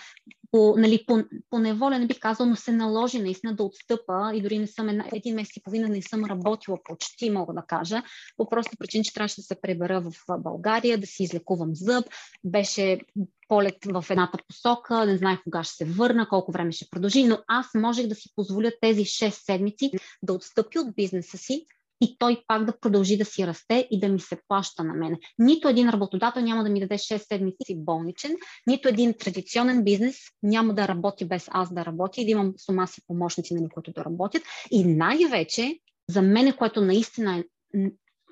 по, 0.52 0.76
нали, 0.78 1.04
по, 1.08 1.24
по 1.50 1.60
неволя 1.60 2.00
не 2.00 2.08
бих 2.08 2.20
казал, 2.20 2.46
но 2.46 2.56
се 2.56 2.72
наложи 2.72 3.20
наистина 3.20 3.56
да 3.56 3.64
отстъпа 3.64 4.32
и 4.34 4.42
дори 4.42 4.60
не 4.60 4.68
съм 4.68 4.90
една, 4.90 5.06
един 5.14 5.36
месец 5.36 5.58
и 5.58 5.64
половина 5.64 5.90
не 5.90 6.02
съм 6.02 6.26
работила 6.26 6.78
почти, 6.84 7.30
мога 7.30 7.54
да 7.54 7.64
кажа, 7.68 8.04
по 8.38 8.50
просто 8.50 8.78
причина, 8.80 9.04
че 9.04 9.14
трябваше 9.14 9.36
да 9.36 9.42
се 9.42 9.62
пребера 9.62 10.02
в 10.02 10.14
България, 10.40 10.98
да 10.98 11.08
си 11.08 11.24
излекувам 11.24 11.76
зъб. 11.76 12.06
Беше 12.44 13.00
полет 13.48 13.76
в 13.86 14.06
едната 14.10 14.38
посока, 14.48 15.06
не 15.06 15.18
знаех 15.18 15.40
кога 15.44 15.64
ще 15.64 15.76
се 15.76 15.86
върна, 15.86 16.30
колко 16.30 16.52
време 16.52 16.72
ще 16.72 16.88
продължи, 16.92 17.24
но 17.24 17.38
аз 17.48 17.68
можех 17.76 18.08
да 18.08 18.16
си 18.16 18.30
позволя 18.36 18.72
тези 18.82 19.02
6 19.02 19.30
седмици 19.30 19.92
да 20.24 20.34
отстъпя 20.34 20.80
от 20.80 20.96
бизнеса 20.96 21.38
си, 21.38 21.66
и 22.04 22.16
той 22.20 22.44
пак 22.48 22.66
да 22.66 22.80
продължи 22.80 23.18
да 23.18 23.26
си 23.26 23.48
расте 23.48 23.88
и 23.92 24.00
да 24.00 24.10
ми 24.10 24.20
се 24.20 24.38
плаща 24.48 24.84
на 24.84 24.94
мене. 24.94 25.20
Нито 25.40 25.68
един 25.68 25.90
работодател 25.90 26.42
няма 26.42 26.64
да 26.64 26.70
ми 26.70 26.80
даде 26.80 26.96
6 26.96 27.18
седмици 27.18 27.76
болничен, 27.76 28.32
нито 28.68 28.88
един 28.88 29.14
традиционен 29.14 29.84
бизнес 29.84 30.16
няма 30.44 30.74
да 30.74 30.88
работи 30.88 31.26
без 31.26 31.48
аз 31.52 31.74
да 31.74 31.86
работя 31.86 32.22
и 32.22 32.26
да 32.26 32.32
имам 32.32 32.54
с 32.58 32.70
ума 32.70 32.88
си 32.88 33.02
помощници, 33.08 33.54
нали, 33.54 33.70
които 33.74 33.92
да 33.92 34.06
работят. 34.06 34.44
И 34.72 34.86
най-вече 34.86 35.80
за 36.10 36.22
мен, 36.22 36.54
което 36.58 36.82
наистина 36.82 37.38
е 37.38 37.44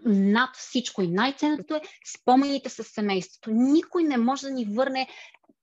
над 0.06 0.50
всичко 0.56 1.02
и 1.02 1.08
най-ценното 1.08 1.76
е 1.76 1.82
спомените 2.18 2.70
с 2.70 2.84
семейството. 2.84 3.52
Никой 3.52 4.04
не 4.04 4.18
може 4.18 4.48
да 4.48 4.54
ни 4.54 4.66
върне 4.66 5.08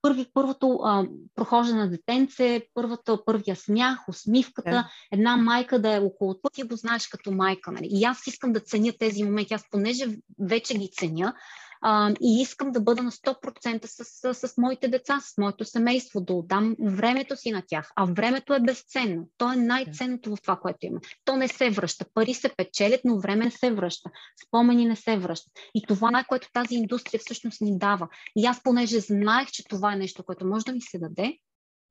първи, 0.01 0.25
първото 0.33 0.79
а, 0.83 1.05
прохождане 1.35 1.79
на 1.79 1.89
детенце, 1.89 2.61
първата, 2.73 3.25
първия 3.25 3.55
смях, 3.55 4.09
усмивката, 4.09 4.69
yeah. 4.69 4.85
една 5.11 5.37
майка 5.37 5.81
да 5.81 5.95
е 5.95 5.99
около 5.99 6.33
това, 6.33 6.49
ти 6.49 6.63
го 6.63 6.75
знаеш 6.75 7.07
като 7.07 7.31
майка. 7.31 7.71
Нали? 7.71 7.87
И 7.91 8.03
аз 8.03 8.27
искам 8.27 8.53
да 8.53 8.59
ценя 8.59 8.93
тези 8.99 9.23
моменти. 9.23 9.53
Аз 9.53 9.63
понеже 9.71 10.05
вече 10.39 10.73
ги 10.73 10.89
ценя, 10.91 11.33
а, 11.81 12.13
и 12.21 12.41
искам 12.41 12.71
да 12.71 12.81
бъда 12.81 13.03
на 13.03 13.11
100% 13.11 13.85
с, 13.85 14.33
с, 14.33 14.47
с 14.47 14.57
моите 14.57 14.87
деца, 14.87 15.19
с 15.19 15.37
моето 15.37 15.65
семейство, 15.65 16.21
да 16.21 16.33
отдам 16.33 16.75
времето 16.81 17.35
си 17.35 17.51
на 17.51 17.63
тях. 17.67 17.91
А 17.95 18.05
времето 18.05 18.53
е 18.53 18.59
безценно. 18.59 19.29
То 19.37 19.53
е 19.53 19.55
най-ценното 19.55 20.35
в 20.35 20.41
това, 20.41 20.55
което 20.55 20.77
има. 20.81 20.99
То 21.25 21.35
не 21.35 21.47
се 21.47 21.69
връща. 21.69 22.05
Пари 22.13 22.33
се 22.33 22.49
печелят, 22.57 23.01
но 23.05 23.19
време 23.19 23.45
не 23.45 23.51
се 23.51 23.71
връща. 23.71 24.11
Спомени 24.47 24.85
не 24.85 24.95
се 24.95 25.17
връщат. 25.17 25.51
И 25.75 25.81
това 25.87 26.19
е 26.19 26.25
което 26.27 26.47
тази 26.53 26.75
индустрия 26.75 27.19
всъщност 27.19 27.61
ни 27.61 27.77
дава. 27.77 28.07
И 28.35 28.45
аз, 28.45 28.63
понеже 28.63 28.99
знаех, 28.99 29.51
че 29.51 29.67
това 29.67 29.93
е 29.93 29.97
нещо, 29.97 30.23
което 30.23 30.45
може 30.45 30.65
да 30.65 30.73
ми 30.73 30.81
се 30.81 30.99
даде, 30.99 31.37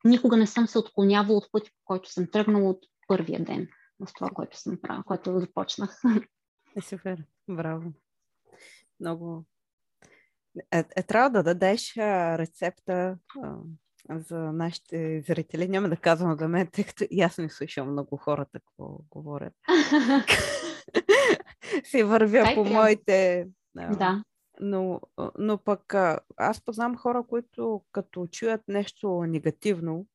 никога 0.05 0.37
не 0.37 0.47
съм 0.47 0.67
се 0.67 0.79
отклонявала 0.79 1.39
от 1.39 1.53
пътя, 1.53 1.71
по 1.71 1.85
който 1.85 2.13
съм 2.13 2.27
тръгнала 2.33 2.71
от 2.71 2.79
първия 3.09 3.45
ден 3.45 3.69
в 4.01 4.13
това, 4.15 4.31
което 4.31 4.59
съм 4.59 4.79
правила, 4.83 5.05
което 5.07 5.41
започнах. 5.41 6.01
Е, 6.77 6.81
супер. 6.81 7.25
Браво. 7.51 7.93
Много, 9.01 9.45
е, 10.73 10.85
е, 10.97 11.03
трябва 11.03 11.31
да 11.31 11.43
дадеш 11.43 11.97
а, 11.97 12.39
рецепта 12.39 13.19
а, 13.43 13.55
за 14.19 14.39
нашите 14.39 15.21
зрители. 15.21 15.69
Няма 15.69 15.89
да 15.89 15.97
казвам 15.97 16.37
за 16.39 16.49
мен, 16.49 16.67
тъй 16.67 16.85
като 16.85 17.05
и 17.11 17.23
аз 17.23 17.39
не 17.39 17.51
слушам 17.51 17.93
много 17.93 18.17
хората 18.17 18.61
какво 18.61 18.99
говорят. 19.11 19.55
си 21.85 22.03
вървя 22.03 22.39
Ай, 22.39 22.55
по 22.55 22.65
трябва. 22.65 22.81
моите... 22.81 23.49
А, 23.79 23.97
да. 23.97 24.23
Но, 24.61 25.01
но 25.39 25.59
пък 25.59 25.95
а, 25.95 26.19
аз 26.37 26.65
познавам 26.65 26.97
хора, 26.97 27.25
които 27.29 27.85
като 27.93 28.27
чуят 28.27 28.61
нещо 28.69 29.25
негативно 29.29 30.07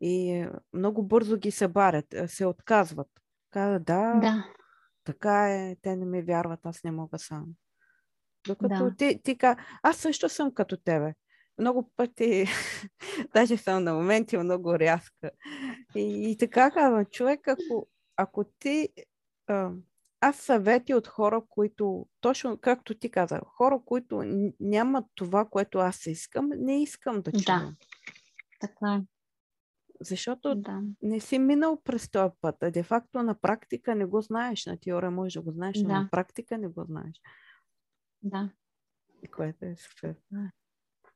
и 0.00 0.46
много 0.72 1.02
бързо 1.02 1.36
ги 1.36 1.50
събарят, 1.50 2.14
се 2.26 2.46
отказват. 2.46 3.08
Казват, 3.50 3.84
да, 3.84 4.14
да, 4.14 4.44
така 5.04 5.50
е, 5.50 5.76
те 5.82 5.96
не 5.96 6.04
ми 6.04 6.22
вярват, 6.22 6.60
аз 6.62 6.84
не 6.84 6.90
мога 6.90 7.18
сам. 7.18 7.46
Докато 8.46 8.84
да. 8.84 8.94
ти, 8.96 9.20
ти 9.24 9.38
ка... 9.38 9.56
Аз 9.82 9.96
също 9.96 10.28
съм 10.28 10.54
като 10.54 10.76
тебе. 10.76 11.14
Много 11.58 11.90
пъти, 11.96 12.46
даже 13.34 13.56
съм 13.56 13.84
на 13.84 13.94
моменти 13.94 14.36
много 14.36 14.78
рязка. 14.78 15.30
И, 15.94 16.30
и 16.30 16.36
така 16.36 16.70
казвам, 16.70 17.04
човек, 17.04 17.48
ако, 17.48 17.88
ако 18.16 18.44
ти... 18.44 18.88
А, 19.46 19.70
аз 20.20 20.36
съвети 20.36 20.94
от 20.94 21.06
хора, 21.08 21.42
които, 21.48 22.06
точно 22.20 22.58
както 22.58 22.94
ти 22.94 23.10
каза, 23.10 23.40
хора, 23.46 23.80
които 23.84 24.22
нямат 24.60 25.04
това, 25.14 25.44
което 25.44 25.78
аз 25.78 26.06
искам, 26.06 26.50
не 26.56 26.82
искам 26.82 27.22
да 27.22 27.32
чувам. 27.32 27.64
Да, 27.64 27.74
така 28.60 28.94
е. 28.94 29.00
Защото 30.00 30.54
да. 30.54 30.80
не 31.02 31.20
си 31.20 31.38
минал 31.38 31.80
през 31.84 32.10
този 32.10 32.34
път, 32.40 32.62
а 32.62 32.70
де-факто 32.70 33.22
на 33.22 33.34
практика 33.34 33.94
не 33.94 34.04
го 34.04 34.20
знаеш. 34.20 34.66
На 34.66 34.80
теория 34.80 35.10
може 35.10 35.38
да 35.38 35.42
го 35.42 35.52
знаеш, 35.52 35.76
но 35.82 35.88
да. 35.88 35.94
на 35.94 36.08
практика 36.10 36.58
не 36.58 36.68
го 36.68 36.84
знаеш. 36.84 37.20
Да. 38.24 38.50
Което 39.30 39.64
е 39.64 39.76
супер. 39.76 40.14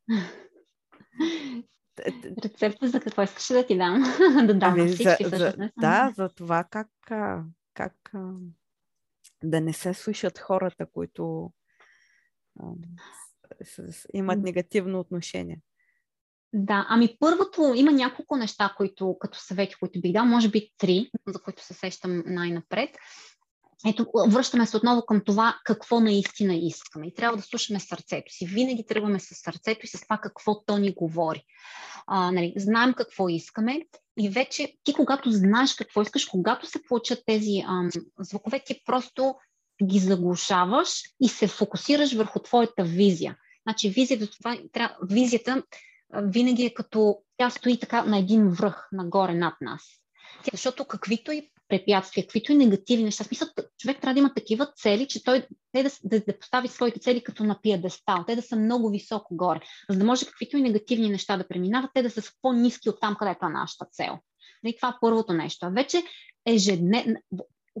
Рецепта 2.43 2.89
за 2.89 2.99
какво 2.99 3.21
искаш 3.21 3.47
да 3.47 3.67
ти 3.67 3.77
дам? 3.77 4.03
да 4.47 4.53
дам 4.53 4.73
ами, 4.73 4.87
всички, 4.87 5.23
за, 5.23 5.37
за, 5.37 5.71
Да, 5.77 6.13
за 6.15 6.29
това 6.29 6.63
как, 6.63 6.87
как 7.73 8.11
да 9.43 9.61
не 9.61 9.73
се 9.73 9.93
слушат 9.93 10.39
хората, 10.39 10.85
които 10.85 11.51
с, 13.63 13.93
с, 13.93 14.07
имат 14.13 14.39
негативно 14.39 14.99
отношение. 14.99 15.61
Да, 16.53 16.85
ами 16.89 17.17
първото, 17.19 17.73
има 17.75 17.91
няколко 17.91 18.37
неща, 18.37 18.73
които 18.77 19.17
като 19.19 19.39
съвети, 19.39 19.75
които 19.79 20.01
бих 20.01 20.13
дал, 20.13 20.25
може 20.25 20.49
би 20.49 20.71
три, 20.77 21.11
за 21.27 21.41
които 21.41 21.63
се 21.63 21.73
сещам 21.73 22.23
най-напред. 22.25 22.89
Ето, 23.87 24.05
връщаме 24.27 24.65
се 24.65 24.77
отново 24.77 25.05
към 25.05 25.21
това 25.25 25.59
какво 25.63 25.99
наистина 25.99 26.55
искаме. 26.55 27.07
И 27.07 27.13
трябва 27.13 27.37
да 27.37 27.43
слушаме 27.43 27.79
сърцето 27.79 28.33
си. 28.33 28.45
Винаги 28.45 28.85
тръгваме 28.85 29.19
с 29.19 29.35
сърцето 29.35 29.79
и 29.83 29.87
с 29.87 30.01
това 30.01 30.17
какво 30.17 30.63
то 30.63 30.77
ни 30.77 30.93
говори. 30.93 31.43
А, 32.07 32.31
нали, 32.31 32.53
знаем 32.57 32.93
какво 32.93 33.29
искаме 33.29 33.81
и 34.19 34.29
вече 34.29 34.73
ти, 34.83 34.93
когато 34.93 35.31
знаеш 35.31 35.73
какво 35.73 36.01
искаш, 36.01 36.25
когато 36.25 36.67
се 36.67 36.83
получат 36.87 37.23
тези 37.25 37.63
ам, 37.67 37.89
звукове, 38.19 38.63
ти 38.65 38.81
просто 38.85 39.35
ги 39.83 39.99
заглушаваш 39.99 41.01
и 41.21 41.29
се 41.29 41.47
фокусираш 41.47 42.13
върху 42.13 42.39
твоята 42.39 42.83
визия. 42.83 43.37
Значи 43.67 43.89
визията, 43.89 44.27
това, 44.31 44.57
трябва, 44.73 44.95
визията 45.03 45.63
винаги 46.13 46.65
е 46.65 46.73
като 46.73 47.17
тя 47.37 47.49
стои 47.49 47.79
така 47.79 48.03
на 48.03 48.17
един 48.17 48.49
връх, 48.49 48.87
нагоре 48.91 49.33
над 49.33 49.53
нас. 49.61 49.83
Защото 50.51 50.85
каквито 50.85 51.31
и 51.31 51.49
препятствия, 51.69 52.23
каквито 52.23 52.51
и 52.51 52.55
негативни 52.55 53.03
неща. 53.03 53.23
Смисъл, 53.23 53.47
човек 53.77 54.01
трябва 54.01 54.13
да 54.13 54.19
има 54.19 54.33
такива 54.33 54.67
цели, 54.75 55.07
че 55.07 55.23
той 55.23 55.47
те 55.71 55.83
да, 55.83 55.89
да, 56.03 56.19
да 56.19 56.39
постави 56.39 56.67
своите 56.67 56.99
цели 56.99 57.23
като 57.23 57.43
на 57.43 57.61
пиедестал, 57.61 58.23
те 58.27 58.35
да 58.35 58.41
са 58.41 58.55
много 58.55 58.89
високо 58.89 59.35
горе, 59.35 59.59
за 59.89 59.99
да 59.99 60.05
може 60.05 60.25
каквито 60.25 60.57
и 60.57 60.61
негативни 60.61 61.09
неща 61.09 61.37
да 61.37 61.47
преминават, 61.47 61.91
те 61.93 62.01
да 62.01 62.09
са 62.09 62.21
по-низки 62.41 62.89
от 62.89 62.99
там, 63.01 63.15
където 63.19 63.45
е 63.45 63.49
нашата 63.49 63.85
цел. 63.85 64.19
И 64.65 64.75
това 64.75 64.89
е 64.89 64.99
първото 65.01 65.33
нещо. 65.33 65.71
Вече 65.71 66.03
ежеднев... 66.45 67.05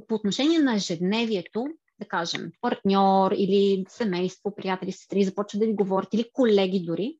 по 0.07 0.15
отношение 0.15 0.59
на 0.59 0.75
ежедневието, 0.75 1.67
да 1.99 2.07
кажем, 2.07 2.51
партньор 2.61 3.31
или 3.37 3.85
семейство, 3.89 4.55
приятели, 4.55 4.91
сестри, 4.91 5.23
започват 5.23 5.59
да 5.59 5.65
ви 5.65 5.73
говорят, 5.73 6.13
или 6.13 6.29
колеги 6.33 6.79
дори, 6.79 7.17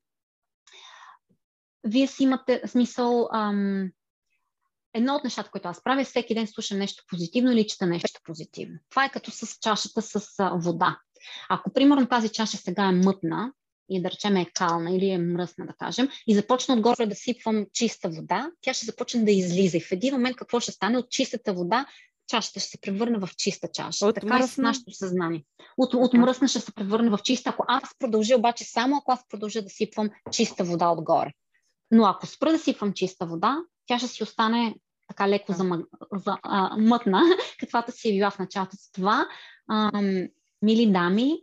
вие 1.84 2.06
си 2.06 2.22
имате 2.22 2.62
смисъл, 2.66 3.28
ам, 3.32 3.90
едно 4.94 5.14
от 5.14 5.24
нещата, 5.24 5.50
които 5.50 5.68
аз 5.68 5.82
правя, 5.82 6.00
е 6.00 6.04
всеки 6.04 6.34
ден 6.34 6.46
слушам 6.46 6.78
нещо 6.78 7.04
позитивно 7.08 7.52
или 7.52 7.66
чета 7.66 7.86
нещо 7.86 8.20
позитивно. 8.24 8.78
Това 8.90 9.04
е 9.04 9.10
като 9.10 9.30
с 9.30 9.58
чашата 9.60 10.02
с 10.02 10.20
вода. 10.54 10.98
Ако, 11.48 11.72
примерно, 11.72 12.08
тази 12.08 12.28
чаша 12.28 12.56
сега 12.56 12.84
е 12.84 12.92
мътна 12.92 13.52
и 13.88 14.02
да 14.02 14.10
речем 14.10 14.36
е 14.36 14.46
кална 14.54 14.90
или 14.96 15.08
е 15.08 15.18
мръсна, 15.18 15.66
да 15.66 15.72
кажем, 15.72 16.08
и 16.26 16.34
започна 16.34 16.74
отгоре 16.74 17.06
да 17.06 17.14
сипвам 17.14 17.66
чиста 17.72 18.08
вода, 18.08 18.50
тя 18.60 18.74
ще 18.74 18.86
започне 18.86 19.24
да 19.24 19.30
излиза. 19.30 19.76
И 19.76 19.80
в 19.80 19.92
един 19.92 20.14
момент 20.14 20.36
какво 20.36 20.60
ще 20.60 20.72
стане? 20.72 20.98
От 20.98 21.10
чистата 21.10 21.52
вода 21.52 21.86
чашата 22.30 22.60
ще 22.60 22.68
се 22.68 22.80
превърне 22.80 23.18
в 23.18 23.28
чиста 23.36 23.68
чаша. 23.72 24.06
От 24.06 24.14
така 24.14 24.26
мръсна? 24.26 24.44
е 24.44 24.48
с 24.48 24.58
нашето 24.58 24.92
съзнание. 24.92 25.44
От, 25.78 25.94
от 25.94 26.14
мръсна 26.14 26.48
ще 26.48 26.60
се 26.60 26.72
превърне 26.74 27.10
в 27.10 27.18
чиста, 27.24 27.50
ако 27.50 27.64
аз 27.68 27.98
продължа 27.98 28.36
обаче 28.36 28.64
само 28.64 28.96
ако 28.96 29.12
аз 29.12 29.28
продължа 29.28 29.62
да 29.62 29.68
сипвам 29.68 30.10
чиста 30.30 30.64
вода 30.64 30.88
отгоре. 30.90 31.32
Но 31.90 32.04
ако 32.04 32.26
спра 32.26 32.52
да 32.52 32.58
сипвам 32.58 32.92
чиста 32.92 33.26
вода, 33.26 33.58
тя 33.90 33.98
ще 33.98 34.08
си 34.08 34.22
остане 34.22 34.74
така 35.08 35.28
леко 35.28 35.52
за, 35.52 35.64
за, 36.12 36.38
а, 36.42 36.76
мътна, 36.76 37.22
каквато 37.60 37.92
си 37.92 38.08
е 38.08 38.12
била 38.12 38.30
в 38.30 38.38
началото. 38.38 38.76
с 38.76 38.92
това, 38.92 39.28
ам, 39.70 40.28
мили 40.62 40.92
дами, 40.92 41.42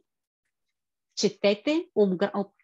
четете, 1.16 1.86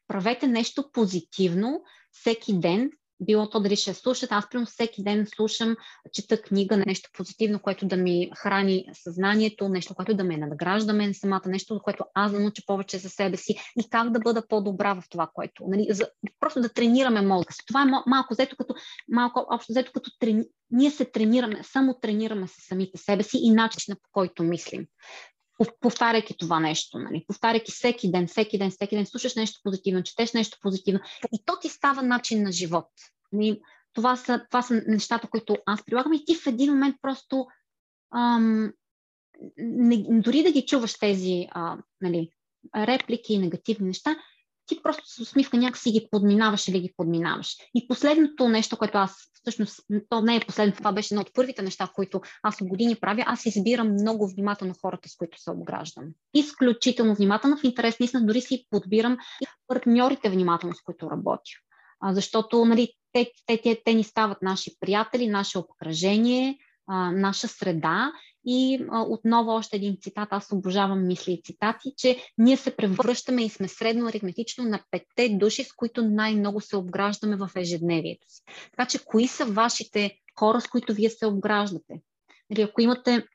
правете 0.07 0.47
нещо 0.47 0.91
позитивно 0.91 1.83
всеки 2.11 2.59
ден, 2.59 2.91
било 3.21 3.49
то 3.49 3.59
дали 3.59 3.75
ще 3.75 3.93
слушат. 3.93 4.31
Аз 4.31 4.49
примерно 4.49 4.65
всеки 4.65 5.03
ден 5.03 5.27
слушам, 5.35 5.75
чета 6.11 6.41
книга 6.41 6.77
нещо 6.77 7.09
позитивно, 7.13 7.59
което 7.59 7.87
да 7.87 7.97
ми 7.97 8.31
храни 8.37 8.85
съзнанието, 8.93 9.69
нещо, 9.69 9.95
което 9.95 10.13
да 10.13 10.23
ме 10.23 10.37
надгражда 10.37 10.93
мен 10.93 11.13
самата, 11.13 11.41
нещо, 11.45 11.81
което 11.83 12.03
аз 12.13 12.31
да 12.31 12.39
науча 12.39 12.61
повече 12.65 12.97
за 12.97 13.09
себе 13.09 13.37
си 13.37 13.55
и 13.79 13.89
как 13.89 14.11
да 14.11 14.19
бъда 14.19 14.47
по-добра 14.47 14.93
в 14.93 15.03
това, 15.09 15.29
което. 15.33 15.63
Нали, 15.67 15.87
за, 15.89 16.09
просто 16.39 16.61
да 16.61 16.69
тренираме 16.69 17.21
мозъка 17.21 17.53
си. 17.53 17.61
Това 17.67 17.81
е 17.81 18.09
малко 18.09 18.33
взето 18.33 18.55
като, 18.55 18.75
малко 19.07 19.45
общо 19.49 19.73
взето 19.73 19.91
като 19.93 20.11
трени, 20.19 20.43
ние 20.71 20.91
се 20.91 21.05
тренираме, 21.05 21.59
само 21.63 21.99
тренираме 22.01 22.47
се 22.47 22.61
самите 22.61 22.97
себе 22.97 23.23
си 23.23 23.37
и 23.43 23.51
начина 23.51 23.95
по 23.95 24.09
който 24.11 24.43
мислим 24.43 24.85
повтаряйки 25.79 26.37
това 26.37 26.59
нещо, 26.59 26.99
нали? 26.99 27.25
повтаряйки 27.27 27.71
всеки 27.71 28.11
ден, 28.11 28.27
всеки 28.27 28.57
ден, 28.57 28.71
всеки 28.71 28.95
ден, 28.95 29.05
слушаш 29.05 29.35
нещо 29.35 29.59
позитивно, 29.63 30.03
четеш 30.03 30.33
нещо 30.33 30.57
позитивно 30.61 30.99
и 31.33 31.43
то 31.45 31.59
ти 31.61 31.69
става 31.69 32.01
начин 32.01 32.43
на 32.43 32.51
живот. 32.51 32.89
Нали? 33.31 33.61
Това, 33.93 34.15
са, 34.15 34.45
това 34.49 34.61
са 34.61 34.83
нещата, 34.87 35.27
които 35.27 35.57
аз 35.65 35.85
прилагам 35.85 36.13
и 36.13 36.25
ти 36.25 36.35
в 36.35 36.47
един 36.47 36.71
момент 36.71 36.95
просто 37.01 37.47
ам, 38.15 38.73
не, 39.57 40.21
дори 40.21 40.43
да 40.43 40.51
ги 40.51 40.65
чуваш 40.65 40.99
тези 40.99 41.47
а, 41.51 41.77
нали, 42.01 42.29
реплики 42.75 43.33
и 43.33 43.37
негативни 43.37 43.87
неща, 43.87 44.15
ти 44.75 44.83
просто 44.83 45.03
с 45.05 45.19
усмивка 45.19 45.57
някакси 45.57 45.91
ги 45.91 46.07
подминаваш 46.11 46.67
или 46.67 46.79
ги 46.79 46.93
подминаваш. 46.97 47.55
И 47.75 47.87
последното 47.87 48.49
нещо, 48.49 48.77
което 48.77 48.97
аз, 48.97 49.15
всъщност, 49.33 49.79
то 50.09 50.21
не 50.21 50.35
е 50.35 50.39
последното, 50.39 50.77
това 50.77 50.91
беше 50.91 51.13
едно 51.13 51.21
от 51.21 51.33
първите 51.33 51.61
неща, 51.61 51.89
които 51.95 52.21
аз 52.43 52.61
от 52.61 52.67
години 52.67 52.95
правя, 52.95 53.23
аз 53.25 53.45
избирам 53.45 53.93
много 53.93 54.27
внимателно 54.27 54.73
хората, 54.81 55.09
с 55.09 55.15
които 55.15 55.41
се 55.41 55.51
обграждам. 55.51 56.05
Изключително 56.33 57.15
внимателно, 57.15 57.57
в 57.57 57.63
интерес 57.63 57.99
наистина, 57.99 58.25
дори 58.25 58.41
си 58.41 58.67
подбирам 58.69 59.17
и 59.41 59.45
партньорите 59.67 60.29
внимателно, 60.29 60.75
с 60.75 60.81
които 60.81 61.09
работя. 61.11 61.51
А, 62.01 62.13
защото 62.13 62.65
нали, 62.65 62.93
те, 63.13 63.31
те, 63.45 63.61
те, 63.61 63.81
те 63.85 63.93
ни 63.93 64.03
стават 64.03 64.41
наши 64.41 64.71
приятели, 64.79 65.27
наше 65.27 65.57
обкръжение, 65.57 66.57
а, 66.87 67.11
наша 67.11 67.47
среда 67.47 68.11
и 68.45 68.85
а, 68.91 69.01
отново 69.01 69.51
още 69.51 69.75
един 69.75 69.97
цитат, 70.01 70.27
аз 70.31 70.51
обожавам 70.51 71.07
мисли 71.07 71.31
и 71.31 71.41
цитати, 71.41 71.93
че 71.97 72.17
ние 72.37 72.57
се 72.57 72.75
превръщаме 72.75 73.45
и 73.45 73.49
сме 73.49 73.67
средно 73.67 74.07
аритметично 74.07 74.63
на 74.63 74.79
петте 74.91 75.29
души, 75.29 75.63
с 75.63 75.73
които 75.73 76.05
най-много 76.05 76.61
се 76.61 76.77
обграждаме 76.77 77.35
в 77.35 77.49
ежедневието 77.55 78.25
си. 78.29 78.41
Така 78.71 78.85
че 78.85 79.05
кои 79.05 79.27
са 79.27 79.45
вашите 79.45 80.17
хора, 80.39 80.61
с 80.61 80.67
които 80.67 80.93
вие 80.93 81.09
се 81.09 81.25
обграждате? 81.25 82.01
Или 82.51 82.61
ако 82.61 82.81
имате 82.81 83.27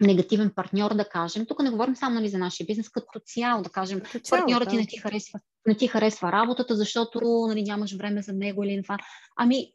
негативен 0.00 0.50
партньор, 0.54 0.94
да 0.94 1.08
кажем. 1.08 1.46
Тук 1.46 1.62
не 1.62 1.70
говорим 1.70 1.96
само 1.96 2.14
нали, 2.14 2.28
за 2.28 2.38
нашия 2.38 2.66
бизнес, 2.66 2.88
като 2.88 3.20
цяло, 3.24 3.62
да 3.62 3.70
кажем, 3.70 4.00
като 4.00 4.18
цяло, 4.18 4.40
партньорът 4.40 4.68
да. 4.68 4.70
ти 4.70 4.76
не 4.76 4.86
ти 4.86 4.98
харесва, 4.98 5.40
не 5.66 5.74
ти 5.74 5.86
харесва 5.86 6.32
работата, 6.32 6.76
защото 6.76 7.20
нали, 7.48 7.62
нямаш 7.62 7.96
време 7.96 8.22
за 8.22 8.32
него 8.32 8.64
или 8.64 8.82
това. 8.82 8.98
Ами, 9.36 9.72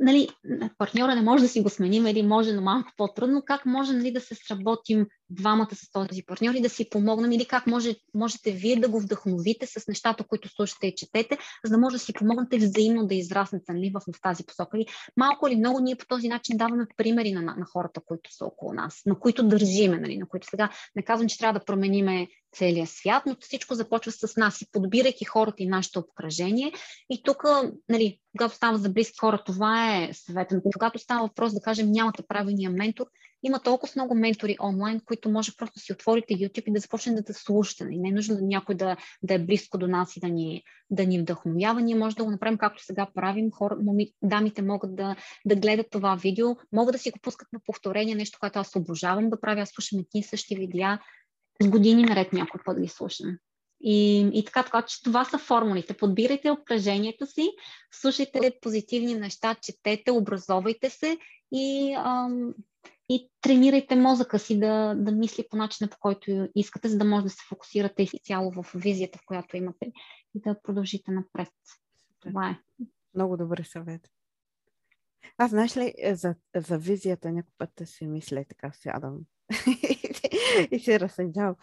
нали, 0.00 0.28
партньора 0.78 1.14
не 1.14 1.22
може 1.22 1.42
да 1.42 1.48
си 1.48 1.62
го 1.62 1.70
сменим 1.70 2.06
или 2.06 2.22
може, 2.22 2.52
но 2.52 2.62
малко 2.62 2.92
по-трудно, 2.96 3.42
как 3.46 3.66
може 3.66 3.92
нали, 3.92 4.12
да 4.12 4.20
се 4.20 4.34
сработим 4.34 5.06
двамата 5.30 5.74
с 5.74 5.92
този 5.92 6.22
партньор 6.22 6.54
и 6.54 6.60
да 6.60 6.68
си 6.68 6.90
помогнем 6.90 7.32
или 7.32 7.44
как 7.44 7.66
може, 7.66 7.94
можете 8.14 8.52
вие 8.52 8.76
да 8.76 8.88
го 8.88 9.00
вдъхновите 9.00 9.66
с 9.66 9.88
нещата, 9.88 10.24
които 10.24 10.48
слушате 10.48 10.86
и 10.86 10.94
четете, 10.94 11.38
за 11.64 11.70
да 11.70 11.78
може 11.78 11.96
да 11.96 11.98
си 11.98 12.12
помогнете 12.12 12.58
взаимно 12.58 13.06
да 13.06 13.14
израснете 13.14 13.72
нали, 13.72 13.92
в, 13.94 14.00
в 14.16 14.20
тази 14.22 14.44
посока. 14.44 14.78
И 14.78 14.86
малко 15.16 15.48
или 15.48 15.56
много 15.56 15.80
ние 15.80 15.96
по 15.96 16.06
този 16.06 16.28
начин 16.28 16.56
даваме 16.56 16.86
примери 16.96 17.32
на, 17.32 17.40
на 17.42 17.66
хората, 17.72 18.00
които 18.06 18.34
са 18.34 18.44
около 18.44 18.72
нас, 18.72 19.02
на 19.06 19.18
които 19.18 19.48
държиме, 19.48 19.98
нали, 19.98 20.18
на 20.18 20.28
които 20.28 20.46
сега 20.50 20.70
не 20.96 21.02
казвам, 21.02 21.28
че 21.28 21.38
трябва 21.38 21.58
да 21.60 21.64
промениме 21.64 22.28
целия 22.52 22.86
свят, 22.86 23.22
но 23.26 23.36
всичко 23.40 23.74
започва 23.74 24.12
с 24.12 24.36
нас 24.36 24.62
и 24.62 24.70
подбирайки 24.72 25.24
хората 25.24 25.62
и 25.62 25.66
нашето 25.66 25.98
обкръжение. 25.98 26.72
И 27.10 27.22
тук, 27.22 27.44
нали, 27.88 28.18
когато 28.38 28.54
става 28.54 28.78
за 28.78 28.88
близки 28.88 29.18
хора, 29.20 29.42
това 29.46 29.96
е 29.96 30.10
съветът. 30.12 30.62
Когато 30.72 30.98
става 30.98 31.26
въпрос 31.26 31.54
да 31.54 31.60
кажем 31.60 31.90
нямате 31.90 32.22
правилния 32.28 32.70
ментор, 32.70 33.06
има 33.42 33.60
толкова 33.60 33.92
много 33.96 34.14
ментори 34.14 34.56
онлайн, 34.62 35.00
които 35.00 35.30
може 35.30 35.56
просто 35.56 35.74
да 35.74 35.80
си 35.80 35.92
отворите 35.92 36.34
YouTube 36.34 36.68
и 36.68 36.72
да 36.72 36.80
започнете 36.80 37.22
да 37.22 37.34
слушате. 37.34 37.84
Не 37.84 38.08
е 38.08 38.12
нужно 38.12 38.38
някой 38.40 38.74
да, 38.74 38.96
да 39.22 39.34
е 39.34 39.38
близко 39.38 39.78
до 39.78 39.86
нас 39.86 40.16
и 40.16 40.20
да 40.20 40.28
ни, 40.28 40.62
да 40.90 41.06
ни 41.06 41.20
вдъхновява. 41.20 41.80
Ние 41.80 41.94
може 41.94 42.16
да 42.16 42.24
го 42.24 42.30
направим 42.30 42.58
както 42.58 42.84
сега 42.84 43.06
правим. 43.14 43.50
Хора, 43.50 43.76
моми, 43.82 44.12
дамите 44.22 44.62
могат 44.62 44.96
да, 44.96 45.16
да 45.46 45.56
гледат 45.56 45.86
това 45.90 46.14
видео, 46.14 46.56
могат 46.72 46.92
да 46.92 46.98
си 46.98 47.10
го 47.10 47.18
пускат 47.22 47.48
на 47.52 47.60
повторение, 47.66 48.14
нещо, 48.14 48.38
което 48.40 48.58
аз 48.58 48.76
обожавам 48.76 49.30
да 49.30 49.40
правя. 49.40 49.60
Аз 49.60 49.68
слушам 49.68 49.98
едни 49.98 50.22
същи 50.22 50.56
видеа 50.56 50.98
с 51.62 51.68
години 51.68 52.02
наред 52.02 52.32
някой 52.32 52.60
път 52.64 52.80
ги 52.80 52.88
слушам. 52.88 53.36
И, 53.82 54.30
и 54.32 54.44
така, 54.44 54.62
така, 54.62 54.82
че 54.82 55.02
това 55.02 55.24
са 55.24 55.38
формулите. 55.38 55.96
Подбирайте 55.96 56.50
обкръжението 56.50 57.26
си, 57.26 57.50
слушайте 57.92 58.52
позитивни 58.62 59.14
неща, 59.14 59.54
четете, 59.62 60.10
образовайте 60.10 60.90
се 60.90 61.18
и, 61.52 61.94
ам, 61.98 62.54
и 63.10 63.30
тренирайте 63.40 63.96
мозъка 63.96 64.38
си 64.38 64.60
да, 64.60 64.94
да 64.94 65.12
мисли 65.12 65.44
по 65.50 65.56
начина, 65.56 65.90
по 65.90 65.96
който 66.00 66.48
искате, 66.54 66.88
за 66.88 66.98
да 66.98 67.04
може 67.04 67.24
да 67.24 67.30
се 67.30 67.44
фокусирате 67.48 68.02
изцяло 68.02 68.50
в 68.50 68.66
визията, 68.74 69.18
в 69.18 69.26
която 69.26 69.56
имате 69.56 69.92
и 70.34 70.40
да 70.40 70.62
продължите 70.62 71.10
напред. 71.10 71.48
Това 72.20 72.50
е. 72.50 72.84
Много 73.14 73.36
добър 73.36 73.62
съвет. 73.62 74.00
Аз 75.38 75.50
знаеш 75.50 75.76
ли, 75.76 75.94
е, 75.98 76.14
за, 76.14 76.34
за 76.56 76.78
визията 76.78 77.32
някой 77.32 77.52
път 77.58 77.70
си 77.84 78.06
мисля 78.06 78.44
така 78.48 78.72
сядам 78.72 79.18
и 80.70 80.80
се 80.80 81.00
разсъждавам. 81.00 81.54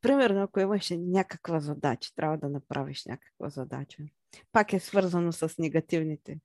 Примерно, 0.00 0.42
ако 0.42 0.60
имаш 0.60 0.90
някаква 0.90 1.60
задача, 1.60 2.10
трябва 2.16 2.38
да 2.38 2.48
направиш 2.48 3.04
някаква 3.06 3.48
задача. 3.48 4.02
Пак 4.52 4.72
е 4.72 4.80
свързано 4.80 5.32
с 5.32 5.54
негативните. 5.58 6.38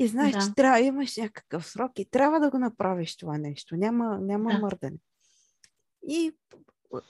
И 0.00 0.06
знаеш, 0.06 0.32
да. 0.32 0.40
че 0.40 0.54
трябва, 0.54 0.80
имаш 0.80 1.16
някакъв 1.16 1.66
срок 1.66 1.98
и 1.98 2.10
трябва 2.10 2.40
да 2.40 2.50
го 2.50 2.58
направиш 2.58 3.16
това 3.16 3.38
нещо. 3.38 3.76
Няма, 3.76 4.18
няма 4.20 4.50
да. 4.50 4.58
мърдане. 4.58 4.98
И 6.08 6.32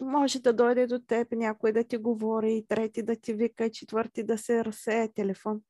може 0.00 0.40
да 0.40 0.52
дойде 0.52 0.86
до 0.86 0.98
теб 0.98 1.32
някой 1.32 1.72
да 1.72 1.84
ти 1.84 1.96
говори, 1.96 2.64
трети 2.68 3.02
да 3.02 3.16
ти 3.16 3.34
вика, 3.34 3.70
четвърти 3.70 4.22
да 4.22 4.38
се 4.38 4.64
разсея 4.64 5.12
телефон. 5.14 5.60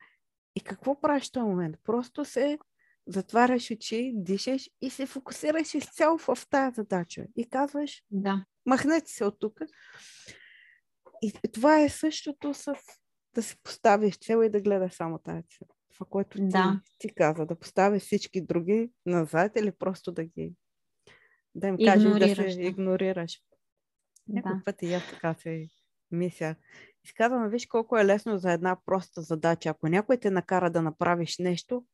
И 0.57 0.61
какво 0.61 1.01
правиш 1.01 1.29
в 1.29 1.33
този 1.33 1.45
момент? 1.45 1.77
Просто 1.85 2.25
се 2.25 2.59
затваряш 3.07 3.71
очи, 3.71 4.13
дишаш 4.15 4.71
и 4.81 4.91
се 4.91 5.07
фокусираш 5.07 5.75
изцяло 5.75 6.19
в 6.19 6.39
тази 6.51 6.75
задача. 6.75 7.25
И 7.37 7.49
казваш, 7.49 8.03
да. 8.11 8.45
махнете 8.67 9.11
се 9.11 9.25
от 9.25 9.39
тук. 9.39 9.61
И 11.23 11.33
това 11.53 11.81
е 11.81 11.89
същото 11.89 12.55
с 12.55 12.75
да 13.35 13.43
се 13.43 13.57
поставиш 13.63 14.19
цел 14.19 14.43
и 14.45 14.51
да 14.51 14.61
гледаш 14.61 14.93
само 14.93 15.19
тази 15.19 15.43
цел. 15.43 15.69
Това, 16.01 16.11
което 16.11 16.39
ти, 16.39 16.49
да. 16.49 16.81
ти 16.99 17.15
каза, 17.15 17.47
да 17.47 17.55
поставиш 17.55 18.03
всички 18.03 18.41
други 18.41 18.91
назад 19.07 19.53
или 19.57 19.73
просто 19.73 20.13
да 20.13 20.25
ги 20.25 20.55
да 21.55 21.69
им 21.69 21.77
кажеш 21.85 22.19
да 22.19 22.53
се 22.53 22.63
игнорираш. 22.63 23.41
Някой 24.29 24.55
да. 24.55 24.63
път 24.65 24.83
и 24.83 24.95
аз 24.95 25.11
така 25.11 25.35
се 25.35 25.69
мисля. 26.11 26.55
Изказвам, 27.05 27.49
виж 27.49 27.67
колко 27.67 27.99
е 27.99 28.05
лесно 28.05 28.39
за 28.39 28.53
една 28.53 28.77
проста 28.87 29.23
задача. 29.23 29.69
Ако 29.69 29.89
някой 29.89 30.17
те 30.17 30.31
накара 30.31 30.71
да 30.71 30.83
направиш 30.83 31.39
нещо, 31.39 31.85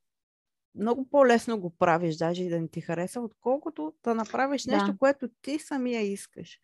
много 0.75 1.09
по-лесно 1.09 1.61
го 1.61 1.77
правиш, 1.77 2.17
даже 2.17 2.45
и 2.45 2.49
да 2.49 2.61
не 2.61 2.69
ти 2.69 2.81
хареса, 2.81 3.21
отколкото 3.21 3.95
да 4.05 4.15
направиш 4.15 4.63
да. 4.63 4.77
нещо, 4.77 4.99
което 4.99 5.29
ти 5.43 5.59
самия 5.59 6.01
искаш. 6.01 6.59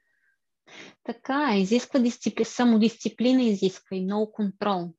Така 1.04 1.56
изисква 1.56 2.00
дисципли... 2.00 2.44
самодисциплина, 2.44 3.42
изисква 3.42 3.96
и 3.96 4.04
много 4.04 4.32
контрол. 4.32 4.94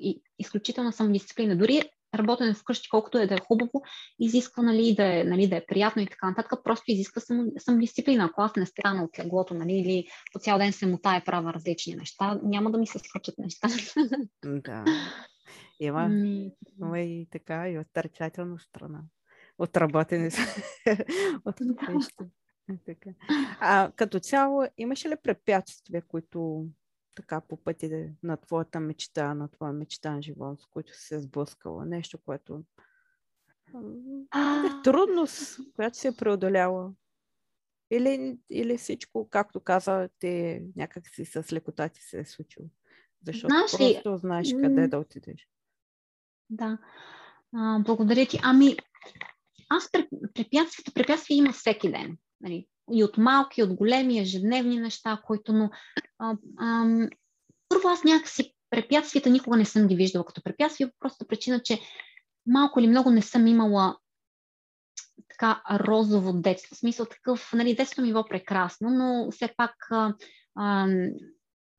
И, 0.00 0.22
изключителна 0.38 0.92
самодисциплина. 0.92 1.56
Дори 1.56 1.82
работене 2.14 2.54
вкъщи, 2.54 2.88
колкото 2.88 3.18
е 3.18 3.26
да 3.26 3.34
е 3.34 3.38
хубаво, 3.38 3.82
изисква 4.20 4.62
нали, 4.62 4.94
да, 4.94 5.20
е, 5.20 5.24
нали, 5.24 5.48
да 5.48 5.56
е 5.56 5.66
приятно 5.66 6.02
и 6.02 6.06
така 6.06 6.28
нататък, 6.28 6.60
просто 6.64 6.84
изисква 6.88 7.20
само, 7.20 7.52
самодисциплина. 7.58 8.24
Ако 8.24 8.42
аз 8.42 8.56
не 8.56 8.66
стана 8.66 9.04
от 9.04 9.18
леглото, 9.18 9.54
нали, 9.54 9.72
или 9.72 10.06
по 10.32 10.38
цял 10.38 10.58
ден 10.58 10.72
се 10.72 10.86
мутая 10.86 11.24
права 11.24 11.52
различни 11.52 11.94
неща, 11.94 12.40
няма 12.42 12.70
да 12.70 12.78
ми 12.78 12.86
се 12.86 12.98
случат 12.98 13.38
неща. 13.38 13.68
Да. 14.44 14.84
Има, 15.80 16.02
ами, 16.02 16.50
има 16.80 17.00
и 17.00 17.26
така, 17.30 17.68
и 17.68 17.78
отрицателна 17.78 18.58
страна. 18.58 19.00
Отработени 19.58 20.30
са 20.30 20.40
от 21.44 21.60
нещо. 21.60 22.24
Така. 22.86 23.10
А 23.60 23.92
като 23.96 24.20
цяло, 24.20 24.64
имаше 24.78 25.08
ли 25.08 25.14
препятствия, 25.22 26.02
които 26.08 26.66
така 27.14 27.40
по 27.40 27.56
пъти 27.56 28.10
на 28.22 28.36
твоята 28.36 28.80
мечта, 28.80 29.34
на 29.34 29.48
твоя 29.48 29.72
мечтан 29.72 30.22
живот, 30.22 30.60
с 30.60 30.66
който 30.66 30.92
си 30.94 31.06
се 31.06 31.20
сблъскала? 31.20 31.86
Нещо, 31.86 32.18
което 32.18 32.54
е 32.54 32.62
трудност, 34.84 35.58
която 35.74 35.98
се 35.98 36.08
е 36.08 36.16
преодоляла. 36.16 36.92
Или, 37.90 38.38
или 38.50 38.78
всичко, 38.78 39.28
както 39.30 39.60
каза, 39.60 40.08
те 40.18 40.62
някак 40.76 41.08
си 41.08 41.24
с 41.24 41.52
лекота 41.52 41.88
ти 41.88 42.02
се 42.02 42.20
е 42.20 42.24
случило. 42.24 42.66
Защото 43.26 43.48
знаеш 43.48 43.70
просто 43.70 44.12
ли, 44.14 44.18
знаеш 44.18 44.52
къде 44.62 44.88
да 44.88 44.98
отидеш. 44.98 45.48
Да. 46.50 46.78
А, 47.54 47.78
благодаря 47.78 48.26
ти. 48.26 48.40
Ами, 48.42 48.76
аз 49.68 49.90
препятствията, 50.34 50.92
препятствия 50.94 51.36
има 51.36 51.52
всеки 51.52 51.90
ден. 51.90 52.18
Нали? 52.40 52.66
И 52.92 53.04
от 53.04 53.18
малки, 53.18 53.60
и 53.60 53.64
от 53.64 53.74
големи, 53.74 54.18
ежедневни 54.20 54.80
неща, 54.80 55.22
които, 55.26 55.52
но 55.52 55.70
първо 57.68 57.88
аз 57.88 58.04
някакси 58.04 58.54
препятствията 58.70 59.30
никога 59.30 59.56
не 59.56 59.64
съм 59.64 59.86
ги 59.86 59.96
виждала 59.96 60.24
като 60.24 60.42
препятствия, 60.42 60.90
просто 61.00 61.26
причина, 61.26 61.62
че 61.62 61.80
малко 62.46 62.80
или 62.80 62.86
много 62.86 63.10
не 63.10 63.22
съм 63.22 63.46
имала 63.46 63.96
така 65.28 65.62
розово 65.70 66.32
детство. 66.32 66.74
В 66.74 66.78
смисъл 66.78 67.06
такъв, 67.06 67.52
нали, 67.52 67.74
детството 67.74 68.02
ми 68.02 68.08
било 68.08 68.24
прекрасно, 68.24 68.90
но 68.90 69.30
все 69.30 69.54
пак 69.56 69.74
а, 69.90 70.14
а, 70.54 70.86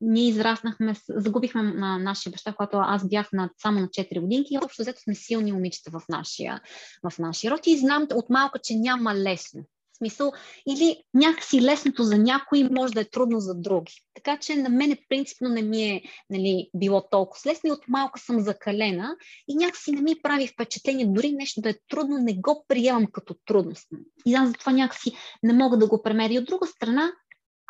ние 0.01 0.27
израснахме, 0.27 0.93
загубихме 1.09 1.63
на 1.63 1.97
нашия 1.97 2.31
баща, 2.31 2.53
когато 2.53 2.77
аз 2.77 3.09
бях 3.09 3.31
на, 3.33 3.49
само 3.61 3.79
на 3.79 3.87
4 3.87 4.21
годинки 4.21 4.53
и 4.53 4.57
общо 4.57 4.81
взето 4.81 5.01
сме 5.01 5.15
силни 5.15 5.51
момичета 5.51 5.91
в 5.91 6.01
нашия, 6.09 6.61
в 7.09 7.19
нашия 7.19 7.51
род 7.51 7.67
и 7.67 7.77
знам 7.77 8.07
от 8.13 8.29
малко, 8.29 8.57
че 8.63 8.75
няма 8.75 9.15
лесно 9.15 9.63
смисъл, 10.01 10.31
или 10.69 10.97
някакси 11.13 11.61
лесното 11.61 12.03
за 12.03 12.17
някои 12.17 12.69
може 12.71 12.93
да 12.93 13.01
е 13.01 13.09
трудно 13.09 13.39
за 13.39 13.55
други. 13.55 13.93
Така 14.13 14.37
че 14.37 14.55
на 14.55 14.69
мене 14.69 14.97
принципно 15.09 15.49
не 15.49 15.61
ми 15.61 15.83
е 15.83 16.01
нали, 16.29 16.69
било 16.75 17.07
толкова 17.11 17.51
лесно 17.51 17.67
и 17.67 17.71
от 17.71 17.87
малко 17.87 18.19
съм 18.19 18.39
закалена 18.39 19.15
и 19.47 19.55
някакси 19.55 19.91
не 19.91 20.01
ми 20.01 20.15
прави 20.23 20.47
впечатление, 20.47 21.05
дори 21.05 21.31
нещо 21.31 21.61
да 21.61 21.69
е 21.69 21.75
трудно, 21.89 22.17
не 22.17 22.33
го 22.33 22.65
приемам 22.67 23.07
като 23.11 23.35
трудност. 23.45 23.87
И 24.25 24.33
аз 24.33 24.47
затова 24.47 24.71
някакси 24.71 25.11
не 25.43 25.53
мога 25.53 25.77
да 25.77 25.87
го 25.87 26.03
премеря. 26.03 26.33
И 26.33 26.39
от 26.39 26.45
друга 26.45 26.67
страна, 26.67 27.11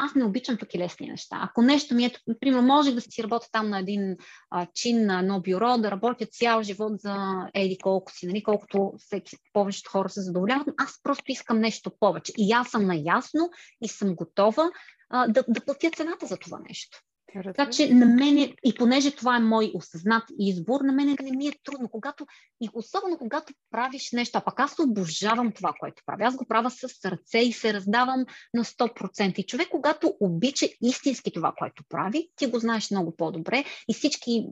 аз 0.03 0.15
не 0.15 0.25
обичам 0.25 0.57
пък 0.57 0.75
лесни 0.75 1.07
неща. 1.07 1.39
Ако 1.41 1.61
нещо 1.61 1.95
ми 1.95 2.05
е, 2.05 2.11
например, 2.27 2.61
може 2.61 2.95
да 2.95 3.01
си 3.01 3.23
работя 3.23 3.47
там 3.51 3.69
на 3.69 3.79
един 3.79 4.17
а, 4.49 4.67
чин 4.73 5.05
на 5.05 5.19
едно 5.19 5.41
бюро, 5.41 5.77
да 5.77 5.91
работя 5.91 6.25
цял 6.25 6.63
живот 6.63 6.93
за 6.95 7.47
еди 7.53 7.77
колко 7.77 8.11
си, 8.11 8.27
нали, 8.27 8.43
колкото 8.43 8.93
всеки, 8.97 9.37
повечето 9.53 9.91
хора 9.91 10.09
се 10.09 10.21
задоволяват, 10.21 10.67
аз 10.77 10.99
просто 11.03 11.23
искам 11.27 11.59
нещо 11.59 11.91
повече. 11.99 12.33
И 12.37 12.51
аз 12.51 12.69
съм 12.69 12.85
наясно 12.85 13.49
и 13.81 13.87
съм 13.87 14.15
готова 14.15 14.69
а, 15.09 15.27
да, 15.27 15.43
да 15.47 15.65
платя 15.65 15.91
цената 15.95 16.25
за 16.25 16.37
това 16.37 16.59
нещо. 16.69 17.01
Така 17.33 17.69
че 17.69 17.93
на 17.93 18.05
мене, 18.05 18.55
и 18.63 18.75
понеже 18.75 19.11
това 19.11 19.37
е 19.37 19.39
мой 19.39 19.71
осъзнат 19.75 20.23
избор, 20.39 20.81
на 20.81 20.93
мен 20.93 21.17
не 21.21 21.37
ми 21.37 21.47
е 21.47 21.53
трудно, 21.63 21.89
когато, 21.89 22.25
и 22.61 22.69
особено 22.73 23.17
когато 23.17 23.53
правиш 23.71 24.09
нещо, 24.11 24.37
а 24.37 24.41
пък 24.41 24.59
аз 24.59 24.79
обожавам 24.79 25.51
това, 25.51 25.73
което 25.79 26.03
правя. 26.05 26.25
Аз 26.25 26.35
го 26.35 26.45
правя 26.45 26.69
с 26.69 26.89
сърце 26.89 27.39
и 27.39 27.53
се 27.53 27.73
раздавам 27.73 28.25
на 28.53 28.63
100%. 28.63 29.39
И 29.39 29.45
човек, 29.45 29.67
когато 29.71 30.15
обича 30.19 30.65
истински 30.81 31.31
това, 31.31 31.53
което 31.57 31.83
прави, 31.89 32.29
ти 32.35 32.47
го 32.47 32.59
знаеш 32.59 32.91
много 32.91 33.15
по-добре. 33.15 33.63
И 33.89 33.93
всички, 33.93 34.45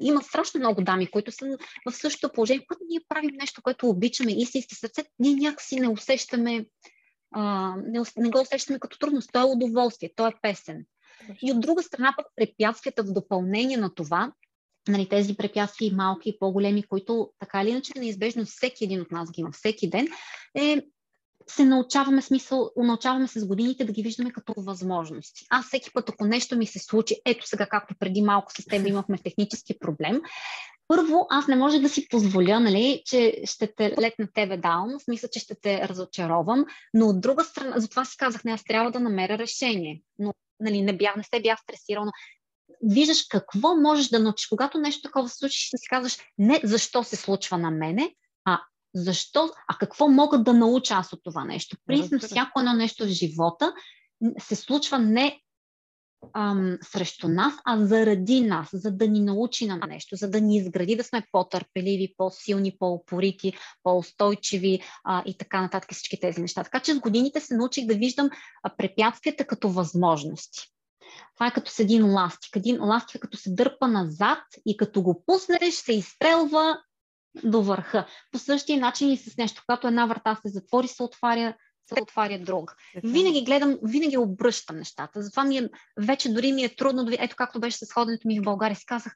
има 0.00 0.22
страшно 0.22 0.60
много 0.60 0.82
дами, 0.82 1.10
които 1.10 1.32
са 1.32 1.58
в 1.90 1.92
същото 1.92 2.32
положение, 2.32 2.66
когато 2.68 2.84
ние 2.88 3.00
правим 3.08 3.30
нещо, 3.40 3.62
което 3.62 3.88
обичаме 3.88 4.32
истински 4.32 4.74
сърце, 4.74 5.04
ние 5.18 5.34
някакси 5.34 5.80
не 5.80 5.88
усещаме 5.88 6.66
а, 7.34 7.74
не, 7.86 8.00
не 8.16 8.30
го 8.30 8.40
усещаме 8.40 8.78
като 8.78 8.98
трудност. 8.98 9.30
То 9.32 9.40
е 9.40 9.52
удоволствие, 9.52 10.10
то 10.16 10.26
е 10.26 10.32
песен. 10.42 10.84
И 11.42 11.52
от 11.52 11.60
друга 11.60 11.82
страна 11.82 12.14
пък 12.16 12.26
препятствията 12.36 13.02
в 13.02 13.12
допълнение 13.12 13.76
на 13.76 13.94
това, 13.94 14.32
нали, 14.88 15.08
тези 15.08 15.36
препятствия 15.36 15.88
и 15.88 15.94
малки 15.94 16.28
и 16.28 16.38
по-големи, 16.38 16.82
които 16.82 17.30
така 17.38 17.62
или 17.62 17.70
иначе 17.70 17.92
неизбежно 17.96 18.44
всеки 18.44 18.84
един 18.84 19.00
от 19.00 19.10
нас 19.10 19.30
ги 19.30 19.40
има 19.40 19.52
всеки 19.52 19.90
ден, 19.90 20.08
е 20.54 20.82
се 21.46 21.64
научаваме 21.64 22.22
смисъл, 22.22 22.70
научаваме 22.76 23.28
с 23.28 23.46
годините 23.46 23.84
да 23.84 23.92
ги 23.92 24.02
виждаме 24.02 24.32
като 24.32 24.54
възможности. 24.56 25.46
Аз 25.50 25.66
всеки 25.66 25.90
път, 25.92 26.08
ако 26.08 26.24
нещо 26.24 26.56
ми 26.56 26.66
се 26.66 26.78
случи, 26.78 27.16
ето 27.26 27.46
сега, 27.46 27.66
както 27.66 27.94
преди 27.98 28.22
малко 28.22 28.52
с 28.52 28.64
теб 28.64 28.86
имахме 28.86 29.18
технически 29.18 29.78
проблем, 29.78 30.20
първо, 30.88 31.26
аз 31.30 31.48
не 31.48 31.56
може 31.56 31.78
да 31.78 31.88
си 31.88 32.08
позволя, 32.08 32.60
нали, 32.60 33.02
че 33.06 33.42
ще 33.44 33.74
те 33.76 33.94
летна 34.00 34.28
тебе 34.34 34.56
даун, 34.56 34.98
в 34.98 35.02
смисъл, 35.02 35.30
че 35.32 35.40
ще 35.40 35.54
те 35.54 35.88
разочаровам, 35.88 36.64
но 36.94 37.06
от 37.06 37.20
друга 37.20 37.44
страна, 37.44 37.78
затова 37.78 38.04
си 38.04 38.16
казах, 38.16 38.44
не, 38.44 38.52
аз 38.52 38.64
трябва 38.64 38.90
да 38.90 39.00
намеря 39.00 39.38
решение. 39.38 40.02
Но 40.18 40.34
нали, 40.60 40.82
не, 40.82 40.96
бях, 40.96 41.16
не 41.16 41.22
се 41.22 41.42
бях 41.42 41.58
стресирал, 41.60 42.04
но 42.04 42.12
виждаш 42.82 43.26
какво 43.30 43.76
можеш 43.76 44.08
да 44.08 44.20
научиш. 44.20 44.46
Когато 44.46 44.78
нещо 44.78 45.02
такова 45.02 45.28
се 45.28 45.36
случи, 45.36 45.68
си 45.76 45.88
казваш 45.88 46.18
не 46.38 46.60
защо 46.64 47.04
се 47.04 47.16
случва 47.16 47.58
на 47.58 47.70
мене, 47.70 48.14
а 48.44 48.60
защо, 48.94 49.50
а 49.68 49.78
какво 49.78 50.08
мога 50.08 50.38
да 50.38 50.54
науча 50.54 50.94
аз 50.94 51.12
от 51.12 51.20
това 51.24 51.44
нещо. 51.44 51.76
Принципно 51.86 52.18
всяко 52.18 52.60
едно 52.60 52.72
нещо 52.72 53.04
в 53.04 53.08
живота 53.08 53.72
се 54.38 54.56
случва 54.56 54.98
не 54.98 55.40
ам, 56.32 56.78
срещу 56.82 57.28
нас, 57.28 57.54
а 57.64 57.86
заради 57.86 58.40
нас, 58.40 58.68
за 58.72 58.90
да 58.90 59.08
ни 59.08 59.20
научи 59.20 59.66
на 59.66 59.80
нещо, 59.88 60.16
за 60.16 60.30
да 60.30 60.40
ни 60.40 60.56
изгради 60.56 60.96
да 60.96 61.04
сме 61.04 61.26
по-търпеливи, 61.32 62.14
по-силни, 62.16 62.76
по-упорити, 62.78 63.52
по-устойчиви 63.82 64.80
а, 65.04 65.22
и 65.26 65.38
така 65.38 65.60
нататък 65.60 65.92
всички 65.92 66.20
тези 66.20 66.40
неща. 66.40 66.64
Така 66.64 66.80
че 66.80 66.94
с 66.94 66.98
годините 66.98 67.40
се 67.40 67.56
научих 67.56 67.86
да 67.86 67.94
виждам 67.94 68.30
препятствията 68.76 69.44
като 69.44 69.68
възможности. 69.68 70.74
Това 71.34 71.46
е 71.46 71.52
като 71.52 71.70
с 71.70 71.78
един 71.78 72.12
ластик. 72.12 72.56
Един 72.56 72.84
ластик 72.84 73.22
като 73.22 73.36
се 73.36 73.54
дърпа 73.54 73.88
назад 73.88 74.42
и 74.66 74.76
като 74.76 75.02
го 75.02 75.24
пуснеш, 75.26 75.74
се 75.74 75.92
изстрелва 75.92 76.78
до 77.44 77.62
върха. 77.62 78.06
По 78.32 78.38
същия 78.38 78.80
начин 78.80 79.10
и 79.10 79.16
с 79.16 79.36
нещо. 79.36 79.62
Когато 79.66 79.86
една 79.86 80.06
врата 80.06 80.40
се 80.42 80.48
затвори, 80.48 80.88
се 80.88 81.02
отваря 81.02 81.56
се 81.88 82.02
отваря 82.02 82.38
друг. 82.38 82.76
Винаги 83.04 83.44
гледам, 83.44 83.78
винаги 83.82 84.18
обръщам 84.18 84.76
нещата. 84.76 85.22
Затова 85.22 85.44
ми 85.44 85.58
е, 85.58 85.68
вече 86.00 86.32
дори 86.32 86.52
ми 86.52 86.64
е 86.64 86.76
трудно, 86.76 87.04
да, 87.04 87.16
ето 87.20 87.36
както 87.36 87.60
беше 87.60 87.78
с 87.78 87.92
ходенето 87.92 88.28
ми 88.28 88.40
в 88.40 88.44
България, 88.44 88.76
си 88.76 88.86
казах, 88.86 89.14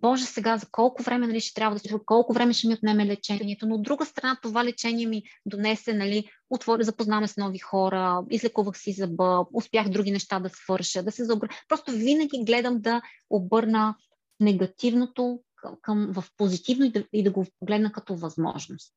Боже, 0.00 0.24
сега 0.24 0.58
за 0.58 0.66
колко 0.70 1.02
време 1.02 1.26
нали, 1.26 1.40
ще 1.40 1.54
трябва 1.54 1.76
да 1.76 1.80
се 1.80 1.94
колко 2.06 2.32
време 2.32 2.52
ще 2.52 2.68
ми 2.68 2.74
отнеме 2.74 3.06
лечението. 3.06 3.66
Но 3.66 3.74
от 3.74 3.82
друга 3.82 4.06
страна, 4.06 4.38
това 4.42 4.64
лечение 4.64 5.06
ми 5.06 5.22
донесе, 5.46 5.92
нали, 5.92 6.28
отвори, 6.50 6.84
запознаме 6.84 7.28
с 7.28 7.36
нови 7.36 7.58
хора, 7.58 8.22
излекувах 8.30 8.78
си 8.78 8.92
зъба, 8.92 9.46
успях 9.52 9.88
други 9.88 10.10
неща 10.10 10.40
да 10.40 10.48
свърша, 10.48 11.02
да 11.02 11.12
се 11.12 11.24
заобр... 11.24 11.48
Просто 11.68 11.92
винаги 11.92 12.44
гледам 12.44 12.80
да 12.80 13.02
обърна 13.30 13.94
негативното 14.40 15.40
към, 15.56 15.76
към, 15.82 16.12
в 16.12 16.24
позитивно 16.36 16.84
и 16.84 16.90
да, 16.90 17.04
и 17.12 17.22
да 17.22 17.30
го 17.30 17.46
погледна 17.60 17.92
като 17.92 18.16
възможност. 18.16 18.94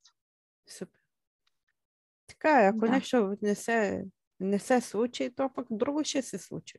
Супер. 0.77 0.98
Така 2.39 2.63
е, 2.63 2.67
ако 2.67 2.79
да. 2.79 2.91
нещо 2.91 3.37
не 3.41 3.55
се, 3.55 4.05
не 4.39 4.59
се 4.59 4.81
случи, 4.81 5.35
то 5.35 5.49
пък 5.55 5.67
друго 5.71 6.03
ще 6.03 6.21
се 6.21 6.37
случи. 6.37 6.77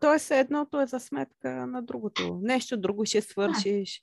Тоест, 0.00 0.30
едното 0.30 0.80
е 0.80 0.86
за 0.86 1.00
сметка 1.00 1.66
на 1.66 1.82
другото. 1.82 2.40
Нещо 2.42 2.76
друго 2.76 3.06
ще 3.06 3.20
свършиш. 3.20 4.02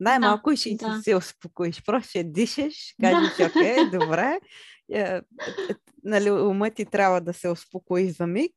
Най-малко 0.00 0.50
да, 0.50 0.56
ще 0.56 0.74
да. 0.74 1.00
се 1.02 1.16
успокоиш. 1.16 1.84
Просто 1.84 2.08
ще 2.08 2.24
дишаш, 2.24 2.94
кажеш, 3.00 3.36
да. 3.36 3.46
окей, 3.56 3.90
добре. 3.90 4.40
Е, 4.92 5.00
е, 5.00 5.20
нали, 6.04 6.30
умът 6.30 6.74
ти 6.74 6.84
трябва 6.84 7.20
да 7.20 7.32
се 7.32 7.48
успокои 7.48 8.10
за 8.10 8.26
миг 8.26 8.52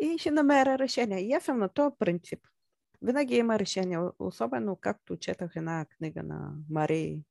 и 0.00 0.18
ще 0.18 0.30
намеря 0.30 0.78
решение. 0.78 1.20
И 1.20 1.32
аз 1.32 1.44
съм 1.44 1.58
на 1.58 1.68
този 1.68 1.94
принцип. 1.98 2.40
Винаги 3.02 3.36
има 3.36 3.58
решение, 3.58 3.98
особено 4.18 4.76
както 4.80 5.16
четах 5.16 5.52
една 5.56 5.86
книга 5.98 6.22
на 6.22 6.52
Мари 6.70 7.22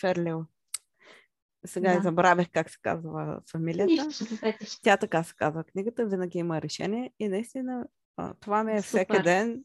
Ферлио. 0.00 0.38
Сега 1.66 1.94
да. 1.94 2.02
забравях 2.02 2.46
как 2.52 2.70
се 2.70 2.78
казва 2.82 3.40
фамилията. 3.50 4.06
Нищо, 4.06 4.24
Тя 4.82 4.96
така 4.96 5.22
се 5.22 5.34
казва 5.34 5.64
книгата. 5.64 6.06
Винаги 6.06 6.38
има 6.38 6.62
решение. 6.62 7.12
И 7.18 7.28
наистина 7.28 7.86
това 8.40 8.64
ми 8.64 8.72
е 8.72 8.82
Супер. 8.82 8.88
всеки 8.88 9.22
ден, 9.22 9.64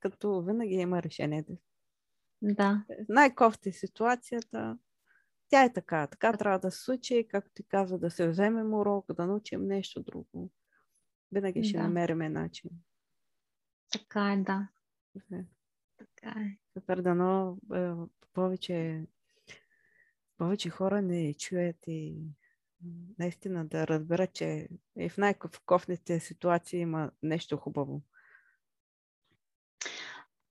като 0.00 0.42
винаги 0.42 0.74
има 0.74 1.02
решение. 1.02 1.44
Да. 2.42 2.84
Най-кофти 3.08 3.72
ситуацията. 3.72 4.78
Тя 5.48 5.64
е 5.64 5.72
така. 5.72 6.06
Така 6.06 6.32
трябва 6.32 6.58
да 6.58 6.70
се 6.70 6.82
случи, 6.82 7.26
както 7.30 7.50
ти 7.54 7.62
казва, 7.62 7.98
да 7.98 8.10
се 8.10 8.28
вземем 8.28 8.74
урок, 8.74 9.12
да 9.12 9.26
научим 9.26 9.66
нещо 9.66 10.02
друго. 10.02 10.50
Винаги 11.32 11.64
ще 11.64 11.76
да. 11.76 11.82
намерим 11.82 12.18
начин. 12.18 12.70
Така 13.92 14.32
е, 14.32 14.36
да. 14.36 14.68
Така 15.98 16.40
е. 16.40 16.58
Супер, 16.72 17.02
дано 17.02 17.58
е, 17.74 17.92
повече 18.32 19.04
повече 20.38 20.70
хора 20.70 21.02
не 21.02 21.34
чуят 21.34 21.76
и 21.86 22.14
наистина 23.18 23.66
да 23.66 23.86
разберат, 23.86 24.32
че 24.32 24.68
и 24.98 25.08
в 25.08 25.16
най-кофните 25.18 26.20
ситуации 26.20 26.80
има 26.80 27.10
нещо 27.22 27.56
хубаво. 27.56 28.02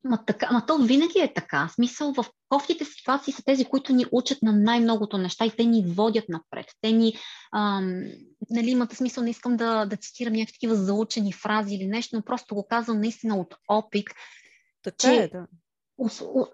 Ма, 0.04 0.26
така, 0.26 0.52
ма 0.52 0.66
то 0.66 0.78
винаги 0.78 1.20
е 1.20 1.34
така. 1.34 1.70
Смисъл 1.76 2.14
в 2.14 2.26
кофтите 2.50 2.86
ситуации 2.86 3.34
са 3.34 3.44
тези, 3.44 3.66
които 3.66 3.94
ни 3.94 4.06
учат 4.12 4.42
на 4.42 4.54
най-многото 4.54 5.18
неща 5.18 5.46
и 5.46 5.52
те 5.52 5.66
ни 5.66 5.86
водят 5.88 6.30
напред. 6.30 6.66
Те 6.82 6.92
ни, 6.92 7.14
ам, 7.56 8.04
нали, 8.50 8.70
имате 8.70 8.96
смисъл, 8.96 9.24
не 9.24 9.30
искам 9.30 9.58
да, 9.58 9.86
да 9.86 9.98
цитирам 9.98 10.34
някакви 10.34 10.54
такива 10.54 10.76
заучени 10.76 11.34
фрази 11.34 11.76
или 11.76 11.88
нещо, 11.88 12.16
но 12.16 12.22
просто 12.22 12.56
го 12.56 12.68
казвам 12.68 13.00
наистина 13.00 13.36
от 13.36 13.56
опит. 13.68 14.08
Така 14.84 14.96
че, 14.98 15.24
е, 15.24 15.28
да. 15.28 15.48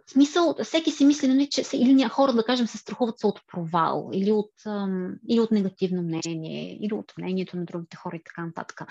Смисъл, 0.07 0.55
всеки 0.63 0.91
си 0.91 1.05
мисли, 1.05 1.27
нали, 1.27 1.49
че 1.49 1.63
или 1.73 1.93
ня, 1.93 2.09
хора, 2.09 2.33
да 2.33 2.45
кажем, 2.45 2.67
се 2.67 2.77
страхуват 2.77 3.19
се 3.19 3.27
от 3.27 3.39
провал, 3.47 4.09
или 4.13 4.31
от, 4.31 4.51
ам, 4.65 5.15
или 5.29 5.39
от 5.39 5.51
негативно 5.51 6.01
мнение, 6.01 6.77
или 6.81 6.93
от 6.93 7.13
мнението 7.17 7.57
на 7.57 7.65
другите 7.65 7.97
хора 7.97 8.15
и 8.15 8.23
така 8.23 8.45
нататък. 8.45 8.81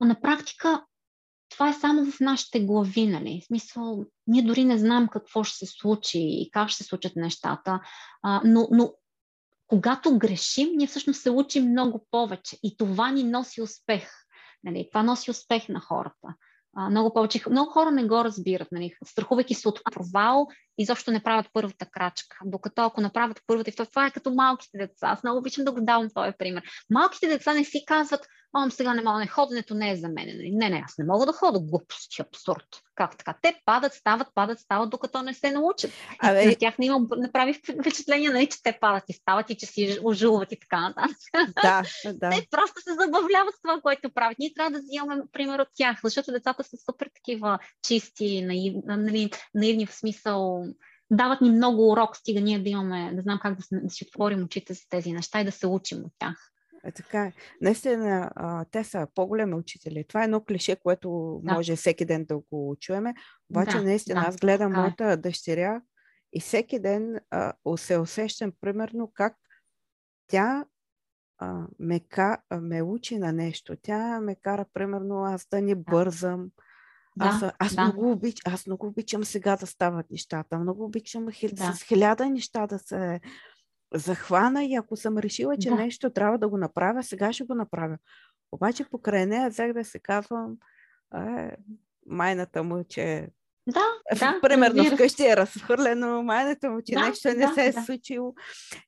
Но 0.00 0.06
на 0.06 0.20
практика 0.20 0.84
това 1.50 1.68
е 1.68 1.72
само 1.72 2.10
в 2.10 2.20
нашите 2.20 2.60
глави, 2.60 3.06
нали? 3.06 3.40
В 3.42 3.46
смисъл, 3.46 4.04
ние 4.26 4.42
дори 4.42 4.64
не 4.64 4.78
знаем 4.78 5.08
какво 5.08 5.44
ще 5.44 5.66
се 5.66 5.66
случи 5.66 6.18
и 6.18 6.50
как 6.52 6.68
ще 6.68 6.82
се 6.82 6.88
случат 6.88 7.16
нещата, 7.16 7.80
а, 8.22 8.40
но, 8.44 8.68
но 8.70 8.94
когато 9.66 10.18
грешим, 10.18 10.68
ние 10.76 10.86
всъщност 10.86 11.22
се 11.22 11.30
учим 11.30 11.70
много 11.70 12.06
повече 12.10 12.58
и 12.62 12.76
това 12.76 13.10
ни 13.10 13.24
носи 13.24 13.62
успех. 13.62 14.10
Нали? 14.64 14.88
Това 14.92 15.02
носи 15.02 15.30
успех 15.30 15.68
на 15.68 15.80
хората. 15.80 16.34
Много 16.90 17.14
повече. 17.14 17.42
Много 17.50 17.70
хора 17.70 17.90
не 17.90 18.04
го 18.04 18.24
разбират, 18.24 18.68
нали? 18.72 18.94
страхувайки 19.06 19.54
се 19.54 19.68
от 19.68 19.80
провал, 19.92 20.46
изобщо 20.78 21.10
не 21.10 21.22
правят 21.22 21.46
първата 21.52 21.86
крачка. 21.86 22.36
Докато 22.44 22.82
ако 22.82 23.00
направят 23.00 23.40
първата, 23.46 23.70
и 23.70 23.74
това 23.74 24.06
е 24.06 24.10
като 24.10 24.34
малките 24.34 24.78
деца. 24.78 25.06
Аз 25.06 25.22
много 25.22 25.38
обичам 25.38 25.64
да 25.64 25.72
го 25.72 25.80
давам 25.80 26.08
този 26.14 26.32
пример. 26.38 26.62
Малките 26.90 27.26
деца 27.26 27.54
не 27.54 27.64
си 27.64 27.84
казват, 27.86 28.26
ом 28.56 28.70
сега 28.70 28.94
не 28.94 29.02
мога, 29.02 29.18
не 29.18 29.26
ходенето 29.26 29.74
не 29.74 29.90
е 29.90 29.96
за 29.96 30.08
мен. 30.08 30.26
Нали? 30.26 30.50
Не, 30.52 30.70
не, 30.70 30.82
аз 30.84 30.98
не 30.98 31.04
мога 31.04 31.26
да 31.26 31.32
хода. 31.32 31.60
Глупости, 31.60 32.22
абсурд. 32.22 32.66
Как 32.94 33.18
така? 33.18 33.34
Те 33.42 33.62
падат, 33.66 33.94
стават, 33.94 34.28
падат, 34.34 34.60
стават, 34.60 34.90
докато 34.90 35.22
не 35.22 35.34
се 35.34 35.50
научат. 35.50 35.90
А, 36.18 36.32
на 36.32 36.54
тях 36.54 36.78
не 36.78 36.86
има, 36.86 37.00
направи 37.16 37.54
впечатление, 37.80 38.30
нали, 38.30 38.46
че 38.46 38.62
те 38.62 38.78
падат 38.80 39.04
и 39.08 39.12
стават 39.12 39.50
и 39.50 39.56
че 39.56 39.66
си 39.66 39.98
ожулват 40.04 40.52
и 40.52 40.58
така 40.60 40.80
нататък. 40.80 41.16
Да, 41.62 41.82
да. 42.12 42.30
Те 42.30 42.46
просто 42.50 42.80
се 42.80 42.90
забавляват 42.90 43.54
с 43.54 43.62
това, 43.62 43.80
което 43.80 44.14
правят. 44.14 44.38
Ние 44.38 44.54
трябва 44.54 44.70
да 44.70 44.82
взимаме 44.82 45.22
пример 45.32 45.58
от 45.58 45.68
тях, 45.74 46.00
защото 46.04 46.32
децата 46.32 46.64
са 46.64 46.76
супер 46.90 47.10
такива 47.14 47.58
чисти, 47.82 48.42
наив, 48.42 48.74
нали, 48.86 49.30
наивни 49.54 49.86
в 49.86 49.94
смисъл 49.94 50.64
дават 51.10 51.40
ни 51.40 51.50
много 51.50 51.92
урок, 51.92 52.16
стига 52.16 52.40
ние 52.40 52.58
да 52.58 52.68
имаме, 52.68 53.12
да 53.14 53.22
знам 53.22 53.38
как 53.42 53.58
да, 53.58 53.80
да 53.82 53.90
си 53.90 54.04
отворим 54.08 54.44
очите 54.44 54.74
за 54.74 54.80
тези 54.88 55.12
неща 55.12 55.40
и 55.40 55.44
да 55.44 55.52
се 55.52 55.66
учим 55.66 55.98
от 55.98 56.12
тях. 56.18 56.53
Е, 56.84 56.92
така 56.92 57.24
е. 57.24 57.32
Наистина, 57.60 58.30
а, 58.36 58.64
те 58.64 58.84
са 58.84 59.06
по-големи 59.14 59.54
учители. 59.54 60.04
Това 60.08 60.20
е 60.20 60.24
едно 60.24 60.44
клише, 60.44 60.76
което 60.76 61.40
да. 61.44 61.54
може 61.54 61.76
всеки 61.76 62.04
ден 62.04 62.24
да 62.24 62.38
го 62.38 62.76
чуеме. 62.80 63.14
Обаче, 63.50 63.76
да, 63.76 63.82
наистина, 63.82 64.20
да, 64.20 64.26
аз 64.26 64.36
гледам 64.36 64.72
да, 64.72 64.78
е. 64.78 64.80
моята 64.80 65.16
дъщеря 65.16 65.82
и 66.32 66.40
всеки 66.40 66.78
ден 66.78 67.20
а, 67.30 67.52
се 67.76 67.98
усещам, 67.98 68.52
примерно, 68.60 69.10
как 69.14 69.36
тя 70.26 70.64
а, 71.38 71.66
ме, 71.78 72.00
ка, 72.00 72.38
ме 72.60 72.82
учи 72.82 73.18
на 73.18 73.32
нещо. 73.32 73.76
Тя 73.82 74.20
ме 74.20 74.34
кара, 74.34 74.66
примерно, 74.74 75.24
аз 75.24 75.46
да 75.50 75.62
не 75.62 75.74
бързам. 75.74 76.50
Да, 77.16 77.24
аз, 77.24 77.52
аз, 77.58 77.74
да. 77.74 77.84
много 77.84 78.10
обич, 78.10 78.40
аз 78.44 78.66
много 78.66 78.86
обичам 78.86 79.24
сега 79.24 79.56
да 79.56 79.66
стават 79.66 80.10
нещата. 80.10 80.58
Много 80.58 80.84
обичам 80.84 81.26
да. 81.52 81.72
с 81.72 81.82
хиляда 81.82 82.30
неща 82.30 82.66
да 82.66 82.78
се 82.78 83.20
захвана 83.94 84.64
и 84.64 84.74
ако 84.74 84.96
съм 84.96 85.18
решила, 85.18 85.56
че 85.56 85.68
да. 85.68 85.74
нещо 85.74 86.10
трябва 86.10 86.38
да 86.38 86.48
го 86.48 86.56
направя, 86.56 87.02
сега 87.02 87.32
ще 87.32 87.44
го 87.44 87.54
направя. 87.54 87.98
Обаче 88.52 88.84
покрай 88.84 89.26
нея 89.26 89.50
взех 89.50 89.72
да 89.72 89.84
се 89.84 89.98
казвам 89.98 90.56
е, 91.16 91.56
майната 92.06 92.62
му, 92.62 92.84
че 92.88 93.28
да, 93.66 93.80
да, 94.18 94.38
примерно 94.42 94.78
разбира. 94.78 94.96
вкъщи 94.96 95.26
е 95.26 95.36
разхвърлено, 95.36 96.22
майната 96.22 96.70
му, 96.70 96.82
че 96.82 96.94
да, 96.94 97.00
нещо 97.00 97.28
не 97.28 97.46
да, 97.46 97.54
се 97.54 97.66
е 97.66 97.72
да. 97.72 97.82
случило. 97.82 98.34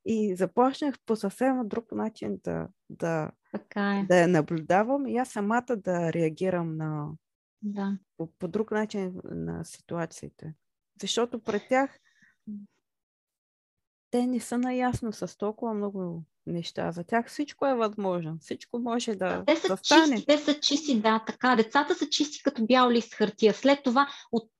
И 0.04 0.34
започнах 0.36 0.94
по 1.06 1.16
съвсем 1.16 1.60
друг 1.64 1.92
начин 1.92 2.38
да, 2.44 2.68
да, 2.90 3.30
така 3.52 3.98
е. 3.98 4.06
да 4.08 4.16
я 4.16 4.28
наблюдавам 4.28 5.06
и 5.06 5.16
аз 5.16 5.28
самата 5.28 5.76
да 5.76 6.12
реагирам 6.12 6.76
на, 6.76 7.08
да. 7.62 7.98
По, 8.16 8.28
по 8.38 8.48
друг 8.48 8.70
начин 8.70 9.20
на 9.24 9.64
ситуациите. 9.64 10.54
Защото 11.00 11.42
пред 11.42 11.62
тях 11.68 11.98
те 14.16 14.26
не 14.26 14.40
са 14.40 14.58
наясно 14.58 15.12
с 15.12 15.38
толкова 15.38 15.74
много 15.74 16.22
неща. 16.46 16.92
За 16.92 17.04
тях 17.04 17.28
всичко 17.28 17.66
е 17.66 17.74
възможно. 17.74 18.36
Всичко 18.40 18.78
може 18.78 19.14
да, 19.14 19.44
те 19.46 19.56
са 19.56 19.68
да 19.68 19.76
стане. 19.76 20.16
Чисти, 20.16 20.26
те 20.26 20.38
са 20.38 20.60
чисти, 20.60 21.00
да, 21.00 21.24
така. 21.26 21.56
Децата 21.56 21.94
са 21.94 22.08
чисти 22.08 22.42
като 22.42 22.66
бял 22.66 22.90
лист 22.90 23.14
хартия. 23.14 23.54
След 23.54 23.82
това 23.82 24.08
от 24.32 24.50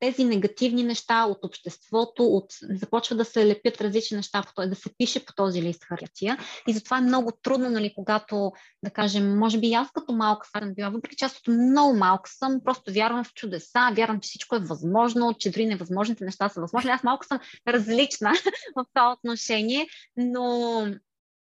тези 0.00 0.24
негативни 0.24 0.82
неща 0.82 1.24
от 1.24 1.44
обществото, 1.44 2.24
от, 2.24 2.44
започва 2.70 3.16
да 3.16 3.24
се 3.24 3.46
лепят 3.46 3.80
различни 3.80 4.16
неща, 4.16 4.44
да 4.66 4.74
се 4.74 4.96
пише 4.98 5.24
по 5.24 5.32
този 5.32 5.62
лист 5.62 5.84
хартия. 5.84 6.38
И 6.68 6.72
затова 6.72 6.98
е 6.98 7.00
много 7.00 7.32
трудно, 7.42 7.70
нали, 7.70 7.92
когато, 7.94 8.52
да 8.84 8.90
кажем, 8.90 9.38
може 9.38 9.60
би 9.60 9.72
аз 9.72 9.88
като 9.92 10.12
малка 10.12 10.48
съм 10.48 10.74
била, 10.74 10.90
въпреки 10.90 11.16
че 11.16 11.24
аз 11.24 11.40
много 11.48 11.96
малка 11.96 12.30
съм, 12.30 12.60
просто 12.64 12.92
вярвам 12.92 13.24
в 13.24 13.34
чудеса, 13.34 13.92
вярвам, 13.96 14.20
че 14.20 14.28
всичко 14.28 14.56
е 14.56 14.60
възможно, 14.60 15.34
че 15.38 15.50
дори 15.50 15.66
невъзможните 15.66 16.24
неща 16.24 16.48
са 16.48 16.60
възможни. 16.60 16.90
Аз 16.90 17.02
малко 17.02 17.26
съм 17.26 17.38
различна 17.68 18.32
в 18.76 18.84
това 18.94 19.12
отношение, 19.12 19.86
но 20.16 20.86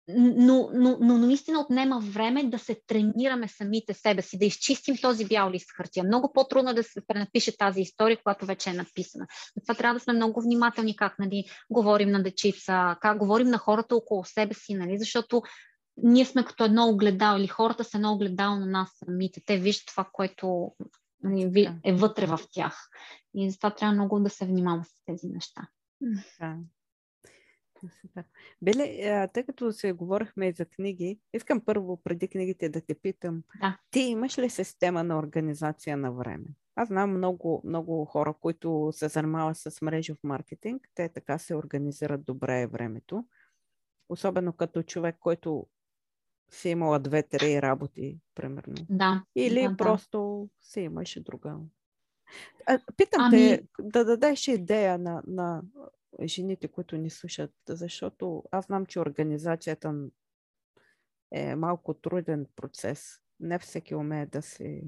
но, 0.08 0.70
но, 0.74 0.98
но, 1.02 1.18
наистина 1.18 1.60
отнема 1.60 2.00
време 2.00 2.44
да 2.44 2.60
се 2.60 2.82
тренираме 2.88 3.48
самите 3.48 3.94
себе 3.94 4.22
си, 4.22 4.38
да 4.38 4.46
изчистим 4.46 4.98
този 4.98 5.26
бял 5.26 5.52
лист 5.52 5.72
хартия. 5.72 6.04
Много 6.04 6.34
по-трудно 6.34 6.74
да 6.74 6.84
се 6.84 7.08
пренапише 7.08 7.58
тази 7.58 7.82
история, 7.82 8.18
която 8.24 8.46
вече 8.46 8.70
е 8.70 8.74
написана. 8.74 9.28
Това 9.62 9.76
трябва 9.76 9.94
да 9.94 10.00
сме 10.00 10.14
много 10.14 10.42
внимателни 10.42 10.96
как 10.96 11.20
нали, 11.20 11.46
говорим 11.70 12.12
на 12.12 12.24
дечица, 12.24 12.96
как 13.02 13.18
говорим 13.18 13.48
на 13.48 13.58
хората 13.58 13.96
около 13.96 14.24
себе 14.26 14.54
си, 14.54 14.74
нали, 14.74 14.98
защото 14.98 15.42
ние 15.98 16.26
сме 16.26 16.46
като 16.46 16.66
едно 16.66 16.90
огледало 16.90 17.38
или 17.40 17.48
хората 17.48 17.84
са 17.84 17.98
едно 17.98 18.14
огледало 18.14 18.56
на 18.56 18.66
нас 18.66 18.90
самите. 19.06 19.42
Те 19.46 19.58
виждат 19.58 19.88
това, 19.88 20.10
което 20.12 20.72
нали, 21.24 21.80
е 21.84 21.94
вътре 21.94 22.26
в 22.26 22.40
тях. 22.52 22.90
И 23.36 23.52
затова 23.52 23.72
трябва 23.72 23.94
много 23.94 24.20
да 24.20 24.30
се 24.30 24.46
внимава 24.46 24.84
с 24.84 25.06
тези 25.06 25.28
неща. 25.28 25.68
Да. 26.02 26.58
Супер. 28.02 28.24
Беле, 28.62 29.28
тъй 29.34 29.44
като 29.44 29.72
се 29.72 29.92
говорихме 29.92 30.52
за 30.52 30.66
книги, 30.66 31.20
искам 31.34 31.62
първо 31.62 31.98
преди 32.04 32.28
книгите 32.28 32.70
да 32.70 32.82
те 32.82 32.96
питам. 32.96 33.44
Да. 33.62 33.78
Ти 33.92 34.00
имаш 34.00 34.38
ли 34.38 34.50
система 34.50 35.04
на 35.04 35.18
организация 35.18 35.98
на 35.98 36.12
време? 36.12 36.48
Аз 36.76 36.88
знам 36.88 37.18
много, 37.18 37.62
много 37.66 38.06
хора, 38.06 38.34
които 38.42 38.90
се 38.94 39.08
занимават 39.08 39.58
с 39.58 39.82
мрежов 39.82 40.18
маркетинг. 40.24 40.88
Те 40.96 41.10
така 41.10 41.38
се 41.38 41.56
организират 41.56 42.26
добре 42.26 42.68
времето. 42.68 43.26
Особено 44.10 44.54
като 44.54 44.84
човек, 44.84 45.16
който 45.20 45.68
си 46.52 46.70
имала 46.70 47.00
две-три 47.00 47.62
работи, 47.62 48.20
примерно. 48.36 48.76
Да. 48.90 49.24
Или 49.36 49.68
да, 49.68 49.78
просто 49.78 50.50
да. 50.52 50.68
си 50.68 50.82
имаше 50.82 51.24
друга. 51.24 51.56
А, 52.68 52.80
питам 52.98 53.22
ами... 53.22 53.32
те 53.32 53.64
да 53.80 54.06
дадеш 54.06 54.48
идея 54.48 54.98
на, 54.98 55.24
на 55.28 55.62
жените, 56.24 56.68
които 56.68 56.98
ни 56.98 57.10
слушат, 57.10 57.54
защото 57.70 58.44
аз 58.52 58.66
знам, 58.66 58.86
че 58.86 59.00
организацията 59.00 59.94
е 61.32 61.56
малко 61.56 61.94
труден 61.94 62.46
процес. 62.56 63.20
Не 63.40 63.60
всеки 63.60 63.96
умее 63.96 64.26
да 64.26 64.42
се 64.42 64.82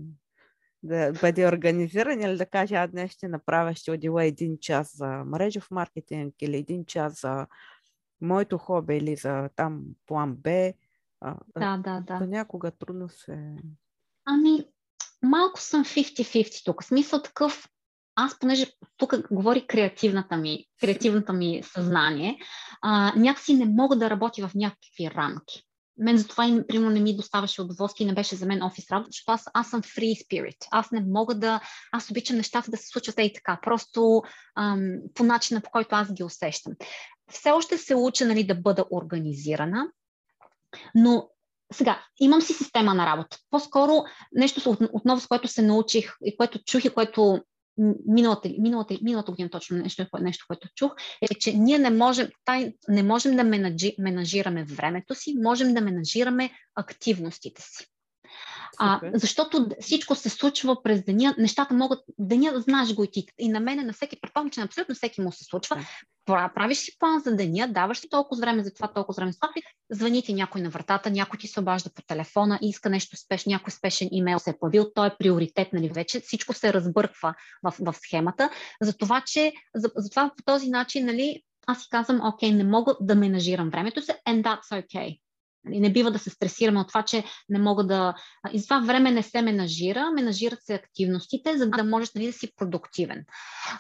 да 0.84 1.14
бъде 1.22 1.48
организиран 1.48 2.22
или 2.22 2.38
да 2.38 2.46
каже, 2.46 2.76
аз 2.76 2.92
днес 2.92 3.12
ще 3.12 3.28
направя, 3.28 3.76
ще 3.76 3.92
отдела 3.92 4.26
един 4.26 4.58
час 4.60 4.98
за 4.98 5.08
мрежов 5.08 5.72
маркетинг 5.72 6.36
или 6.42 6.58
един 6.58 6.86
час 6.86 7.22
за 7.22 7.48
моето 8.22 8.58
хоби 8.58 8.98
или 8.98 9.16
за 9.16 9.50
там 9.56 9.84
план 10.06 10.36
Б. 10.36 10.74
Да, 11.58 11.78
да, 11.78 12.04
да. 12.08 12.20
Понякога 12.20 12.72
трудно 12.72 13.10
се... 13.10 13.56
Ами, 14.26 14.68
малко 15.24 15.60
съм 15.62 15.86
50-50 15.86 16.66
тук. 16.66 16.84
Смисъл 16.84 17.22
такъв, 17.22 17.70
аз, 18.18 18.40
понеже 18.40 18.72
тук 18.98 19.14
говори 19.32 19.68
креативната 19.68 20.38
ми, 20.38 20.66
креативната 20.82 21.34
ми 21.34 21.62
съзнание, 21.64 22.40
а, 22.82 23.14
някакси 23.16 23.54
не 23.54 23.66
мога 23.66 23.96
да 23.96 24.10
работя 24.10 24.48
в 24.48 24.56
някакви 24.56 25.12
рамки. 25.16 25.64
Мен 25.98 26.18
затова 26.18 26.48
и, 26.48 26.68
примерно, 26.68 26.92
не 26.92 27.00
ми 27.00 27.16
доставаше 27.16 27.62
удоволствие 27.62 28.06
и 28.06 28.08
не 28.08 28.16
беше 28.16 28.36
за 28.36 28.46
мен 28.46 28.64
офис 28.64 28.92
работа, 28.92 29.10
защото 29.12 29.32
аз, 29.32 29.46
аз 29.54 29.70
съм 29.70 29.82
free 29.82 30.26
spirit. 30.26 30.68
Аз 30.72 30.92
не 30.92 31.06
мога 31.08 31.36
да... 31.36 31.62
Аз 31.92 32.12
обичам 32.12 32.38
нещата 32.38 32.72
да 32.72 32.78
се 32.78 32.88
случват 32.88 33.16
и 33.20 33.34
така, 33.34 33.60
просто 33.64 34.22
ам, 34.58 34.98
по 35.14 35.24
начина, 35.24 35.62
по 35.62 35.70
който 35.70 35.96
аз 35.96 36.14
ги 36.14 36.24
усещам. 36.24 36.74
Все 37.32 37.52
още 37.52 37.78
се 37.78 37.96
уча 37.96 38.26
нали, 38.26 38.48
да 38.48 38.56
бъда 38.56 38.86
организирана, 38.92 39.88
но 40.96 41.30
сега, 41.74 42.06
имам 42.20 42.42
си 42.42 42.54
система 42.54 42.94
на 42.94 43.06
работа. 43.06 43.38
По-скоро 43.50 44.04
нещо 44.32 44.78
отново, 44.94 45.22
с 45.22 45.28
което 45.28 45.48
се 45.48 45.62
научих 45.62 46.14
и 46.24 46.38
което 46.38 46.64
чух 46.64 46.86
и 46.86 46.90
което 46.90 47.42
миналата, 48.08 48.50
миналата, 48.60 48.98
миналата 49.02 49.32
година 49.32 49.50
точно 49.50 49.78
нещо, 49.78 50.06
нещо, 50.20 50.46
което 50.48 50.68
чух, 50.76 50.92
е, 51.22 51.36
че 51.36 51.54
ние 51.54 51.80
не 51.80 51.90
можем, 51.90 52.28
тай, 52.46 52.74
не 52.88 53.04
можем 53.04 53.36
да 53.36 53.44
менажи, 53.44 53.96
менажираме 54.00 54.64
времето 54.64 55.16
си, 55.16 55.36
можем 55.38 55.74
да 55.74 55.82
менажираме 55.82 56.52
активностите 56.76 57.62
си. 57.62 57.88
А, 58.80 59.00
защото 59.14 59.68
всичко 59.82 60.16
се 60.16 60.30
случва 60.30 60.84
през 60.84 61.04
деня, 61.04 61.36
нещата 61.38 61.74
могат, 61.74 62.00
деня 62.20 62.60
знаеш 62.60 62.94
го 62.94 63.04
и 63.04 63.12
ти. 63.12 63.28
И 63.40 63.50
на 63.50 63.60
мене, 63.60 63.84
на 63.84 63.94
всеки, 63.94 64.22
предполагам, 64.22 64.50
че 64.50 64.60
на 64.60 64.66
абсолютно 64.66 64.96
всеки 64.96 65.22
му 65.22 65.32
се 65.32 65.44
случва. 65.44 65.76
Да. 65.76 66.52
Правиш 66.56 66.78
си 66.78 66.98
план 67.00 67.20
за 67.20 67.36
деня, 67.36 67.68
даваш 67.68 67.98
си 67.98 68.10
толкова 68.10 68.42
време 68.42 68.64
за 68.64 68.74
това, 68.74 68.88
толкова 68.88 69.16
време 69.16 69.32
за 69.32 69.40
това, 69.40 69.50
звъни 69.90 70.22
ти 70.22 70.34
някой 70.34 70.62
на 70.62 70.70
вратата, 70.70 71.10
някой 71.10 71.40
ти 71.40 71.48
се 71.48 71.60
обажда 71.60 71.90
по 71.90 72.02
телефона 72.02 72.60
и 72.62 72.70
иска 72.70 72.90
нещо 72.90 73.18
спешно, 73.18 73.50
някой 73.50 73.72
спешен 73.72 74.10
имейл 74.12 74.40
се 74.40 74.50
е 74.50 74.58
появил, 74.60 74.92
той 74.96 75.08
е 75.08 75.16
приоритет, 75.20 75.74
нали 75.74 75.90
вече, 75.90 76.20
всичко 76.20 76.54
се 76.54 76.74
разбърква 76.74 77.34
в, 77.64 77.74
в 77.80 77.94
схемата. 77.94 78.50
За 78.82 78.98
това, 78.98 79.24
че 79.26 79.54
за, 79.76 79.92
за 79.96 80.10
това 80.10 80.32
по 80.38 80.44
този 80.44 80.70
начин, 80.70 81.06
нали, 81.06 81.42
аз 81.68 81.82
си 81.82 81.88
казвам, 81.90 82.22
окей, 82.24 82.52
не 82.52 82.64
мога 82.64 82.96
да 83.02 83.16
менажирам 83.16 83.70
времето 83.70 84.02
си, 84.02 84.12
and 84.28 84.42
that's 84.44 84.86
okay. 84.86 85.20
Не 85.70 85.94
бива 85.94 86.12
да 86.12 86.20
се 86.20 86.30
стресираме 86.30 86.80
от 86.80 86.88
това, 86.88 87.04
че 87.04 87.24
не 87.50 87.60
мога 87.60 87.84
да... 87.84 88.16
И 88.54 88.64
това 88.64 88.80
време 88.80 89.12
не 89.12 89.24
се 89.24 89.42
менажира, 89.42 90.12
менажират 90.12 90.64
се 90.64 90.74
активностите, 90.74 91.58
за 91.58 91.70
да 91.70 91.84
можеш 91.84 92.14
нали, 92.14 92.26
да 92.26 92.34
си 92.34 92.54
продуктивен. 92.56 93.26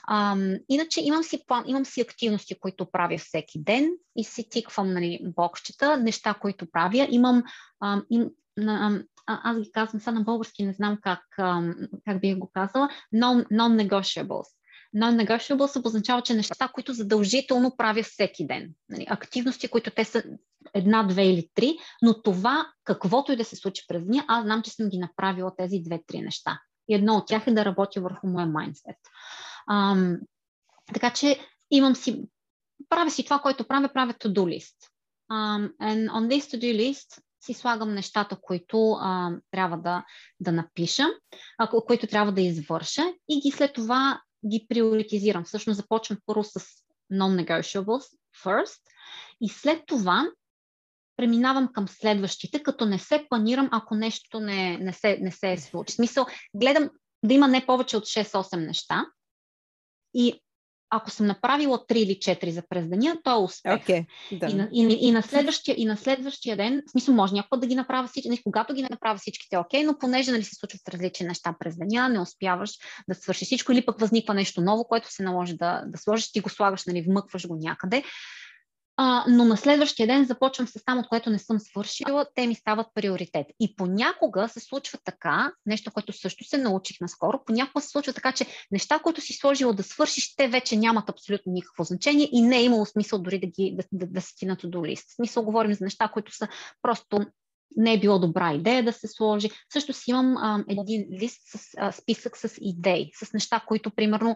Ам, 0.09 0.55
иначе 0.69 1.01
имам 1.01 1.23
си, 1.23 1.43
план, 1.47 1.63
имам 1.67 1.85
си 1.85 2.01
активности, 2.01 2.59
които 2.59 2.91
правя 2.91 3.17
всеки 3.17 3.63
ден 3.63 3.89
и 4.15 4.23
си 4.23 4.49
тиквам 4.49 4.93
нали, 4.93 5.19
боксчета, 5.35 5.97
неща, 5.97 6.33
които 6.33 6.71
правя. 6.71 7.07
Имам... 7.09 7.43
Ам, 7.81 8.03
им, 8.09 8.29
ам, 8.67 9.03
аз 9.27 9.59
ги 9.59 9.71
казвам 9.71 10.01
сега 10.01 10.11
на 10.11 10.21
български, 10.21 10.65
не 10.65 10.73
знам 10.73 10.97
как, 11.01 11.19
как 12.05 12.21
бих 12.21 12.38
го 12.38 12.51
казала, 12.53 12.89
non-negotiables 13.13 14.57
Non-negotiable 14.95 15.79
обозначава, 15.79 16.21
че 16.21 16.33
неща, 16.33 16.67
които 16.73 16.93
задължително 16.93 17.77
правя 17.77 18.03
всеки 18.03 18.47
ден. 18.47 18.73
Нали, 18.89 19.05
активности, 19.09 19.67
които 19.67 19.91
те 19.91 20.05
са 20.05 20.23
една, 20.73 21.03
две 21.03 21.27
или 21.27 21.49
три, 21.53 21.77
но 22.01 22.21
това, 22.21 22.67
каквото 22.83 23.31
и 23.31 23.35
да 23.35 23.45
се 23.45 23.55
случи 23.55 23.85
през 23.88 24.05
деня, 24.05 24.25
аз 24.27 24.43
знам, 24.43 24.61
че 24.61 24.71
съм 24.71 24.89
ги 24.89 24.97
направила 24.97 25.51
тези 25.57 25.79
две-три 25.79 26.21
неща. 26.21 26.59
И 26.89 26.95
едно 26.95 27.15
от 27.15 27.27
тях 27.27 27.47
е 27.47 27.51
да 27.51 27.65
работя 27.65 28.01
върху 28.01 28.27
моя 28.27 28.45
майндсет. 28.45 28.97
Така 30.93 31.13
че 31.13 31.39
имам 31.71 31.95
си, 31.95 32.23
правя 32.89 33.11
си 33.11 33.23
това, 33.23 33.39
което 33.39 33.67
правя, 33.67 33.89
правя 33.93 34.13
to-do 34.13 34.43
list. 34.43 34.91
Um, 35.31 35.71
and 35.81 36.09
on 36.09 36.27
this 36.27 36.57
to-do 36.57 36.73
list 36.77 37.21
си 37.45 37.53
слагам 37.53 37.93
нещата, 37.93 38.38
които 38.41 38.91
а, 38.91 39.31
трябва 39.51 39.77
да, 39.77 40.05
да 40.39 40.51
напиша, 40.51 41.03
а, 41.57 41.69
които 41.69 42.07
трябва 42.07 42.31
да 42.31 42.41
извърша 42.41 43.13
и 43.29 43.39
ги 43.41 43.51
след 43.51 43.73
това 43.73 44.21
ги 44.45 44.65
приоритизирам. 44.69 45.43
Всъщност 45.43 45.77
започвам 45.77 46.19
първо 46.25 46.43
с 46.43 46.59
non-negotiables 47.13 48.17
first 48.43 48.81
и 49.41 49.49
след 49.49 49.83
това 49.85 50.31
преминавам 51.17 51.73
към 51.73 51.88
следващите, 51.88 52.63
като 52.63 52.85
не 52.85 52.99
се 52.99 53.25
планирам, 53.29 53.69
ако 53.71 53.95
нещо 53.95 54.39
не, 54.39 54.77
не, 54.77 54.93
се, 54.93 55.17
не 55.21 55.31
се 55.31 55.51
е 55.51 55.57
случи. 55.57 55.91
В 55.91 55.95
смисъл, 55.95 56.25
гледам 56.55 56.89
да 57.23 57.33
има 57.33 57.47
не 57.47 57.65
повече 57.65 57.97
от 57.97 58.03
6-8 58.03 58.67
неща 58.67 59.05
и 60.13 60.41
ако 60.89 61.11
съм 61.11 61.25
направила 61.25 61.77
3 61.77 61.93
или 61.93 62.11
4 62.11 62.49
за 62.49 62.63
през 62.69 62.88
деня, 62.88 63.17
то 63.23 63.31
е 63.31 63.43
успех. 63.43 63.85
Okay, 63.85 64.05
да. 64.31 64.47
и, 64.47 64.53
на, 64.53 64.69
и, 64.73 64.97
и, 65.07 65.11
на 65.11 65.21
следващия, 65.21 65.75
и 65.77 65.85
на 65.85 65.97
следващия 65.97 66.57
ден, 66.57 66.81
в 66.88 66.91
смисъл 66.91 67.15
може 67.15 67.33
някой 67.33 67.59
да 67.59 67.67
ги 67.67 67.75
направя 67.75 68.07
всички, 68.07 68.29
нали, 68.29 68.41
когато 68.43 68.73
ги 68.73 68.83
направя 68.83 69.17
всичките 69.17 69.55
е 69.55 69.59
окей, 69.59 69.83
но 69.83 69.97
понеже 69.97 70.31
нали, 70.31 70.43
се 70.43 70.55
случват 70.55 70.89
различни 70.89 71.27
неща 71.27 71.55
през 71.59 71.77
деня, 71.77 72.09
не 72.09 72.19
успяваш 72.19 72.71
да 73.09 73.15
свършиш 73.15 73.45
всичко 73.45 73.71
или 73.71 73.85
пък 73.85 73.99
възниква 73.99 74.33
нещо 74.33 74.61
ново, 74.61 74.83
което 74.83 75.13
се 75.13 75.23
наложи 75.23 75.57
да, 75.57 75.83
да 75.88 75.97
сложиш, 75.97 76.31
ти 76.31 76.39
го 76.39 76.49
слагаш, 76.49 76.85
нали, 76.85 77.01
вмъкваш 77.01 77.47
го 77.47 77.55
някъде. 77.55 78.03
А, 79.00 79.26
но 79.28 79.45
на 79.45 79.58
следващия 79.58 80.08
ден 80.08 80.26
започвам 80.26 80.68
с 80.68 80.84
там, 80.86 81.00
от 81.00 81.08
което 81.08 81.30
не 81.30 81.39
съм 81.39 81.60
свършила, 81.60 82.26
те 82.36 82.48
ми 82.48 82.56
стават 82.56 82.88
приоритет. 82.93 83.48
И 83.60 83.76
понякога 83.76 84.50
се 84.50 84.60
случва 84.60 85.00
така, 85.04 85.54
нещо, 85.66 85.91
което 85.91 86.14
също 86.14 86.43
се 86.43 86.58
научих 86.58 87.02
наскоро, 87.02 87.39
понякога 87.45 87.82
се 87.82 87.89
случва 87.89 88.14
така, 88.14 88.32
че 88.32 88.45
неща, 88.72 89.00
които 89.00 89.22
си 89.22 89.34
сложила 89.34 89.74
да 89.74 89.84
свършиш, 89.84 90.36
те 90.36 90.48
вече 90.48 90.78
нямат 90.78 91.10
абсолютно 91.10 91.54
никакво 91.54 91.84
значение 91.84 92.30
и 92.32 92.41
не 92.41 92.58
е 92.58 92.64
имало 92.64 92.86
смисъл 92.86 93.20
дори 93.20 93.39
да, 93.39 93.48
ги, 93.48 93.76
да, 93.78 93.84
да, 93.91 94.12
да 94.14 94.22
си 94.22 94.45
на 94.45 94.58
до 94.64 94.86
лист. 94.86 95.06
В 95.10 95.16
смисъл 95.16 95.43
говорим 95.43 95.74
за 95.74 95.84
неща, 95.84 96.08
които 96.08 96.36
са 96.36 96.48
просто 96.82 97.20
не 97.78 97.93
е 97.93 98.00
било 98.00 98.20
добра 98.20 98.54
идея 98.54 98.84
да 98.84 98.93
се 98.93 99.08
сложи. 99.08 99.50
Също 99.74 99.93
си 99.93 100.04
имам 100.12 100.38
а, 100.38 100.64
един 100.70 101.08
лист 101.22 101.41
с 101.45 101.70
а, 101.78 101.91
списък 101.91 102.38
с 102.38 102.50
идеи, 102.62 103.12
с 103.24 103.34
неща, 103.34 103.64
които 103.68 103.91
примерно 103.91 104.36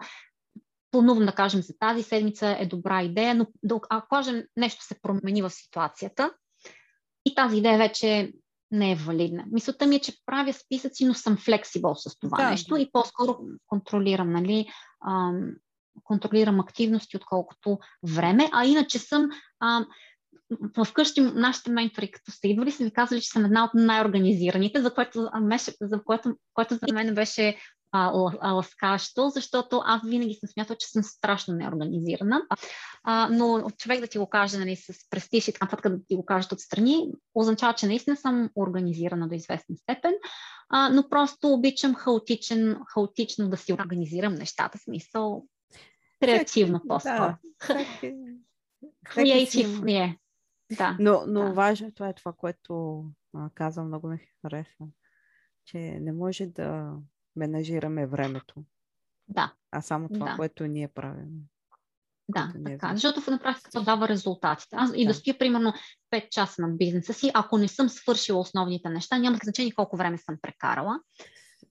планувам 0.92 1.26
да 1.26 1.32
кажем 1.32 1.62
за 1.62 1.74
тази 1.80 2.04
седмица 2.04 2.58
е 2.60 2.66
добра 2.66 3.04
идея, 3.04 3.36
но 3.36 3.48
да, 3.64 3.80
ако 3.90 4.08
кажем 4.08 4.44
нещо 4.58 4.84
се 4.84 5.02
промени 5.02 5.42
в 5.42 5.50
ситуацията 5.50 6.34
и 7.26 7.36
тази 7.36 7.58
идея 7.58 7.78
вече 7.78 8.34
не 8.72 8.92
е 8.92 8.96
валидна. 8.96 9.44
Мисълта 9.52 9.88
ми 9.88 9.96
е, 9.96 10.00
че 10.00 10.18
правя 10.26 10.54
списъци, 10.54 11.06
но 11.06 11.14
съм 11.14 11.38
флексибъл 11.38 11.96
с 11.96 12.20
това 12.20 12.38
да. 12.38 12.50
нещо 12.50 12.78
и 12.78 12.90
по-скоро 12.92 13.40
контролирам, 13.68 14.32
нали, 14.32 14.68
ам, 15.08 15.52
контролирам 16.04 16.60
активности, 16.60 17.18
отколкото 17.18 17.80
време, 18.16 18.50
а 18.54 18.66
иначе 18.66 19.00
съм 19.00 19.30
ам, 19.64 19.86
вкъщи 20.86 21.22
нашите 21.22 21.72
ментори, 21.72 22.12
като 22.12 22.32
сте 22.32 22.48
идвали, 22.48 22.72
са 22.72 22.84
ми 22.84 22.94
казали, 22.94 23.22
че 23.22 23.30
съм 23.30 23.46
една 23.46 23.66
от 23.66 23.72
най-организираните, 23.74 24.82
за 24.82 24.94
което, 24.94 25.30
за 25.82 26.04
което, 26.04 26.36
което 26.54 26.76
за 26.76 26.94
мен 26.94 27.16
беше 27.16 27.58
ласкащо, 27.94 29.30
защото 29.30 29.82
аз 29.86 30.02
винаги 30.06 30.34
съм 30.34 30.50
смятала, 30.50 30.78
че 30.78 30.88
съм 30.88 31.04
страшно 31.04 31.54
неорганизирана. 31.54 32.42
А, 33.04 33.30
но 33.32 33.70
човек 33.78 34.02
да 34.02 34.08
ти 34.08 34.18
го 34.18 34.30
каже 34.30 34.58
нали, 34.58 34.76
с 34.76 35.10
престиж 35.10 35.48
и 35.48 35.54
така 35.54 35.66
нататък 35.66 35.92
да 35.92 36.06
ти 36.08 36.16
го 36.16 36.26
кажат 36.26 36.52
отстрани, 36.52 37.12
означава, 37.36 37.74
че 37.74 37.88
наистина 37.88 38.18
съм 38.18 38.50
организирана 38.56 39.28
до 39.28 39.36
известна 39.36 39.78
степен, 39.78 40.14
а, 40.70 40.90
но 40.90 41.10
просто 41.10 41.54
обичам 41.54 41.96
хаотичен, 41.96 42.78
хаотично 42.88 43.50
да 43.50 43.58
си 43.58 43.74
организирам 43.74 44.34
нещата, 44.34 44.78
смисъл 44.78 45.46
креативно 46.22 46.82
по-скоро. 46.88 47.36
Креатив, 49.04 49.82
е. 49.88 50.18
Да, 50.78 50.98
но, 51.00 51.24
но 51.28 51.42
да. 51.42 51.54
важно 51.54 51.88
е 51.88 51.92
това 51.92 52.10
е 52.10 52.14
това, 52.14 52.34
което 52.34 53.06
а, 53.34 53.50
казвам, 53.56 53.88
много 53.88 54.08
ми 54.08 54.20
харесва. 54.42 54.88
Че 55.66 55.78
не 55.78 56.14
може 56.14 56.46
да 56.46 56.94
менажираме 57.36 58.08
времето. 58.08 58.64
Да. 59.28 59.54
А 59.72 59.82
само 59.82 60.10
това, 60.10 60.32
да. 60.32 60.36
което 60.36 60.68
ние 60.68 60.88
правим. 60.88 61.30
Да, 62.30 62.54
така. 62.66 62.90
Е 62.92 62.96
защото 62.96 63.32
на 63.32 63.40
практика 63.40 63.70
това 63.72 63.84
дава 63.84 64.08
резултатите. 64.08 64.76
Аз 64.76 64.92
да. 64.92 64.98
и 64.98 65.08
да 65.08 65.14
стоя 65.14 65.38
примерно 65.38 65.74
5 66.14 66.30
часа 66.30 66.62
на 66.62 66.70
бизнеса 66.70 67.14
си, 67.14 67.32
ако 67.34 67.58
не 67.58 67.68
съм 67.68 67.90
свършила 67.90 68.40
основните 68.40 68.90
неща, 68.90 69.18
няма 69.18 69.38
значение 69.44 69.72
колко 69.72 69.98
време 69.98 70.18
съм 70.18 70.38
прекарала. 70.42 71.00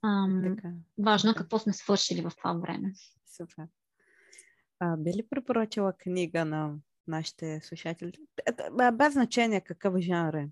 Ам, 0.04 0.42
така. 0.44 0.72
Важно 0.98 1.30
е 1.30 1.34
какво 1.34 1.58
сме 1.58 1.72
свършили 1.72 2.22
в 2.22 2.32
това 2.36 2.52
време. 2.52 2.92
Супер. 3.36 3.66
А, 4.80 4.96
би 4.96 5.10
ли 5.10 5.26
препоръчала 5.30 5.92
книга 5.92 6.44
на 6.44 6.74
нашите 7.06 7.60
слушатели? 7.62 8.12
Без 8.92 9.12
значение 9.12 9.60
какъв 9.60 9.98
жанр 9.98 10.34
е. 10.34 10.48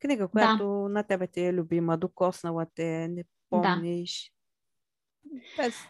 Книга, 0.00 0.28
която 0.28 0.64
да. 0.64 0.88
на 0.88 1.02
тебе 1.02 1.26
ти 1.26 1.40
е 1.40 1.52
любима, 1.52 1.98
докоснала 1.98 2.66
те, 2.74 3.08
не 3.08 3.24
помниш. 3.50 4.32
Без, 4.32 4.41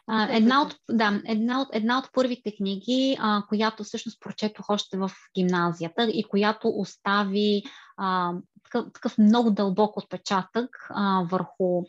а, 0.07 0.37
една, 0.37 0.63
от, 0.63 0.77
да, 0.91 1.23
една, 1.27 1.61
от, 1.61 1.69
една 1.73 1.99
от 1.99 2.13
първите 2.13 2.57
книги, 2.57 3.17
а, 3.21 3.43
която 3.49 3.85
всъщност 3.85 4.21
прочетох 4.21 4.71
още 4.71 4.97
в 4.99 5.11
гимназията 5.35 6.05
и 6.05 6.25
която 6.25 6.69
остави 6.69 7.63
а, 7.97 8.33
такъв, 8.65 8.93
такъв 8.93 9.19
много 9.19 9.51
дълбок 9.51 9.97
отпечатък 9.97 10.87
а, 10.91 11.23
върху 11.31 11.83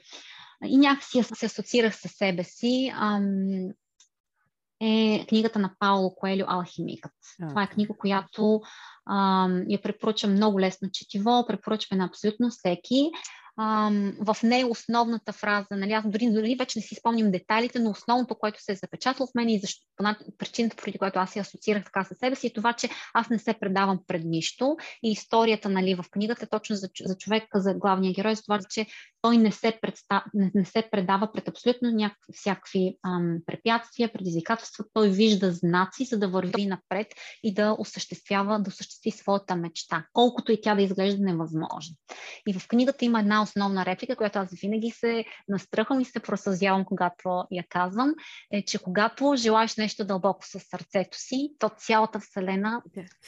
и 0.65 0.77
някакси 0.77 1.23
се 1.23 1.45
асоциирах 1.45 1.95
със 1.95 2.11
себе 2.11 2.43
си, 2.43 2.93
а, 2.95 3.21
е 4.81 5.25
книгата 5.29 5.59
на 5.59 5.73
Пауло 5.79 6.15
Коелю 6.15 6.45
Алхимикът. 6.47 7.11
А, 7.41 7.47
Това 7.47 7.63
е 7.63 7.69
книга, 7.69 7.93
която 7.97 8.61
а, 9.05 9.49
я 9.69 9.81
препоръчвам 9.81 10.31
много 10.31 10.59
лесно 10.59 10.89
четиво, 10.93 11.45
препоръчвам 11.47 11.97
на 11.99 12.05
абсолютно 12.05 12.49
всеки 12.49 13.11
в 13.57 14.37
нея 14.43 14.67
основната 14.67 15.33
фраза, 15.33 15.67
нали, 15.71 15.91
аз 15.91 16.03
дори, 16.07 16.29
дори 16.31 16.55
вече 16.55 16.79
не 16.79 16.83
си 16.83 16.95
спомням 16.95 17.31
детайлите, 17.31 17.79
но 17.79 17.89
основното, 17.89 18.35
което 18.35 18.63
се 18.63 18.71
е 18.71 18.75
запечатало 18.75 19.27
в 19.27 19.35
мен 19.35 19.49
и 19.49 19.59
защо, 19.59 19.81
причината, 20.37 20.75
поради 20.75 20.97
която 20.97 21.19
аз 21.19 21.31
се 21.31 21.39
асоциирах 21.39 21.83
така 21.85 22.03
със 22.03 22.17
себе 22.17 22.35
си, 22.35 22.47
е 22.47 22.53
това, 22.53 22.73
че 22.73 22.89
аз 23.13 23.29
не 23.29 23.39
се 23.39 23.53
предавам 23.53 23.99
пред 24.07 24.23
нищо 24.25 24.77
и 25.03 25.11
историята 25.11 25.69
нали, 25.69 25.95
в 25.95 26.05
книгата 26.11 26.45
е 26.45 26.49
точно 26.49 26.75
за, 26.75 26.89
за 27.05 27.17
човека, 27.17 27.61
за 27.61 27.73
главния 27.73 28.13
герой, 28.13 28.35
за 28.35 28.41
това, 28.41 28.59
че 28.69 28.85
той 29.23 29.37
не 29.37 29.51
се, 29.51 29.79
представ, 29.81 30.23
не, 30.33 30.51
не 30.55 30.65
се 30.65 30.89
предава 30.91 31.31
пред 31.31 31.47
абсолютно 31.47 31.91
някакви, 31.91 32.33
всякакви 32.33 32.97
ам, 33.05 33.37
препятствия, 33.45 34.13
предизвикателства. 34.13 34.85
Той 34.93 35.09
вижда 35.09 35.51
знаци, 35.51 36.05
за 36.05 36.19
да 36.19 36.27
върви 36.27 36.65
напред 36.65 37.07
и 37.43 37.53
да 37.53 37.75
осъществява, 37.79 38.59
да 38.59 38.69
осъществи 38.69 39.11
своята 39.11 39.55
мечта, 39.55 40.05
колкото 40.13 40.51
и 40.51 40.61
тя 40.61 40.75
да 40.75 40.81
изглежда 40.81 41.23
невъзможно. 41.23 41.95
И 42.47 42.53
в 42.53 42.67
книгата 42.67 43.05
има 43.05 43.19
една 43.19 43.42
основна 43.43 43.85
реплика, 43.85 44.15
която 44.15 44.39
аз 44.39 44.49
винаги 44.61 44.91
се 44.91 45.25
настръхвам 45.49 45.99
и 45.99 46.05
се 46.05 46.19
просъзявам, 46.19 46.85
когато 46.85 47.43
я 47.51 47.63
казвам, 47.69 48.13
е, 48.51 48.65
че 48.65 48.79
когато 48.79 49.33
желаеш 49.37 49.75
нещо 49.75 50.05
дълбоко 50.05 50.45
със 50.45 50.63
сърцето 50.63 51.17
си, 51.17 51.53
то 51.59 51.69
цялата 51.77 52.19
Вселена 52.19 52.81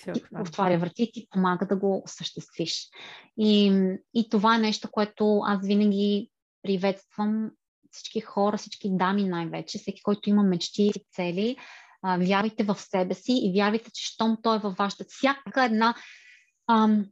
ти 0.03 0.11
отваря 0.41 0.77
врати 0.77 1.03
и 1.03 1.11
ти 1.11 1.27
помага 1.31 1.65
да 1.65 1.75
го 1.75 2.01
осъществиш. 2.05 2.89
И, 3.37 3.65
и 4.13 4.29
това 4.29 4.55
е 4.55 4.59
нещо, 4.59 4.91
което 4.91 5.41
аз 5.45 5.67
винаги 5.67 6.29
приветствам 6.63 7.51
всички 7.91 8.21
хора, 8.21 8.57
всички 8.57 8.89
дами 8.91 9.23
най-вече, 9.23 9.77
всеки, 9.77 10.03
който 10.03 10.29
има 10.29 10.43
мечти 10.43 10.83
и 10.83 11.05
цели, 11.11 11.57
вярвайте 12.19 12.63
в 12.63 12.75
себе 12.75 13.13
си 13.13 13.39
и 13.43 13.53
вярвайте, 13.55 13.91
че 13.93 14.05
щом 14.05 14.37
той 14.43 14.55
е 14.55 14.59
във 14.59 14.75
вашата, 14.75 15.05
всяка 15.07 15.63
една 15.63 15.95
ам, 16.69 17.05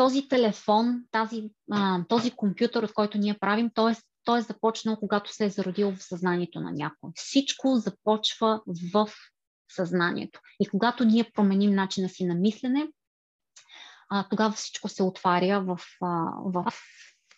този 0.00 0.28
телефон, 0.28 1.04
тази, 1.10 1.50
а, 1.70 2.04
този 2.08 2.30
компютър, 2.30 2.82
от 2.82 2.92
който 2.92 3.18
ние 3.18 3.38
правим, 3.38 3.70
той 3.74 3.92
е, 3.92 3.94
той 4.24 4.38
е 4.38 4.42
започнал, 4.42 4.96
когато 4.96 5.34
се 5.34 5.44
е 5.44 5.50
зародил 5.50 5.92
в 5.92 6.02
съзнанието 6.02 6.60
на 6.60 6.72
някой. 6.72 7.10
Всичко 7.14 7.76
започва 7.76 8.62
в 8.92 9.08
съзнанието. 9.72 10.40
И 10.60 10.68
когато 10.68 11.04
ние 11.04 11.30
променим 11.34 11.74
начина 11.74 12.08
си 12.08 12.24
на 12.24 12.34
мислене, 12.34 12.88
а, 14.10 14.28
тогава 14.28 14.52
всичко 14.52 14.88
се 14.88 15.02
отваря 15.02 15.60
в, 15.60 15.80
а, 16.02 16.32
в 16.44 16.72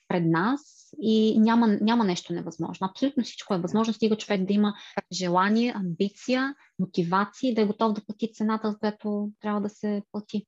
пред 0.09 0.25
нас 0.27 0.61
и 1.01 1.39
няма, 1.41 1.67
няма 1.67 2.05
нещо 2.05 2.33
невъзможно. 2.33 2.89
Абсолютно 2.91 3.25
всичко 3.25 3.55
е 3.55 3.59
възможно, 3.59 3.95
стига 3.95 4.17
човек 4.17 4.45
да 4.45 4.53
има 4.53 4.75
желание, 5.13 5.73
амбиция, 5.77 6.55
мотивация 6.79 7.51
и 7.51 7.55
да 7.55 7.63
е 7.63 7.67
готов 7.67 7.93
да 7.93 8.05
плати 8.05 8.33
цената, 8.33 8.71
за 8.71 8.79
която 8.79 9.31
трябва 9.41 9.61
да 9.61 9.69
се 9.69 10.03
плати. 10.13 10.47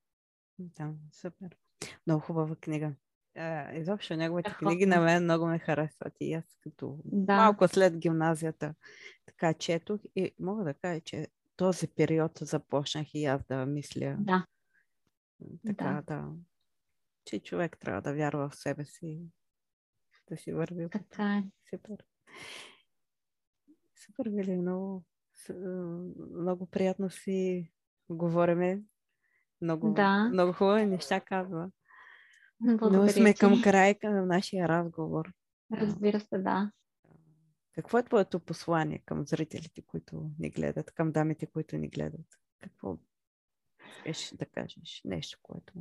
Да, 0.58 0.90
супер. 1.20 1.63
Много 2.06 2.20
хубава 2.20 2.56
книга. 2.56 2.92
изобщо 3.74 4.16
неговите 4.16 4.50
Ехо. 4.50 4.58
книги 4.58 4.86
на 4.86 5.00
мен 5.00 5.24
много 5.24 5.46
ме 5.46 5.58
харесват 5.58 6.12
и 6.20 6.34
аз 6.34 6.44
като 6.60 6.98
да. 7.04 7.36
малко 7.36 7.68
след 7.68 7.98
гимназията 7.98 8.74
така 9.26 9.54
четох 9.54 10.00
и 10.16 10.34
мога 10.40 10.64
да 10.64 10.74
кажа, 10.74 11.00
че 11.00 11.28
този 11.56 11.88
период 11.88 12.38
започнах 12.40 13.14
и 13.14 13.24
аз 13.24 13.44
да 13.44 13.66
мисля. 13.66 14.16
Да. 14.18 14.46
Така, 15.66 16.02
да. 16.06 16.16
да. 16.16 16.32
Че 17.24 17.40
човек 17.40 17.78
трябва 17.80 18.02
да 18.02 18.14
вярва 18.14 18.48
в 18.48 18.56
себе 18.56 18.84
си, 18.84 19.20
да 20.30 20.36
си 20.36 20.52
върви. 20.52 20.88
Така 20.90 21.36
е. 21.36 21.44
Супер. 21.70 22.04
Супер, 23.96 24.28
Вили, 24.30 24.56
много, 24.56 25.04
много 26.34 26.66
приятно 26.66 27.10
си 27.10 27.70
говориме. 28.10 28.82
Много, 29.62 29.92
да. 29.92 30.24
много 30.24 30.52
хубави 30.52 30.86
неща 30.86 31.20
казва. 31.20 31.70
Благодаря 32.60 33.02
Но 33.02 33.08
сме 33.08 33.34
към 33.34 33.62
края 33.62 33.96
на 34.02 34.26
нашия 34.26 34.68
разговор. 34.68 35.32
Разбира 35.72 36.20
се, 36.20 36.38
да. 36.38 36.70
Какво 37.74 37.98
е 37.98 38.04
твоето 38.04 38.40
послание 38.40 39.02
към 39.06 39.26
зрителите, 39.26 39.82
които 39.82 40.30
ни 40.38 40.50
гледат, 40.50 40.90
към 40.90 41.12
дамите, 41.12 41.46
които 41.46 41.76
ни 41.76 41.88
гледат? 41.88 42.26
Какво 42.60 42.96
искаш 44.06 44.38
да 44.38 44.46
кажеш? 44.46 45.02
Нещо, 45.04 45.38
което... 45.42 45.72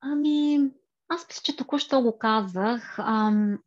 Ами, 0.00 0.70
аз 1.08 1.28
мисля, 1.28 1.42
че 1.44 1.56
току-що 1.56 2.02
го 2.02 2.18
казах, 2.18 2.98
ам, 2.98 3.58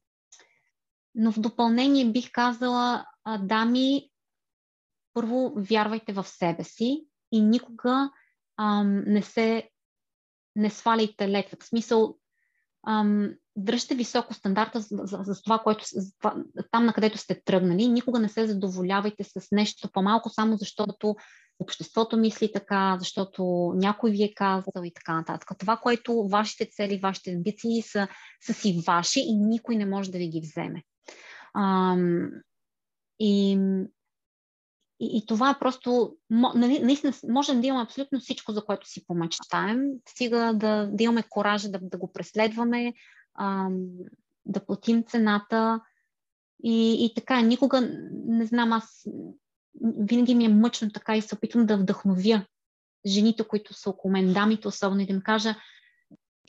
но 1.15 1.31
в 1.31 1.39
допълнение 1.39 2.11
бих 2.11 2.31
казала, 2.31 3.05
а, 3.23 3.37
дами, 3.37 4.09
първо 5.13 5.53
вярвайте 5.57 6.13
в 6.13 6.23
себе 6.23 6.63
си 6.63 7.07
и 7.31 7.41
никога 7.41 8.11
ам, 8.59 9.03
не 9.05 9.21
се 9.21 9.69
не 10.55 10.69
сваляйте 10.69 11.29
летвата. 11.29 11.65
В 11.65 11.69
смисъл, 11.69 12.17
ам, 12.87 13.33
дръжте 13.57 13.95
високо 13.95 14.33
стандарта 14.33 14.79
за, 14.79 15.01
за, 15.03 15.19
за 15.23 15.41
това, 15.41 15.59
което, 15.59 15.85
за 15.93 16.11
това, 16.19 16.35
там 16.71 16.85
на 16.85 16.93
където 16.93 17.17
сте 17.17 17.41
тръгнали. 17.45 17.87
Никога 17.87 18.19
не 18.19 18.29
се 18.29 18.47
задоволявайте 18.47 19.23
с 19.23 19.47
нещо 19.51 19.89
по-малко, 19.93 20.29
само 20.29 20.57
защото 20.57 21.15
обществото 21.59 22.17
мисли 22.17 22.51
така, 22.51 22.97
защото 22.99 23.73
някой 23.75 24.11
ви 24.11 24.23
е 24.23 24.33
казал 24.33 24.83
и 24.83 24.93
така 24.93 25.13
нататък. 25.13 25.49
Това, 25.59 25.77
което 25.77 26.27
вашите 26.27 26.65
цели, 26.65 26.99
вашите 26.99 27.31
амбиции 27.31 27.81
са, 27.81 28.07
са 28.41 28.53
си 28.53 28.83
ваши 28.87 29.19
и 29.19 29.35
никой 29.35 29.75
не 29.75 29.85
може 29.85 30.11
да 30.11 30.17
ви 30.17 30.27
ги 30.27 30.41
вземе. 30.41 30.83
Ам, 31.55 32.29
и 33.19 33.57
и, 35.03 35.17
и 35.17 35.25
това 35.25 35.49
е 35.49 35.59
просто, 35.59 36.15
нали, 36.29 36.79
наистина, 36.79 37.13
можем 37.29 37.61
да 37.61 37.67
имаме 37.67 37.83
абсолютно 37.83 38.19
всичко, 38.19 38.51
за 38.51 38.65
което 38.65 38.89
си 38.89 39.05
помечтаем, 39.07 39.79
стига 40.09 40.53
да, 40.55 40.89
да 40.91 41.03
имаме 41.03 41.23
коража 41.29 41.69
да, 41.69 41.79
да 41.81 41.97
го 41.97 42.11
преследваме, 42.13 42.93
ам, 43.39 43.85
да 44.45 44.65
платим 44.65 45.03
цената. 45.03 45.81
И, 46.63 47.05
и 47.05 47.13
така, 47.15 47.41
никога, 47.41 47.81
не 48.27 48.45
знам, 48.45 48.73
аз 48.73 49.07
винаги 49.81 50.35
ми 50.35 50.45
е 50.45 50.49
мъчно 50.49 50.91
така 50.91 51.17
и 51.17 51.21
се 51.21 51.35
опитвам 51.35 51.65
да 51.65 51.77
вдъхновя 51.77 52.45
жените, 53.05 53.43
които 53.43 53.73
са 53.73 53.89
около 53.89 54.11
мен, 54.11 54.33
дамите 54.33 54.67
особено, 54.67 55.01
и 55.01 55.05
да 55.05 55.13
им 55.13 55.21
кажа, 55.21 55.55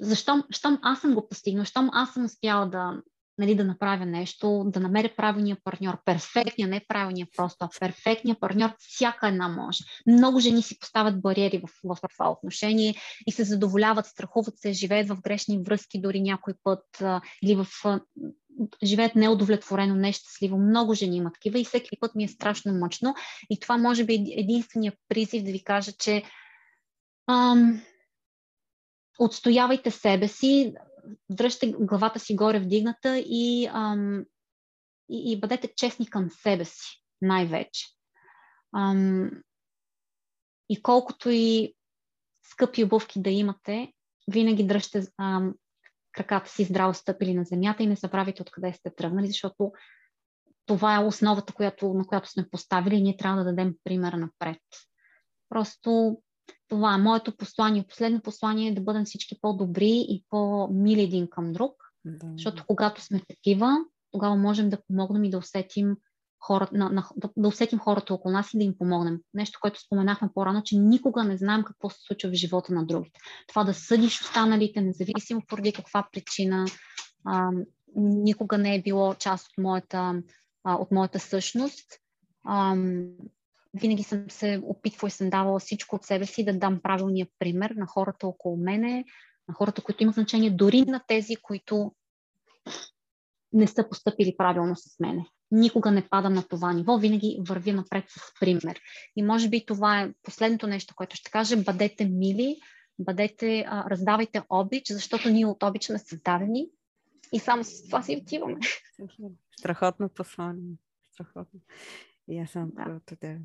защо, 0.01 0.45
щом 0.51 0.79
аз 0.83 1.01
съм 1.01 1.15
го 1.15 1.29
постигнал, 1.29 1.65
щом 1.65 1.91
аз 1.93 2.13
съм 2.13 2.25
успяла 2.25 2.67
да, 2.67 3.03
нали, 3.39 3.55
да 3.55 3.65
направя 3.65 4.07
нещо, 4.07 4.65
да 4.67 4.81
намеря 4.81 5.11
правилния 5.17 5.57
партньор, 5.65 5.99
перфектния, 6.05 6.69
не 6.69 6.85
правилния 6.89 7.27
просто, 7.37 7.57
а 7.65 7.69
перфектния 7.81 8.37
партньор, 8.41 8.71
всяка 8.79 9.29
една 9.29 9.49
може. 9.49 9.85
Много 10.07 10.41
жени 10.41 10.63
си 10.63 10.79
поставят 10.79 11.21
бариери 11.21 11.59
в, 11.59 11.69
в, 11.85 11.99
това 12.17 12.31
отношение 12.31 12.95
и 13.27 13.33
се 13.33 13.45
задоволяват, 13.45 14.07
страхуват 14.07 14.59
се, 14.59 14.73
живеят 14.73 15.09
в 15.09 15.21
грешни 15.23 15.59
връзки 15.59 16.01
дори 16.01 16.21
някой 16.21 16.55
път 16.63 16.85
а, 17.01 17.21
или 17.43 17.55
в 17.55 17.67
а, 17.85 18.01
живеят 18.85 19.15
неудовлетворено, 19.15 19.95
нещастливо. 19.95 20.59
Много 20.59 20.95
жени 20.95 21.17
има 21.17 21.33
такива 21.33 21.59
и 21.59 21.65
всеки 21.65 21.97
път 22.01 22.15
ми 22.15 22.25
е 22.25 22.29
страшно 22.29 22.75
мъчно. 22.75 23.15
И 23.51 23.61
това 23.61 23.77
може 23.79 24.05
би 24.05 24.15
е 24.15 24.41
единствения 24.41 24.93
призив 25.09 25.43
да 25.43 25.53
ви 25.53 25.65
кажа, 25.65 25.93
че 25.93 26.23
ам, 27.27 27.83
отстоявайте 29.19 29.91
себе 29.91 30.29
си, 30.29 30.75
дръжте 31.31 31.75
главата 31.79 32.21
си 32.21 32.37
горе 32.37 32.61
вдигната 32.61 33.19
и, 33.19 33.69
ам, 33.73 34.25
и, 35.09 35.33
и 35.33 35.41
бъдете 35.41 35.73
честни 35.77 36.11
към 36.11 36.31
себе 36.31 36.65
си, 36.65 37.03
най-вече. 37.23 37.87
Ам, 38.77 39.31
и 40.69 40.83
колкото 40.83 41.31
и 41.31 41.75
скъпи 42.43 42.85
обувки 42.85 43.23
да 43.23 43.31
имате, 43.31 43.93
винаги 44.29 44.67
дръжте 44.67 45.03
ам, 45.19 45.55
краката 46.13 46.51
си 46.51 46.65
здраво 46.65 46.95
стъпили 46.95 47.35
на 47.35 47.45
земята 47.45 47.83
и 47.83 47.87
не 47.87 47.97
забравяйте 47.97 48.43
откъде 48.43 48.73
сте 48.73 48.95
тръгнали, 48.95 49.27
защото 49.27 49.73
това 50.67 50.95
е 50.95 51.05
основата, 51.05 51.53
която, 51.53 51.95
на 51.95 52.07
която 52.07 52.31
сме 52.31 52.49
поставили 52.51 52.95
и 52.95 53.03
ние 53.03 53.17
трябва 53.17 53.39
да 53.39 53.45
дадем 53.45 53.75
примера 53.85 54.17
напред. 54.17 54.63
Просто 55.49 56.19
това 56.69 56.95
е 56.95 56.99
моето 56.99 57.37
послание. 57.37 57.87
Последно 57.89 58.21
послание 58.21 58.69
е 58.69 58.75
да 58.75 58.81
бъдем 58.81 59.05
всички 59.05 59.41
по-добри 59.41 60.05
и 60.09 60.25
по-мили 60.31 61.03
един 61.03 61.31
към 61.31 61.53
друг, 61.53 61.73
да. 62.05 62.27
защото 62.33 62.65
когато 62.67 63.03
сме 63.03 63.21
такива, 63.29 63.77
тогава 64.13 64.37
можем 64.37 64.71
да 64.71 64.79
помогнем 64.89 65.25
и 65.25 65.31
да 65.31 65.39
усетим 65.39 65.97
хората, 66.47 66.77
на, 66.77 66.91
на, 66.91 67.09
да, 67.17 67.31
да 67.37 67.49
усетим 67.49 67.79
хората 67.79 68.15
около 68.15 68.33
нас 68.33 68.55
и 68.55 68.59
да 68.59 68.65
им 68.65 68.79
помогнем. 68.79 69.21
Нещо, 69.35 69.59
което 69.63 69.81
споменахме 69.81 70.29
по-рано, 70.35 70.63
че 70.63 70.79
никога 70.79 71.25
не 71.25 71.37
знаем 71.37 71.63
какво 71.63 71.91
се 71.91 71.99
случва 72.01 72.31
в 72.31 72.35
живота 72.35 72.75
на 72.75 72.87
другите. 72.87 73.21
Това 73.49 73.65
да 73.65 73.75
съдиш 73.75 74.21
останалите, 74.21 74.81
независимо 74.81 75.43
поради 75.49 75.73
каква 75.73 76.09
причина, 76.13 76.67
а, 77.25 77.51
никога 77.97 78.59
не 78.59 78.75
е 78.75 78.83
било 78.83 79.15
част 79.15 79.47
от 79.47 79.63
моята, 79.63 80.23
а, 80.65 80.75
от 80.75 80.91
моята 80.91 81.21
същност. 81.21 81.87
А, 82.45 82.77
винаги 83.75 84.03
съм 84.03 84.31
се 84.31 84.61
опитвала 84.65 85.09
и 85.09 85.11
съм 85.11 85.31
давала 85.31 85.59
всичко 85.59 85.97
от 85.97 86.05
себе 86.05 86.27
си 86.27 86.45
да 86.45 86.59
дам 86.59 86.81
правилния 86.83 87.27
пример 87.39 87.71
на 87.71 87.87
хората 87.87 88.27
около 88.27 88.57
мене, 88.57 89.05
на 89.49 89.55
хората, 89.55 89.83
които 89.83 90.03
имат 90.03 90.15
значение, 90.15 90.51
дори 90.51 90.83
на 90.83 91.03
тези, 91.09 91.37
които 91.37 91.95
не 93.53 93.67
са 93.67 93.89
поступили 93.89 94.35
правилно 94.37 94.77
с 94.77 95.01
мене. 95.01 95.27
Никога 95.51 95.91
не 95.91 96.09
падам 96.09 96.35
на 96.35 96.43
това 96.43 96.73
ниво, 96.73 96.99
винаги 96.99 97.39
вървя 97.49 97.73
напред 97.73 98.05
с 98.09 98.41
пример. 98.41 98.81
И 99.17 99.23
може 99.23 99.49
би 99.49 99.67
това 99.67 100.01
е 100.01 100.13
последното 100.23 100.67
нещо, 100.67 100.95
което 100.97 101.17
ще 101.17 101.31
кажа. 101.31 101.57
Бъдете 101.57 102.05
мили, 102.05 102.57
бъдете, 102.99 103.65
а, 103.69 103.91
раздавайте 103.91 104.43
обич, 104.49 104.93
защото 104.93 105.29
ние 105.29 105.47
от 105.47 105.63
обич 105.63 105.85
сме 105.85 105.99
създадени 105.99 106.67
и 107.33 107.39
само 107.39 107.65
с 107.65 107.85
това 107.85 108.03
си 108.03 108.21
отиваме. 108.23 108.61
Страхотно 109.59 110.09
послание. 110.09 110.77
Страхотно. 111.13 111.61
И 112.29 112.39
аз 112.39 112.51
съм 112.51 112.71
да. 112.75 113.01
тебе. 113.07 113.39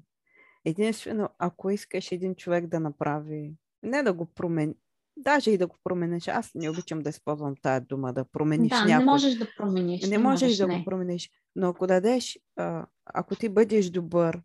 Единствено, 0.70 1.30
ако 1.40 1.70
искаш 1.70 2.12
един 2.12 2.36
човек 2.36 2.68
да 2.68 2.80
направи, 2.80 3.54
не 3.84 4.04
да 4.04 4.14
го 4.14 4.26
промени, 4.26 4.74
даже 5.18 5.52
и 5.52 5.58
да 5.58 5.68
го 5.68 5.76
промениш. 5.84 6.28
Аз 6.28 6.52
не 6.56 6.70
обичам 6.70 7.00
да 7.00 7.10
използвам 7.10 7.56
тая 7.62 7.82
дума, 7.82 8.14
да 8.14 8.26
промениш 8.26 8.70
да, 8.70 8.86
някой. 8.86 8.98
не 8.98 9.06
можеш 9.06 9.36
да 9.36 9.48
промениш. 9.58 10.02
Не, 10.02 10.08
не 10.08 10.18
можеш 10.18 10.58
да 10.58 10.68
не. 10.68 10.78
го 10.78 10.86
промениш. 10.86 11.30
Но 11.56 11.70
ако 11.70 11.88
дадеш, 11.88 12.40
ако 13.06 13.36
ти 13.36 13.50
бъдеш 13.50 13.90
добър 13.90 14.42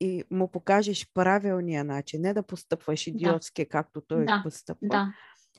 и 0.00 0.24
му 0.30 0.50
покажеш 0.50 1.10
правилния 1.14 1.84
начин, 1.84 2.20
не 2.20 2.34
да 2.34 2.42
постъпваш 2.42 3.06
идиотски, 3.06 3.64
да. 3.64 3.68
както 3.68 4.00
той 4.00 4.24
да. 4.24 4.40
постъпва, 4.44 4.88
да. 4.88 5.12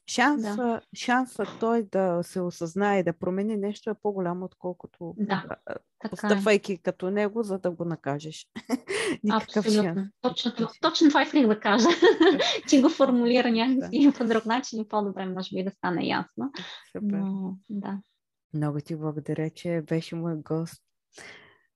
Шанса, 0.09 0.55
да. 0.55 0.81
шанса 0.95 1.45
той 1.59 1.83
да 1.83 2.19
се 2.23 2.41
осъзнае 2.41 2.99
и 2.99 3.03
да 3.03 3.13
промени 3.13 3.57
нещо 3.57 3.89
е 3.89 3.93
по-голям, 4.01 4.43
отколкото 4.43 5.15
да, 5.17 5.45
постъпвайки 6.09 6.73
е. 6.73 6.77
като 6.77 7.11
него, 7.11 7.43
за 7.43 7.59
да 7.59 7.71
го 7.71 7.85
накажеш. 7.85 8.47
Абсолютно. 9.31 10.07
Точно, 10.21 10.51
точно 10.81 11.09
това 11.09 11.21
исках 11.21 11.47
да 11.47 11.59
кажа. 11.59 11.87
че 12.69 12.81
го 12.81 12.89
формулира 12.89 13.51
някакси 13.51 14.05
да. 14.05 14.13
по 14.17 14.25
друг 14.25 14.45
начин 14.45 14.81
и 14.81 14.87
по-добре 14.87 15.25
може 15.25 15.55
би 15.55 15.63
да 15.63 15.71
стане 15.71 16.07
ясно. 16.07 16.51
Супер. 16.91 17.17
Но, 17.17 17.57
да. 17.69 17.99
Много 18.53 18.79
ти 18.79 18.95
благодаря, 18.95 19.49
че 19.49 19.83
беше 19.87 20.15
мой 20.15 20.35
гост. 20.35 20.83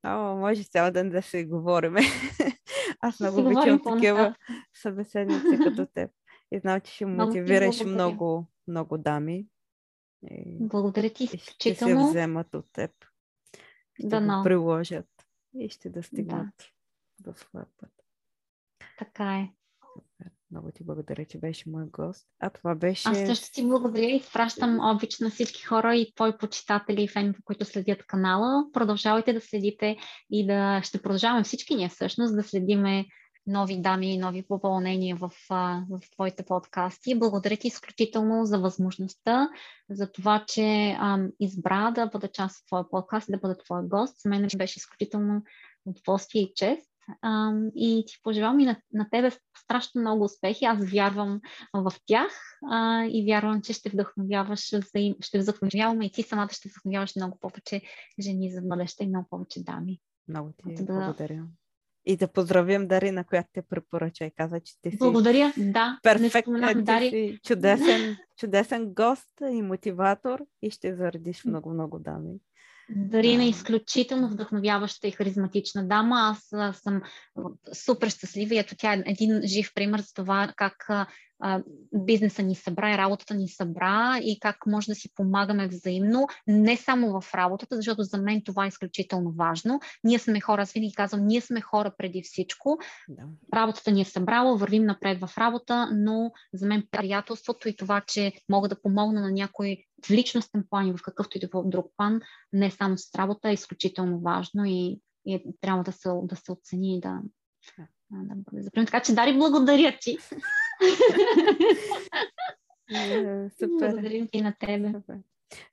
О, 0.03 0.36
може 0.36 0.63
цял 0.63 0.91
ден 0.91 1.09
да 1.09 1.21
се 1.21 1.45
говорим. 1.45 1.95
Аз 3.01 3.19
много 3.19 3.39
обичам 3.39 3.79
такива 3.84 4.36
събеседници 4.73 5.59
като 5.63 5.86
теб. 5.86 6.11
И 6.52 6.60
знам, 6.60 6.82
че 6.82 6.93
ще 6.93 7.06
мотивираш 7.06 7.84
много, 7.84 8.47
много 8.68 8.97
дами. 8.97 9.45
И 10.32 10.58
Благодаря 10.60 11.10
ти 11.10 11.28
Ще 11.28 11.76
се 11.76 11.95
вземат 11.95 12.56
от 12.56 12.66
теб. 12.74 12.91
Ще 13.93 14.08
да, 14.08 14.22
го 14.22 14.43
приложат 14.43 15.10
и 15.60 15.70
ще 15.70 15.89
достигнат 15.89 16.72
да. 17.20 17.32
до 17.32 17.38
своя 17.38 17.66
път. 17.78 17.89
Така 18.99 19.39
е. 19.39 19.49
Много 20.52 20.72
ти 20.72 20.84
благодаря, 20.84 21.26
че 21.26 21.38
беше 21.38 21.70
мой 21.70 21.86
гост. 21.86 22.28
А 22.39 22.49
това 22.49 22.76
беше... 22.76 23.10
Аз 23.10 23.18
също 23.18 23.52
ти 23.54 23.64
благодаря 23.68 24.06
и 24.06 24.24
пращам 24.34 24.80
обич 24.80 25.20
на 25.20 25.30
всички 25.30 25.62
хора 25.64 25.95
и 25.95 26.14
твои 26.16 26.38
почитатели 26.38 27.04
и 27.04 27.08
фенове, 27.08 27.39
които 27.43 27.66
следят 27.66 28.06
канала. 28.06 28.66
Продължавайте 28.74 29.34
да 29.34 29.41
следите 29.41 29.97
и 30.30 30.47
да 30.47 30.82
ще 30.84 31.02
продължаваме 31.02 31.43
всички 31.43 31.76
ние 31.76 31.89
всъщност 31.89 32.36
да 32.36 32.43
следиме 32.43 33.06
нови 33.48 33.82
дами 33.82 34.14
и 34.14 34.18
нови 34.18 34.44
попълнения 34.44 35.16
в, 35.16 35.32
в 35.89 36.02
твоите 36.12 36.44
подкасти. 36.44 37.20
Благодаря 37.20 37.58
ти 37.58 37.68
изключително 37.68 38.46
за 38.46 38.60
възможността, 38.60 39.50
за 39.89 40.12
това, 40.12 40.46
че 40.48 40.96
ам, 41.00 41.30
избра 41.39 41.92
да 41.92 42.06
бъда 42.06 42.28
част 42.28 42.60
от 42.60 42.68
твоя 42.68 42.89
подкаст 42.89 43.30
и 43.30 43.32
да 43.32 43.38
бъда 43.38 43.58
твой 43.58 43.88
гост. 43.88 44.16
За 44.24 44.30
мен 44.30 44.48
беше 44.58 44.80
изключително 44.80 45.44
удоволствие 45.86 46.42
и 46.42 46.54
чест. 46.56 46.88
Ам, 47.22 47.70
и 47.76 48.04
ти 48.08 48.20
пожелавам 48.24 48.60
и 48.60 48.66
на, 48.66 48.82
на 48.94 49.10
тебе 49.10 49.32
страшно 49.58 50.02
много 50.02 50.24
успехи. 50.24 50.66
Аз 50.66 50.92
вярвам 50.92 51.42
в 51.74 51.94
тях 52.06 52.32
а, 52.72 53.06
и 53.06 53.26
вярвам, 53.26 53.62
че 53.62 53.74
ще 53.74 53.89
вдъхновяваш, 53.89 54.74
ще 55.22 55.39
вдъхновяваме 55.39 56.06
и 56.06 56.12
ти 56.12 56.24
самата 56.24 56.50
ще 56.52 56.70
вдъхновяваш 56.70 57.16
много 57.16 57.38
повече 57.39 57.82
жени 58.20 58.52
за 58.52 58.62
бъдеще 58.62 59.04
и 59.04 59.08
много 59.08 59.28
повече 59.30 59.64
дами. 59.64 60.00
Много 60.28 60.54
ти 60.58 60.86
да... 60.86 60.94
благодаря. 60.94 61.46
И 62.06 62.18
да 62.18 62.28
поздравим 62.28 62.88
Дарина, 62.88 63.24
която 63.24 63.49
те 63.54 63.62
препоръча 63.62 64.26
и 64.26 64.32
каза, 64.32 64.60
че 64.60 64.82
ти 64.82 64.91
си 64.91 64.97
Благодаря, 64.97 65.54
да. 65.58 65.99
Перфектен, 66.04 66.84
Дари. 66.84 67.10
си 67.10 67.39
чудесен, 67.47 68.18
чудесен 68.38 68.93
гост 68.93 69.41
и 69.52 69.62
мотиватор 69.62 70.45
и 70.62 70.72
ще 70.72 70.95
заредиш 70.95 71.45
много-много 71.45 71.99
дами. 71.99 72.39
Дарина 72.96 73.44
е 73.44 73.50
изключително 73.50 74.30
вдъхновяваща 74.30 75.08
и 75.08 75.12
харизматична 75.12 75.88
дама. 75.88 76.38
Аз 76.52 76.74
съм 76.80 77.02
супер 77.74 78.10
щастлива 78.10 78.56
и 78.56 78.58
ето 78.58 78.76
тя 78.78 78.94
е 78.94 79.04
един 79.06 79.42
жив 79.44 79.72
пример 79.76 80.00
за 80.00 80.14
това 80.14 80.54
как 80.56 81.08
бизнеса 81.94 82.44
ни 82.44 82.56
събра 82.56 82.94
и 82.94 82.98
работата 82.98 83.34
ни 83.34 83.50
събра 83.50 84.20
и 84.24 84.39
как 84.39 84.58
може 84.66 84.88
да 84.88 84.96
си 84.96 85.10
помагаме 85.16 85.68
взаимно, 85.68 86.28
не 86.48 86.78
само 86.78 87.22
в 87.22 87.34
работата, 87.36 87.76
защото 87.76 88.04
за 88.04 88.18
мен 88.18 88.42
това 88.46 88.66
е 88.66 88.68
изключително 88.68 89.32
важно. 89.32 89.80
Ние 90.04 90.20
сме 90.20 90.42
хора, 90.42 90.62
аз 90.62 90.72
винаги 90.72 90.94
казвам, 90.94 91.28
ние 91.28 91.42
сме 91.42 91.62
хора 91.62 91.94
преди 91.98 92.22
всичко. 92.24 92.80
Да. 93.10 93.24
Работата 93.54 93.92
ни 93.92 94.02
е 94.02 94.06
събрала, 94.06 94.58
вървим 94.58 94.86
напред 94.86 95.20
в 95.20 95.38
работа, 95.38 95.89
но 95.94 96.32
за 96.54 96.68
мен 96.68 96.88
приятелството 96.92 97.70
и 97.70 97.76
това, 97.76 98.02
че 98.08 98.32
мога 98.50 98.70
да 98.70 98.82
помогна 98.82 99.22
на 99.22 99.32
някой 99.32 99.78
в 100.06 100.10
личностен 100.10 100.66
план 100.70 100.88
и 100.88 100.93
в 100.97 101.02
какъвто 101.04 101.38
и 101.38 101.41
да 101.41 101.49
друг 101.66 101.91
план, 101.97 102.22
не 102.54 102.72
само 102.72 102.97
с 102.97 103.16
работа, 103.16 103.49
е 103.49 103.54
изключително 103.54 104.20
важно 104.20 104.66
и, 104.66 104.99
и 105.26 105.34
е, 105.34 105.43
трябва 105.62 105.84
да 105.84 105.91
се, 105.91 106.10
да 106.24 106.36
се 106.36 106.52
оцени 106.52 106.97
и 106.97 106.99
да, 106.99 107.20
да 108.12 108.36
бъде 108.36 108.64
запример. 108.64 108.86
Така 108.86 109.02
че, 109.02 109.14
Дари, 109.14 109.38
благодаря 109.38 109.97
ти. 110.02 110.18
Супер. 113.60 113.91
Благодарим 113.91 114.28
ти 114.28 114.41
на 114.41 114.56
тебе. 114.60 114.91
Супер. 114.91 115.18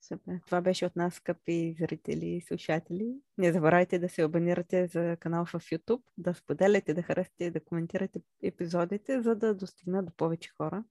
Супер. 0.00 0.40
Това 0.46 0.60
беше 0.60 0.86
от 0.86 0.96
нас, 0.96 1.14
скъпи 1.14 1.76
зрители 1.78 2.26
и 2.26 2.40
слушатели. 2.40 3.14
Не 3.38 3.52
забравяйте 3.52 3.98
да 3.98 4.08
се 4.08 4.22
абонирате 4.22 4.86
за 4.86 5.16
канал 5.20 5.44
в 5.44 5.52
YouTube, 5.52 6.02
да 6.18 6.34
споделяте, 6.34 6.94
да 6.94 7.02
харесате, 7.02 7.50
да 7.50 7.64
коментирате 7.64 8.20
епизодите, 8.42 9.22
за 9.22 9.34
да 9.34 9.54
достигнат 9.54 10.06
до 10.06 10.12
повече 10.12 10.50
хора. 10.56 10.84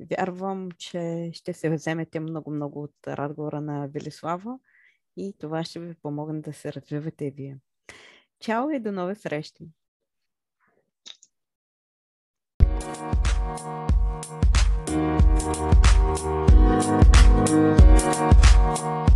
Вярвам, 0.00 0.70
че 0.70 1.30
ще 1.32 1.52
се 1.52 1.70
вземете 1.70 2.20
много-много 2.20 2.82
от 2.82 2.94
разговора 3.06 3.60
на 3.60 3.88
Велислава 3.88 4.58
и 5.16 5.34
това 5.38 5.64
ще 5.64 5.80
ви 5.80 5.94
помогне 5.94 6.40
да 6.40 6.52
се 6.52 6.72
развивате 6.72 7.30
вие. 7.30 7.58
Чао 8.40 8.70
и 8.70 8.78
до 8.80 8.92
нови 8.92 9.14
срещи! 9.14 9.68
Thank 14.92 15.86
you. 15.86 15.91
Thank 16.14 16.50
you. 19.08 19.11